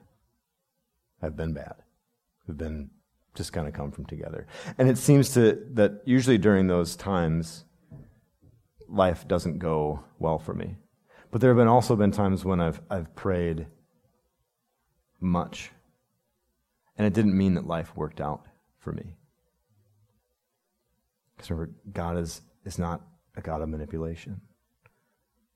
I've 1.22 1.36
been 1.36 1.54
bad. 1.54 1.76
I've 2.48 2.58
been 2.58 2.90
just 3.36 3.54
kind 3.54 3.68
of 3.68 3.74
come 3.74 3.92
from 3.92 4.06
together. 4.06 4.48
And 4.78 4.90
it 4.90 4.98
seems 4.98 5.34
to 5.34 5.66
that 5.74 6.02
usually 6.06 6.38
during 6.38 6.68
those 6.68 6.96
times 6.96 7.66
life 8.88 9.28
doesn't 9.28 9.60
go 9.60 10.04
well 10.18 10.40
for 10.40 10.54
me. 10.54 10.76
But 11.32 11.42
there 11.42 11.52
have 11.52 11.58
been 11.58 11.68
also 11.68 11.96
been 11.96 12.12
times 12.12 12.44
when 12.44 12.60
I've 12.60 12.82
I've 12.90 13.16
prayed 13.16 13.68
much. 15.20 15.72
And 16.98 17.06
it 17.08 17.14
didn't 17.14 17.38
mean 17.38 17.54
that 17.54 17.68
life 17.68 17.96
worked 17.96 18.20
out 18.20 18.46
for 18.80 18.92
me. 18.92 19.16
Because 21.36 21.52
remember, 21.52 21.74
God 21.94 22.18
is, 22.18 22.42
is 22.66 22.78
not 22.78 23.02
a 23.38 23.42
God 23.42 23.62
of 23.62 23.70
manipulation, 23.70 24.42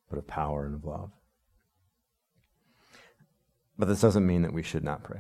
but 0.09 0.17
of 0.17 0.25
power 0.25 0.65
and 0.65 0.75
of 0.75 0.85
love. 0.85 1.11
But 3.83 3.89
this 3.89 3.99
doesn't 3.99 4.25
mean 4.25 4.43
that 4.43 4.53
we 4.53 4.63
should 4.63 4.85
not 4.85 5.03
pray. 5.03 5.19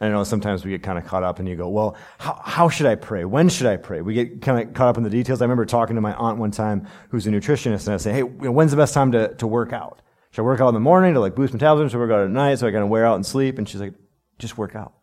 And 0.00 0.10
I 0.10 0.12
know 0.12 0.24
sometimes 0.24 0.64
we 0.64 0.72
get 0.72 0.82
kind 0.82 0.98
of 0.98 1.04
caught 1.06 1.22
up 1.22 1.38
and 1.38 1.48
you 1.48 1.54
go, 1.54 1.68
well, 1.68 1.94
how, 2.18 2.40
how 2.42 2.68
should 2.68 2.86
I 2.86 2.96
pray? 2.96 3.24
When 3.24 3.48
should 3.48 3.68
I 3.68 3.76
pray? 3.76 4.00
We 4.00 4.14
get 4.14 4.42
kind 4.42 4.66
of 4.68 4.74
caught 4.74 4.88
up 4.88 4.96
in 4.96 5.04
the 5.04 5.10
details. 5.10 5.40
I 5.40 5.44
remember 5.44 5.64
talking 5.64 5.94
to 5.94 6.00
my 6.00 6.12
aunt 6.14 6.38
one 6.38 6.50
time 6.50 6.88
who's 7.10 7.24
a 7.24 7.30
nutritionist 7.30 7.86
and 7.86 7.94
I 7.94 7.98
say, 7.98 8.10
hey, 8.10 8.18
you 8.18 8.36
know, 8.40 8.50
when's 8.50 8.72
the 8.72 8.76
best 8.76 8.94
time 8.94 9.12
to, 9.12 9.32
to 9.36 9.46
work 9.46 9.72
out? 9.72 10.02
Should 10.32 10.42
I 10.42 10.44
work 10.44 10.60
out 10.60 10.66
in 10.66 10.74
the 10.74 10.80
morning 10.80 11.14
to 11.14 11.20
like 11.20 11.36
boost 11.36 11.52
metabolism? 11.52 11.88
Should 11.88 11.98
I 11.98 12.00
work 12.00 12.10
out 12.10 12.24
at 12.24 12.30
night 12.30 12.58
so 12.58 12.66
I 12.66 12.72
can 12.72 12.88
wear 12.88 13.06
out 13.06 13.14
and 13.14 13.24
sleep? 13.24 13.58
And 13.58 13.68
she's 13.68 13.80
like, 13.80 13.94
just 14.40 14.58
work 14.58 14.74
out. 14.74 14.94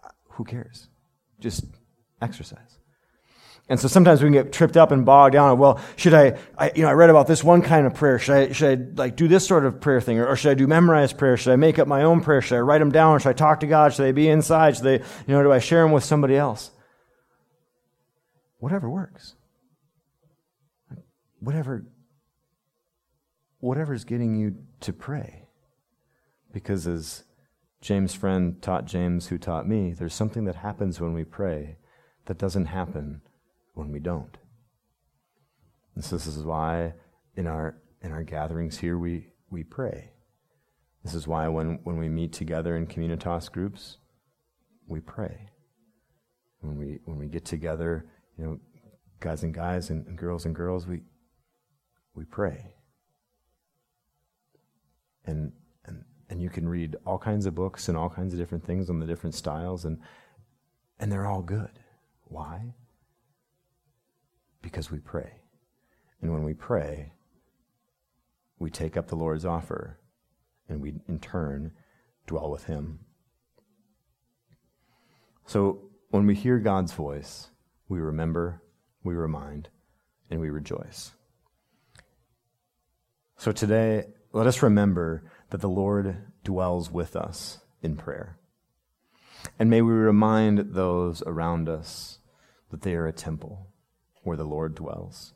Uh, 0.00 0.10
who 0.28 0.44
cares? 0.44 0.86
Just 1.40 1.64
exercise. 2.22 2.78
And 3.68 3.80
so 3.80 3.88
sometimes 3.88 4.22
we 4.22 4.26
can 4.26 4.32
get 4.32 4.52
tripped 4.52 4.76
up 4.76 4.92
and 4.92 5.04
bogged 5.04 5.32
down. 5.32 5.58
Well, 5.58 5.80
should 5.96 6.14
I, 6.14 6.38
I, 6.56 6.70
you 6.76 6.82
know, 6.82 6.88
I 6.88 6.92
read 6.92 7.10
about 7.10 7.26
this 7.26 7.42
one 7.42 7.62
kind 7.62 7.84
of 7.84 7.94
prayer. 7.94 8.18
Should 8.18 8.34
I, 8.34 8.52
should 8.52 8.78
I 8.78 9.00
like 9.02 9.16
do 9.16 9.26
this 9.26 9.44
sort 9.44 9.64
of 9.64 9.80
prayer 9.80 10.00
thing? 10.00 10.20
Or, 10.20 10.26
or, 10.28 10.36
should 10.36 10.52
I 10.52 10.54
do 10.54 10.68
memorized 10.68 11.18
prayer? 11.18 11.36
Should 11.36 11.52
I 11.52 11.56
make 11.56 11.80
up 11.80 11.88
my 11.88 12.04
own 12.04 12.20
prayer? 12.20 12.40
Should 12.40 12.56
I 12.56 12.60
write 12.60 12.78
them 12.78 12.92
down? 12.92 13.18
Should 13.18 13.30
I 13.30 13.32
talk 13.32 13.60
to 13.60 13.66
God? 13.66 13.92
Should 13.92 14.04
they 14.04 14.12
be 14.12 14.28
inside? 14.28 14.76
Should 14.76 14.84
they, 14.84 14.98
you 14.98 15.04
know, 15.34 15.42
do 15.42 15.52
I 15.52 15.58
share 15.58 15.82
them 15.82 15.90
with 15.90 16.04
somebody 16.04 16.36
else? 16.36 16.70
Whatever 18.58 18.88
works. 18.88 19.34
Whatever, 21.40 21.84
whatever's 23.58 24.04
getting 24.04 24.36
you 24.36 24.56
to 24.80 24.92
pray. 24.92 25.48
Because 26.52 26.86
as 26.86 27.24
James' 27.80 28.14
friend 28.14 28.62
taught 28.62 28.84
James, 28.84 29.26
who 29.26 29.38
taught 29.38 29.68
me, 29.68 29.92
there's 29.92 30.14
something 30.14 30.44
that 30.44 30.56
happens 30.56 31.00
when 31.00 31.12
we 31.12 31.24
pray 31.24 31.78
that 32.26 32.38
doesn't 32.38 32.66
happen 32.66 33.22
when 33.76 33.92
we 33.92 34.00
don't. 34.00 34.36
And 35.94 36.04
so 36.04 36.16
this 36.16 36.26
is 36.26 36.42
why 36.42 36.94
in 37.36 37.46
our 37.46 37.76
in 38.02 38.12
our 38.12 38.22
gatherings 38.22 38.78
here 38.78 38.98
we, 38.98 39.28
we 39.50 39.64
pray. 39.64 40.10
This 41.02 41.14
is 41.14 41.26
why 41.26 41.48
when, 41.48 41.80
when 41.84 41.96
we 41.96 42.08
meet 42.08 42.32
together 42.32 42.76
in 42.76 42.86
communitas 42.86 43.50
groups, 43.50 43.98
we 44.86 45.00
pray. 45.00 45.50
When 46.60 46.76
we 46.76 47.00
when 47.04 47.18
we 47.18 47.26
get 47.26 47.44
together, 47.44 48.06
you 48.38 48.44
know, 48.44 48.60
guys 49.20 49.42
and 49.42 49.54
guys 49.54 49.90
and, 49.90 50.06
and 50.06 50.18
girls 50.18 50.46
and 50.46 50.54
girls, 50.54 50.86
we 50.86 51.00
we 52.14 52.24
pray. 52.24 52.74
And 55.24 55.52
and 55.84 56.04
and 56.30 56.40
you 56.40 56.50
can 56.50 56.68
read 56.68 56.96
all 57.06 57.18
kinds 57.18 57.46
of 57.46 57.54
books 57.54 57.88
and 57.88 57.96
all 57.96 58.10
kinds 58.10 58.32
of 58.32 58.38
different 58.38 58.64
things 58.64 58.90
on 58.90 59.00
the 59.00 59.06
different 59.06 59.34
styles 59.34 59.84
and 59.84 59.98
and 60.98 61.12
they're 61.12 61.26
all 61.26 61.42
good 61.42 61.78
why? 62.28 62.74
Because 64.62 64.90
we 64.90 64.98
pray. 64.98 65.40
And 66.20 66.32
when 66.32 66.44
we 66.44 66.54
pray, 66.54 67.12
we 68.58 68.70
take 68.70 68.96
up 68.96 69.08
the 69.08 69.16
Lord's 69.16 69.44
offer 69.44 69.98
and 70.68 70.80
we, 70.80 70.94
in 71.08 71.18
turn, 71.20 71.72
dwell 72.26 72.50
with 72.50 72.64
Him. 72.64 73.00
So 75.46 75.90
when 76.10 76.26
we 76.26 76.34
hear 76.34 76.58
God's 76.58 76.92
voice, 76.92 77.48
we 77.88 78.00
remember, 78.00 78.62
we 79.04 79.14
remind, 79.14 79.68
and 80.30 80.40
we 80.40 80.50
rejoice. 80.50 81.12
So 83.36 83.52
today, 83.52 84.06
let 84.32 84.46
us 84.46 84.62
remember 84.62 85.30
that 85.50 85.60
the 85.60 85.68
Lord 85.68 86.16
dwells 86.42 86.90
with 86.90 87.14
us 87.14 87.60
in 87.82 87.96
prayer. 87.96 88.38
And 89.58 89.70
may 89.70 89.82
we 89.82 89.92
remind 89.92 90.74
those 90.74 91.22
around 91.22 91.68
us 91.68 92.18
that 92.70 92.82
they 92.82 92.94
are 92.94 93.06
a 93.06 93.12
temple 93.12 93.68
where 94.26 94.36
the 94.36 94.44
Lord 94.44 94.74
dwells. 94.74 95.32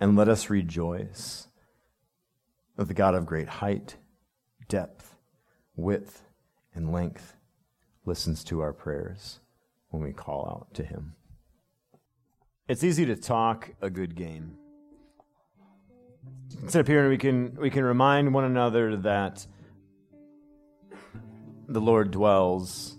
And 0.00 0.16
let 0.16 0.28
us 0.28 0.50
rejoice 0.50 1.46
that 2.76 2.88
the 2.88 2.94
God 2.94 3.14
of 3.14 3.24
great 3.24 3.48
height, 3.48 3.96
depth, 4.68 5.14
width, 5.76 6.22
and 6.74 6.92
length 6.92 7.36
listens 8.04 8.42
to 8.44 8.60
our 8.60 8.72
prayers 8.72 9.38
when 9.90 10.02
we 10.02 10.12
call 10.12 10.48
out 10.48 10.74
to 10.74 10.82
him. 10.82 11.14
It's 12.68 12.82
easy 12.82 13.06
to 13.06 13.16
talk 13.16 13.70
a 13.80 13.90
good 13.90 14.16
game. 14.16 14.56
Sit 16.66 16.80
up 16.80 16.86
here 16.86 17.00
and 17.00 17.10
we 17.10 17.18
can, 17.18 17.56
we 17.56 17.70
can 17.70 17.84
remind 17.84 18.34
one 18.34 18.44
another 18.44 18.96
that 18.96 19.46
the 21.68 21.80
Lord 21.80 22.10
dwells 22.10 22.96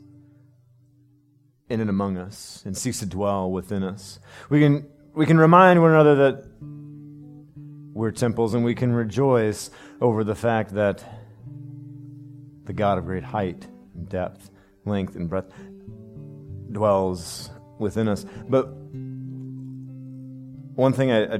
in 1.69 1.79
and 1.79 1.89
among 1.89 2.17
us 2.17 2.61
and 2.65 2.77
seeks 2.77 2.99
to 2.99 3.05
dwell 3.05 3.51
within 3.51 3.83
us. 3.83 4.19
We 4.49 4.59
can, 4.59 4.87
we 5.15 5.25
can 5.25 5.37
remind 5.37 5.81
one 5.81 5.91
another 5.91 6.15
that 6.15 6.45
we're 7.93 8.11
temples 8.11 8.55
and 8.55 8.65
we 8.65 8.73
can 8.73 8.91
rejoice 8.91 9.69
over 10.01 10.23
the 10.23 10.33
fact 10.33 10.73
that 10.73 11.03
the 12.65 12.73
God 12.73 12.97
of 12.97 13.05
great 13.05 13.23
height 13.23 13.67
and 13.93 14.09
depth, 14.09 14.49
length 14.85 15.15
and 15.15 15.29
breadth 15.29 15.53
dwells 16.71 17.51
within 17.77 18.07
us. 18.07 18.25
But 18.49 18.73
one 20.75 20.93
thing 20.93 21.11
I, 21.11 21.35
I, 21.35 21.39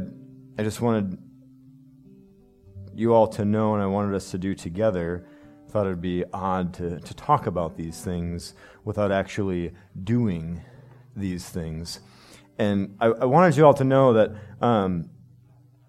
I 0.59 0.63
just 0.63 0.79
wanted 0.79 1.17
you 2.93 3.13
all 3.15 3.27
to 3.27 3.43
know, 3.43 3.73
and 3.73 3.81
I 3.81 3.87
wanted 3.87 4.13
us 4.13 4.29
to 4.31 4.37
do 4.37 4.53
together, 4.53 5.25
I 5.67 5.71
thought 5.71 5.87
it'd 5.87 5.99
be 5.99 6.23
odd 6.31 6.75
to, 6.75 6.99
to 6.99 7.13
talk 7.15 7.47
about 7.47 7.75
these 7.75 7.99
things 8.01 8.53
without 8.83 9.11
actually 9.11 9.71
doing 10.03 10.61
these 11.15 11.49
things. 11.49 12.01
And 12.57 12.95
I, 12.99 13.07
I 13.07 13.25
wanted 13.25 13.57
you 13.57 13.65
all 13.65 13.73
to 13.75 13.83
know 13.83 14.13
that 14.13 14.31
um, 14.61 15.09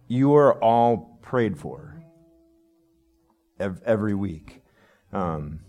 you 0.09 0.35
are 0.35 0.63
all 0.63 1.19
prayed 1.23 1.59
for 1.59 2.03
ev- 3.61 3.83
every 3.85 4.15
week 4.15 4.63
um, 5.13 5.61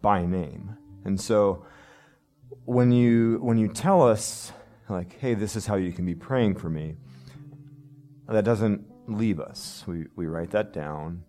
by 0.00 0.24
name. 0.24 0.76
And 1.04 1.20
so 1.20 1.64
when 2.64 2.92
you 2.92 3.38
when 3.40 3.58
you 3.58 3.68
tell 3.68 4.06
us 4.06 4.52
like, 4.88 5.18
hey, 5.18 5.34
this 5.34 5.56
is 5.56 5.66
how 5.66 5.76
you 5.76 5.92
can 5.92 6.04
be 6.04 6.14
praying 6.14 6.56
for 6.56 6.68
me, 6.68 6.96
that 8.28 8.44
doesn't 8.44 8.84
leave 9.06 9.40
us. 9.40 9.84
We 9.86 10.06
we 10.16 10.26
write 10.26 10.50
that 10.50 10.72
down 10.72 11.24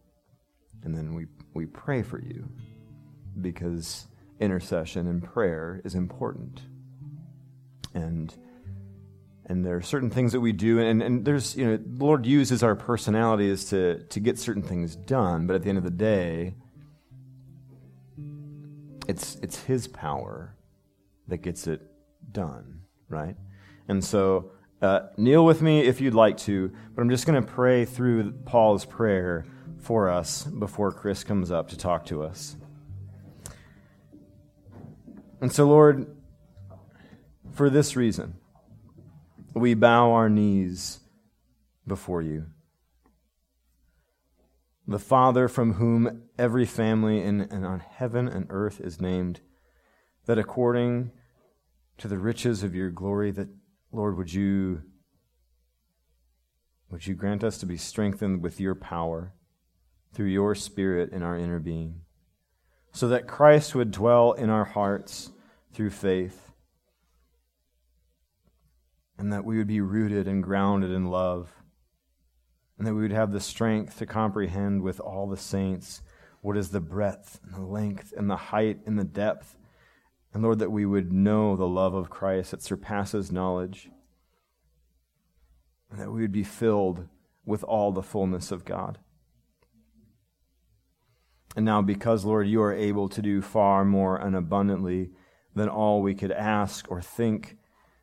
and 0.83 0.95
then 0.95 1.13
we 1.13 1.27
we 1.53 1.65
pray 1.65 2.01
for 2.01 2.21
you 2.21 2.47
because 3.41 4.07
intercession 4.39 5.07
and 5.07 5.23
prayer 5.23 5.81
is 5.83 5.95
important. 5.95 6.61
And 7.93 8.33
and 9.49 9.65
there 9.65 9.75
are 9.75 9.81
certain 9.81 10.11
things 10.11 10.31
that 10.31 10.39
we 10.39 10.53
do 10.53 10.79
and, 10.79 11.01
and 11.01 11.25
there's 11.25 11.55
you 11.57 11.65
know 11.65 11.75
the 11.75 12.05
lord 12.05 12.25
uses 12.25 12.61
our 12.61 12.75
personalities 12.75 13.65
to 13.65 14.03
to 14.03 14.19
get 14.19 14.37
certain 14.37 14.61
things 14.61 14.95
done 14.95 15.47
but 15.47 15.55
at 15.55 15.63
the 15.63 15.69
end 15.69 15.77
of 15.79 15.83
the 15.83 15.89
day 15.89 16.53
it's 19.07 19.35
it's 19.41 19.63
his 19.63 19.87
power 19.87 20.55
that 21.27 21.37
gets 21.37 21.65
it 21.67 21.81
done 22.31 22.81
right? 23.09 23.35
And 23.87 24.05
so 24.05 24.51
uh, 24.83 25.07
kneel 25.17 25.43
with 25.43 25.63
me 25.63 25.79
if 25.81 25.99
you'd 25.99 26.13
like 26.13 26.37
to 26.37 26.71
but 26.95 27.01
i'm 27.01 27.09
just 27.09 27.25
going 27.25 27.43
to 27.43 27.51
pray 27.51 27.83
through 27.83 28.31
paul's 28.45 28.85
prayer 28.85 29.45
for 29.79 30.09
us 30.09 30.43
before 30.43 30.91
chris 30.91 31.23
comes 31.23 31.51
up 31.51 31.69
to 31.69 31.77
talk 31.77 32.05
to 32.05 32.23
us. 32.23 32.55
And 35.41 35.51
so 35.51 35.67
lord 35.67 36.15
for 37.59 37.69
this 37.69 37.97
reason 37.97 38.35
we 39.53 39.73
bow 39.73 40.13
our 40.13 40.29
knees 40.29 41.01
before 41.85 42.21
you. 42.21 42.45
The 44.87 44.97
Father 44.97 45.49
from 45.49 45.73
whom 45.73 46.21
every 46.37 46.65
family 46.65 47.21
in 47.21 47.41
and 47.41 47.65
on 47.65 47.81
heaven 47.81 48.29
and 48.29 48.45
earth 48.49 48.79
is 48.79 49.01
named, 49.01 49.41
that 50.25 50.39
according 50.39 51.11
to 51.97 52.07
the 52.07 52.17
riches 52.17 52.63
of 52.63 52.73
your 52.73 52.91
glory, 52.91 53.29
that 53.31 53.49
Lord, 53.91 54.15
would 54.15 54.33
you 54.33 54.83
would 56.89 57.07
you 57.07 57.13
grant 57.13 57.43
us 57.43 57.57
to 57.57 57.65
be 57.65 57.75
strengthened 57.75 58.41
with 58.41 58.61
your 58.61 58.73
power 58.73 59.33
through 60.13 60.27
your 60.27 60.55
Spirit 60.55 61.11
in 61.11 61.23
our 61.23 61.37
inner 61.37 61.59
being, 61.59 62.03
so 62.93 63.09
that 63.09 63.27
Christ 63.27 63.75
would 63.75 63.91
dwell 63.91 64.31
in 64.31 64.49
our 64.49 64.63
hearts 64.63 65.31
through 65.73 65.89
faith 65.89 66.48
and 69.19 69.33
that 69.33 69.43
we 69.43 69.57
would 69.57 69.67
be 69.67 69.81
rooted 69.81 70.27
and 70.27 70.41
grounded 70.41 70.91
in 70.91 71.05
love, 71.05 71.51
and 72.77 72.87
that 72.87 72.95
we 72.95 73.01
would 73.01 73.11
have 73.11 73.33
the 73.33 73.41
strength 73.41 73.99
to 73.99 74.05
comprehend 74.05 74.81
with 74.81 75.01
all 75.01 75.27
the 75.27 75.37
saints 75.37 76.01
what 76.41 76.55
is 76.55 76.69
the 76.69 76.79
breadth 76.79 77.37
and 77.43 77.53
the 77.53 77.67
length 77.67 78.13
and 78.15 78.29
the 78.29 78.37
height 78.37 78.79
and 78.85 78.97
the 78.97 79.03
depth. 79.03 79.57
And 80.33 80.41
Lord, 80.41 80.59
that 80.59 80.71
we 80.71 80.85
would 80.85 81.11
know 81.11 81.57
the 81.57 81.67
love 81.67 81.93
of 81.93 82.09
Christ 82.09 82.51
that 82.51 82.63
surpasses 82.63 83.29
knowledge, 83.29 83.89
and 85.91 85.99
that 85.99 86.11
we 86.11 86.21
would 86.21 86.31
be 86.31 86.43
filled 86.43 87.05
with 87.45 87.63
all 87.65 87.91
the 87.91 88.01
fullness 88.01 88.51
of 88.51 88.63
God. 88.63 88.99
And 91.57 91.65
now, 91.65 91.81
because, 91.81 92.23
Lord, 92.23 92.47
you 92.47 92.61
are 92.61 92.73
able 92.73 93.09
to 93.09 93.21
do 93.21 93.41
far 93.41 93.83
more 93.83 94.15
and 94.15 94.35
abundantly 94.35 95.09
than 95.55 95.67
all 95.67 96.01
we 96.01 96.13
could 96.15 96.31
ask 96.31 96.89
or 96.89 97.01
think, 97.01 97.57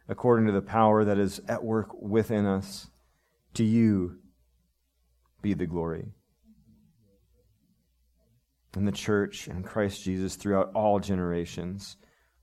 according 0.09 0.47
to 0.47 0.53
the 0.53 0.63
power 0.63 1.05
that 1.05 1.19
is 1.19 1.41
at 1.49 1.65
work 1.65 1.89
within 2.01 2.47
us. 2.47 2.89
To 3.55 3.65
you 3.65 4.19
be 5.43 5.55
the 5.55 5.67
glory. 5.67 6.13
In 8.77 8.85
the 8.85 8.93
church 8.93 9.49
and 9.49 9.65
Christ 9.65 10.03
Jesus 10.03 10.37
throughout 10.37 10.73
all 10.75 11.01
generations, 11.01 11.97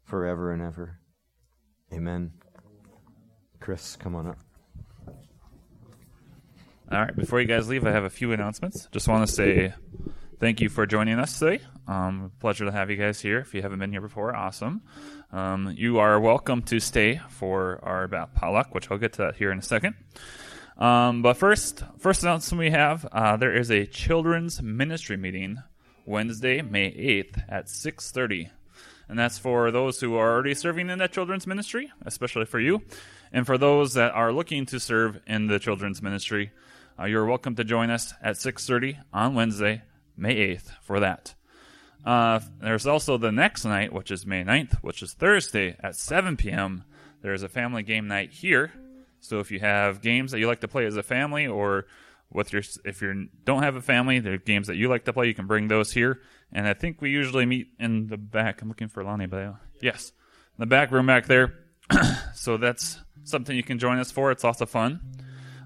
forever 0.03 0.51
and 0.51 0.61
ever. 0.61 0.99
Amen. 1.93 2.31
Chris, 3.59 3.95
come 3.95 4.15
on 4.15 4.27
up. 4.27 4.39
All 6.91 6.99
right, 6.99 7.15
before 7.15 7.39
you 7.39 7.47
guys 7.47 7.67
leave, 7.67 7.85
I 7.85 7.91
have 7.91 8.03
a 8.03 8.09
few 8.09 8.33
announcements. 8.33 8.87
Just 8.91 9.07
want 9.07 9.27
to 9.27 9.33
say 9.33 9.73
thank 10.39 10.59
you 10.61 10.69
for 10.69 10.85
joining 10.85 11.19
us 11.19 11.39
today. 11.39 11.63
Um, 11.87 12.31
pleasure 12.39 12.65
to 12.65 12.71
have 12.71 12.89
you 12.89 12.95
guys 12.95 13.19
here. 13.19 13.39
If 13.39 13.53
you 13.53 13.61
haven't 13.61 13.79
been 13.79 13.91
here 13.91 14.01
before, 14.01 14.35
awesome. 14.35 14.83
Um, 15.31 15.73
you 15.77 15.99
are 15.99 16.19
welcome 16.19 16.61
to 16.63 16.79
stay 16.79 17.19
for 17.29 17.79
our 17.83 18.07
potluck, 18.07 18.73
which 18.73 18.89
I'll 18.89 18.97
get 18.97 19.13
to 19.13 19.33
here 19.37 19.51
in 19.51 19.59
a 19.59 19.61
second. 19.63 19.95
Um, 20.77 21.21
but 21.21 21.35
first, 21.35 21.83
first 21.99 22.23
announcement 22.23 22.59
we 22.59 22.71
have: 22.71 23.05
uh, 23.11 23.35
there 23.37 23.53
is 23.53 23.69
a 23.69 23.85
children's 23.85 24.61
ministry 24.61 25.17
meeting 25.17 25.61
Wednesday, 26.05 26.61
May 26.61 26.85
eighth 26.85 27.37
at 27.49 27.69
six 27.69 28.11
thirty, 28.11 28.49
and 29.09 29.19
that's 29.19 29.37
for 29.37 29.69
those 29.69 29.99
who 29.99 30.15
are 30.15 30.33
already 30.33 30.53
serving 30.53 30.89
in 30.89 30.99
that 30.99 31.11
children's 31.11 31.45
ministry, 31.45 31.91
especially 32.05 32.45
for 32.45 32.59
you, 32.59 32.81
and 33.31 33.45
for 33.45 33.57
those 33.57 33.93
that 33.95 34.13
are 34.13 34.31
looking 34.31 34.65
to 34.67 34.79
serve 34.79 35.19
in 35.27 35.47
the 35.47 35.59
children's 35.59 36.01
ministry. 36.01 36.51
Uh, 36.97 37.05
you're 37.05 37.25
welcome 37.25 37.55
to 37.55 37.63
join 37.63 37.89
us 37.89 38.13
at 38.21 38.37
six 38.37 38.65
thirty 38.65 38.97
on 39.11 39.35
Wednesday, 39.35 39.81
May 40.15 40.35
eighth, 40.35 40.71
for 40.81 40.99
that. 41.01 41.35
Uh, 42.05 42.39
there's 42.61 42.85
also 42.85 43.17
the 43.17 43.31
next 43.31 43.65
night, 43.65 43.93
which 43.93 44.11
is 44.11 44.25
May 44.25 44.43
9th, 44.43 44.75
which 44.81 45.01
is 45.01 45.13
Thursday 45.13 45.75
at 45.81 45.95
7 45.95 46.35
p.m. 46.35 46.83
There's 47.21 47.43
a 47.43 47.49
family 47.49 47.83
game 47.83 48.07
night 48.07 48.31
here. 48.31 48.71
So 49.21 49.39
if 49.39 49.51
you 49.51 49.59
have 49.59 50.01
games 50.01 50.31
that 50.31 50.39
you 50.39 50.47
like 50.47 50.61
to 50.61 50.67
play 50.67 50.85
as 50.85 50.97
a 50.97 51.03
family, 51.03 51.47
or 51.47 51.85
with 52.29 52.51
your 52.51 52.61
if 52.83 53.01
you 53.01 53.29
don't 53.45 53.63
have 53.63 53.77
a 53.77 53.81
family, 53.81 54.19
there 54.19 54.33
are 54.33 54.37
games 54.37 54.67
that 54.67 54.75
you 54.75 54.89
like 54.89 55.05
to 55.05 55.13
play, 55.13 55.27
you 55.27 55.33
can 55.33 55.47
bring 55.47 55.69
those 55.69 55.93
here. 55.93 56.19
And 56.51 56.67
I 56.67 56.73
think 56.73 57.01
we 57.01 57.09
usually 57.09 57.45
meet 57.45 57.67
in 57.79 58.07
the 58.07 58.17
back. 58.17 58.61
I'm 58.61 58.67
looking 58.67 58.89
for 58.89 59.03
Lonnie, 59.03 59.27
but 59.27 59.39
I, 59.39 59.53
yes, 59.81 60.11
in 60.57 60.61
the 60.61 60.65
back 60.65 60.91
room 60.91 61.05
back 61.05 61.27
there. 61.27 61.53
so 62.35 62.57
that's 62.57 62.99
something 63.23 63.55
you 63.55 63.63
can 63.63 63.79
join 63.79 63.97
us 63.99 64.11
for. 64.11 64.31
It's 64.31 64.43
of 64.43 64.69
fun. 64.69 64.99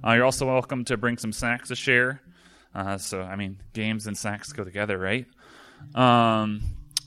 Uh, 0.05 0.13
you're 0.13 0.25
also 0.25 0.45
welcome 0.45 0.85
to 0.85 0.97
bring 0.97 1.17
some 1.17 1.31
snacks 1.31 1.69
to 1.69 1.75
share. 1.75 2.21
Uh, 2.75 2.97
so 2.99 3.21
I 3.21 3.35
mean, 3.35 3.59
games 3.73 4.05
and 4.05 4.15
snacks 4.15 4.53
go 4.53 4.63
together, 4.63 4.99
right? 4.99 5.25
Um, 5.95 6.61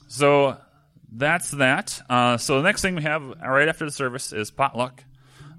so 0.07 0.57
that's 1.11 1.51
that. 1.51 2.01
Uh, 2.09 2.37
so 2.37 2.57
the 2.57 2.63
next 2.63 2.81
thing 2.81 2.95
we 2.95 3.03
have 3.03 3.23
right 3.41 3.67
after 3.67 3.85
the 3.85 3.91
service 3.91 4.33
is 4.33 4.51
potluck. 4.51 5.03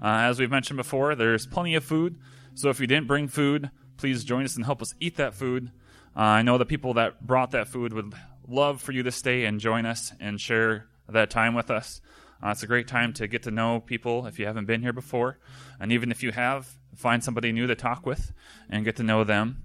Uh, 0.01 0.27
as 0.27 0.39
we've 0.39 0.51
mentioned 0.51 0.77
before, 0.77 1.15
there's 1.15 1.45
plenty 1.47 1.75
of 1.75 1.83
food. 1.83 2.19
So 2.55 2.69
if 2.69 2.79
you 2.79 2.87
didn't 2.87 3.07
bring 3.07 3.27
food, 3.27 3.71
please 3.97 4.23
join 4.23 4.43
us 4.43 4.55
and 4.55 4.65
help 4.65 4.81
us 4.81 4.93
eat 4.99 5.17
that 5.17 5.33
food. 5.33 5.71
Uh, 6.15 6.19
I 6.19 6.41
know 6.41 6.57
the 6.57 6.65
people 6.65 6.95
that 6.95 7.25
brought 7.25 7.51
that 7.51 7.67
food 7.67 7.93
would 7.93 8.13
love 8.47 8.81
for 8.81 8.91
you 8.91 9.03
to 9.03 9.11
stay 9.11 9.45
and 9.45 9.59
join 9.59 9.85
us 9.85 10.11
and 10.19 10.39
share 10.39 10.87
that 11.09 11.29
time 11.29 11.55
with 11.55 11.71
us. 11.71 12.01
Uh, 12.43 12.49
it's 12.49 12.63
a 12.63 12.67
great 12.67 12.87
time 12.87 13.13
to 13.13 13.27
get 13.27 13.43
to 13.43 13.51
know 13.51 13.79
people 13.79 14.25
if 14.25 14.37
you 14.37 14.45
haven't 14.45 14.65
been 14.65 14.81
here 14.81 14.93
before. 14.93 15.39
And 15.79 15.91
even 15.91 16.11
if 16.11 16.21
you 16.21 16.31
have, 16.31 16.67
find 16.95 17.23
somebody 17.23 17.51
new 17.51 17.67
to 17.67 17.75
talk 17.75 18.05
with 18.05 18.33
and 18.69 18.83
get 18.83 18.97
to 18.97 19.03
know 19.03 19.23
them. 19.23 19.63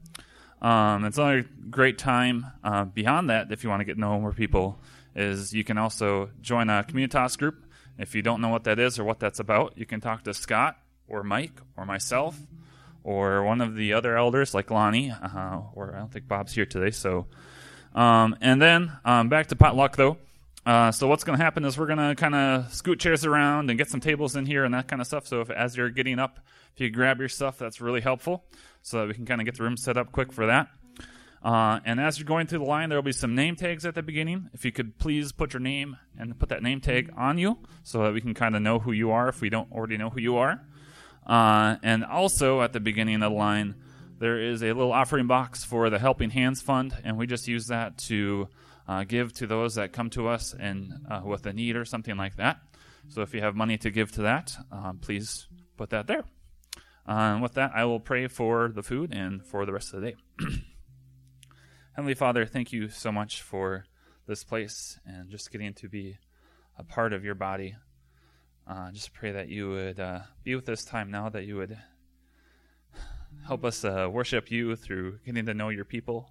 Um, 0.61 1.05
it's 1.05 1.19
another 1.19 1.47
great 1.71 1.99
time. 1.99 2.47
Uh, 2.65 2.85
beyond 2.85 3.31
that, 3.31 3.53
if 3.53 3.63
you 3.63 3.71
want 3.71 3.81
to 3.81 3.85
get 3.85 3.95
to 3.95 4.01
know 4.01 4.19
more 4.21 4.33
people, 4.33 4.79
is 5.15 5.53
you 5.53 5.65
can 5.65 5.79
also 5.79 6.31
join 6.41 6.69
a 6.71 6.85
Communitas 6.85 7.39
group. 7.39 7.65
If 7.99 8.15
you 8.15 8.23
don't 8.23 8.41
know 8.41 8.49
what 8.49 8.65
that 8.65 8.79
is 8.79 8.99
or 8.99 9.05
what 9.05 9.19
that's 9.21 9.41
about, 9.41 9.77
you 9.77 9.87
can 9.87 10.01
talk 10.01 10.25
to 10.25 10.35
Scott 10.35 10.77
or 11.09 11.23
Mike 11.23 11.61
or 11.77 11.85
myself 11.85 12.39
or 13.03 13.43
one 13.43 13.61
of 13.61 13.75
the 13.75 13.93
other 13.93 14.17
elders 14.17 14.55
like 14.55 14.71
Lonnie. 14.71 15.11
Uh, 15.11 15.61
or 15.75 15.95
I 15.95 15.99
don't 15.99 16.13
think 16.13 16.29
Bob's 16.29 16.53
here 16.53 16.67
today. 16.67 16.91
So, 16.91 17.27
um, 17.95 18.37
and 18.41 18.61
then 18.63 18.93
um, 19.05 19.29
back 19.29 19.49
to 19.49 19.57
potluck 19.57 19.97
though. 19.97 20.19
Uh, 20.67 20.93
so 20.93 21.09
what's 21.09 21.25
going 21.25 21.39
to 21.39 21.43
happen 21.43 21.65
is 21.65 21.79
we're 21.79 21.87
going 21.87 21.99
to 21.99 22.15
kind 22.15 22.35
of 22.35 22.73
scoot 22.73 23.01
chairs 23.01 23.25
around 23.25 23.71
and 23.71 23.79
get 23.79 23.89
some 23.89 24.01
tables 24.01 24.37
in 24.37 24.45
here 24.45 24.65
and 24.65 24.75
that 24.75 24.87
kind 24.87 25.01
of 25.01 25.07
stuff. 25.07 25.27
So 25.27 25.41
if 25.41 25.51
as 25.51 25.77
you're 25.77 25.89
getting 25.89 26.19
up, 26.19 26.41
if 26.75 26.81
you 26.81 26.91
grab 26.91 27.19
your 27.19 27.31
stuff, 27.31 27.59
that's 27.59 27.81
really 27.81 28.03
helpful 28.03 28.45
so 28.83 28.99
that 28.99 29.09
we 29.09 29.15
can 29.15 29.27
kind 29.27 29.41
of 29.41 29.45
get 29.45 29.57
the 29.57 29.63
room 29.63 29.77
set 29.77 29.97
up 29.97 30.13
quick 30.13 30.33
for 30.33 30.47
that. 30.47 30.69
Uh, 31.43 31.79
and 31.85 32.01
as 32.01 32.19
you're 32.19 32.27
going 32.27 32.47
through 32.47 32.59
the 32.59 32.65
line, 32.65 32.89
there 32.89 32.99
will 32.99 33.03
be 33.03 33.13
some 33.13 33.35
name 33.35 33.55
tags 33.55 33.87
at 33.87 33.95
the 33.95 34.03
beginning. 34.03 34.51
If 34.53 34.65
you 34.65 34.73
could 34.73 34.99
please 34.99 35.31
put 35.33 35.53
your 35.53 35.61
name 35.61 35.97
and 36.19 36.39
put 36.39 36.49
that 36.49 36.63
name 36.63 36.81
tag 36.81 37.13
on 37.17 37.39
you 37.39 37.59
so 37.85 38.03
that 38.03 38.13
we 38.13 38.21
can 38.21 38.35
kind 38.35 38.57
of 38.57 38.63
know 38.63 38.81
who 38.81 38.93
you 38.93 39.11
are 39.13 39.29
if 39.29 39.41
we 39.41 39.49
don't 39.49 39.71
already 39.71 39.97
know 39.97 40.11
who 40.11 40.21
you 40.21 40.37
are. 40.37 40.61
Uh, 41.27 41.77
and 41.83 42.05
also 42.05 42.63
at 42.63 42.73
the 42.73 42.81
beginning 42.81 43.17
of 43.17 43.31
the 43.31 43.37
line, 43.37 43.77
there 44.19 44.41
is 44.41 44.63
a 44.63 44.73
little 44.73 44.93
offering 44.93 45.29
box 45.29 45.63
for 45.63 45.91
the 45.91 45.99
Helping 45.99 46.31
Hands 46.31 46.61
Fund, 46.61 46.97
and 47.05 47.17
we 47.17 47.27
just 47.27 47.47
use 47.47 47.69
that 47.69 47.99
to 47.99 48.49
uh, 48.89 49.05
give 49.05 49.33
to 49.35 49.47
those 49.47 49.77
that 49.77 49.93
come 49.93 50.11
to 50.11 50.27
us 50.27 50.55
and 50.59 50.93
uh, 51.09 51.21
with 51.25 51.47
a 51.47 51.53
need 51.53 51.77
or 51.77 51.85
something 51.85 52.17
like 52.17 52.37
that. 52.37 52.59
So 53.09 53.23
if 53.23 53.33
you 53.33 53.43
have 53.43 53.55
money 53.55 53.79
to 53.79 53.91
give 53.91 54.11
to 54.13 54.23
that, 54.23 54.57
um, 54.73 54.99
please 54.99 55.47
put 55.77 55.91
that 55.91 56.09
there. 56.09 56.25
Uh, 57.09 57.33
and 57.33 57.43
with 57.43 57.55
that, 57.55 57.73
I 57.75 57.87
will 57.87 58.01
pray 58.01 58.27
for 58.27 58.69
the 58.69 58.83
food 58.83 59.15
and 59.15 59.43
for 59.43 59.65
the 59.65 59.73
rest 59.73 59.95
of 59.95 60.03
the 60.03 60.11
day. 60.11 60.17
Heavenly 61.97 62.15
Father, 62.15 62.45
thank 62.45 62.71
you 62.71 62.91
so 62.91 63.11
much 63.11 63.41
for 63.41 63.87
this 64.27 64.45
place 64.45 65.01
and 65.07 65.31
just 65.31 65.51
getting 65.51 65.73
to 65.73 65.89
be 65.89 66.19
a 66.79 66.85
part 66.85 67.15
of 67.15 67.25
your 67.25 67.35
body. 67.35 67.77
Uh, 68.67 68.91
just 68.93 69.15
pray 69.15 69.33
that 69.33 69.49
you 69.49 69.71
would 69.71 69.99
uh, 69.99 70.21
be 70.45 70.55
with 70.55 70.67
this 70.67 70.85
time 70.85 71.11
now, 71.11 71.31
that 71.31 71.47
you 71.47 71.57
would 71.57 71.79
help 73.47 73.65
us 73.65 73.87
uh, 73.87 74.07
worship 74.11 74.51
you 74.51 74.77
through 74.77 75.19
getting 75.25 75.47
to 75.47 75.55
know 75.55 75.71
your 75.71 75.87
people 75.87 76.31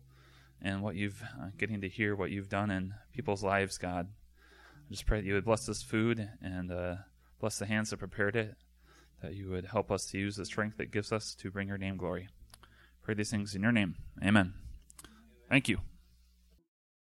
and 0.62 0.84
what 0.84 0.96
you've 0.96 1.24
uh, 1.42 1.48
getting 1.58 1.82
to 1.82 1.90
hear 1.90 2.16
what 2.16 2.30
you've 2.30 2.50
done 2.50 2.70
in 2.70 2.94
people's 3.14 3.44
lives, 3.44 3.80
God. 3.80 4.10
I 4.88 4.92
just 4.92 5.08
pray 5.08 5.22
that 5.22 5.28
you 5.28 5.34
would 5.34 5.46
bless 5.46 5.66
this 5.66 5.82
food 5.82 6.30
and 6.40 6.72
uh, 6.72 6.98
bless 7.40 7.58
the 7.58 7.66
hands 7.66 7.90
that 7.90 7.98
prepared 7.98 8.36
it, 8.36 8.56
that 9.22 9.34
you 9.34 9.50
would 9.50 9.66
help 9.66 9.92
us 9.92 10.06
to 10.08 10.18
use 10.18 10.36
the 10.36 10.46
strength 10.46 10.78
that 10.78 10.92
gives 10.92 11.12
us 11.12 11.34
to 11.36 11.52
bring 11.52 11.68
your 11.68 11.78
name 11.78 11.98
glory. 11.98 12.30
Pray 13.02 13.14
these 13.14 13.32
things 13.32 13.56
in 13.56 13.64
your 13.64 13.72
name. 13.72 13.96
Amen. 14.24 14.54
Thank 15.50 15.70
you. 15.70 15.80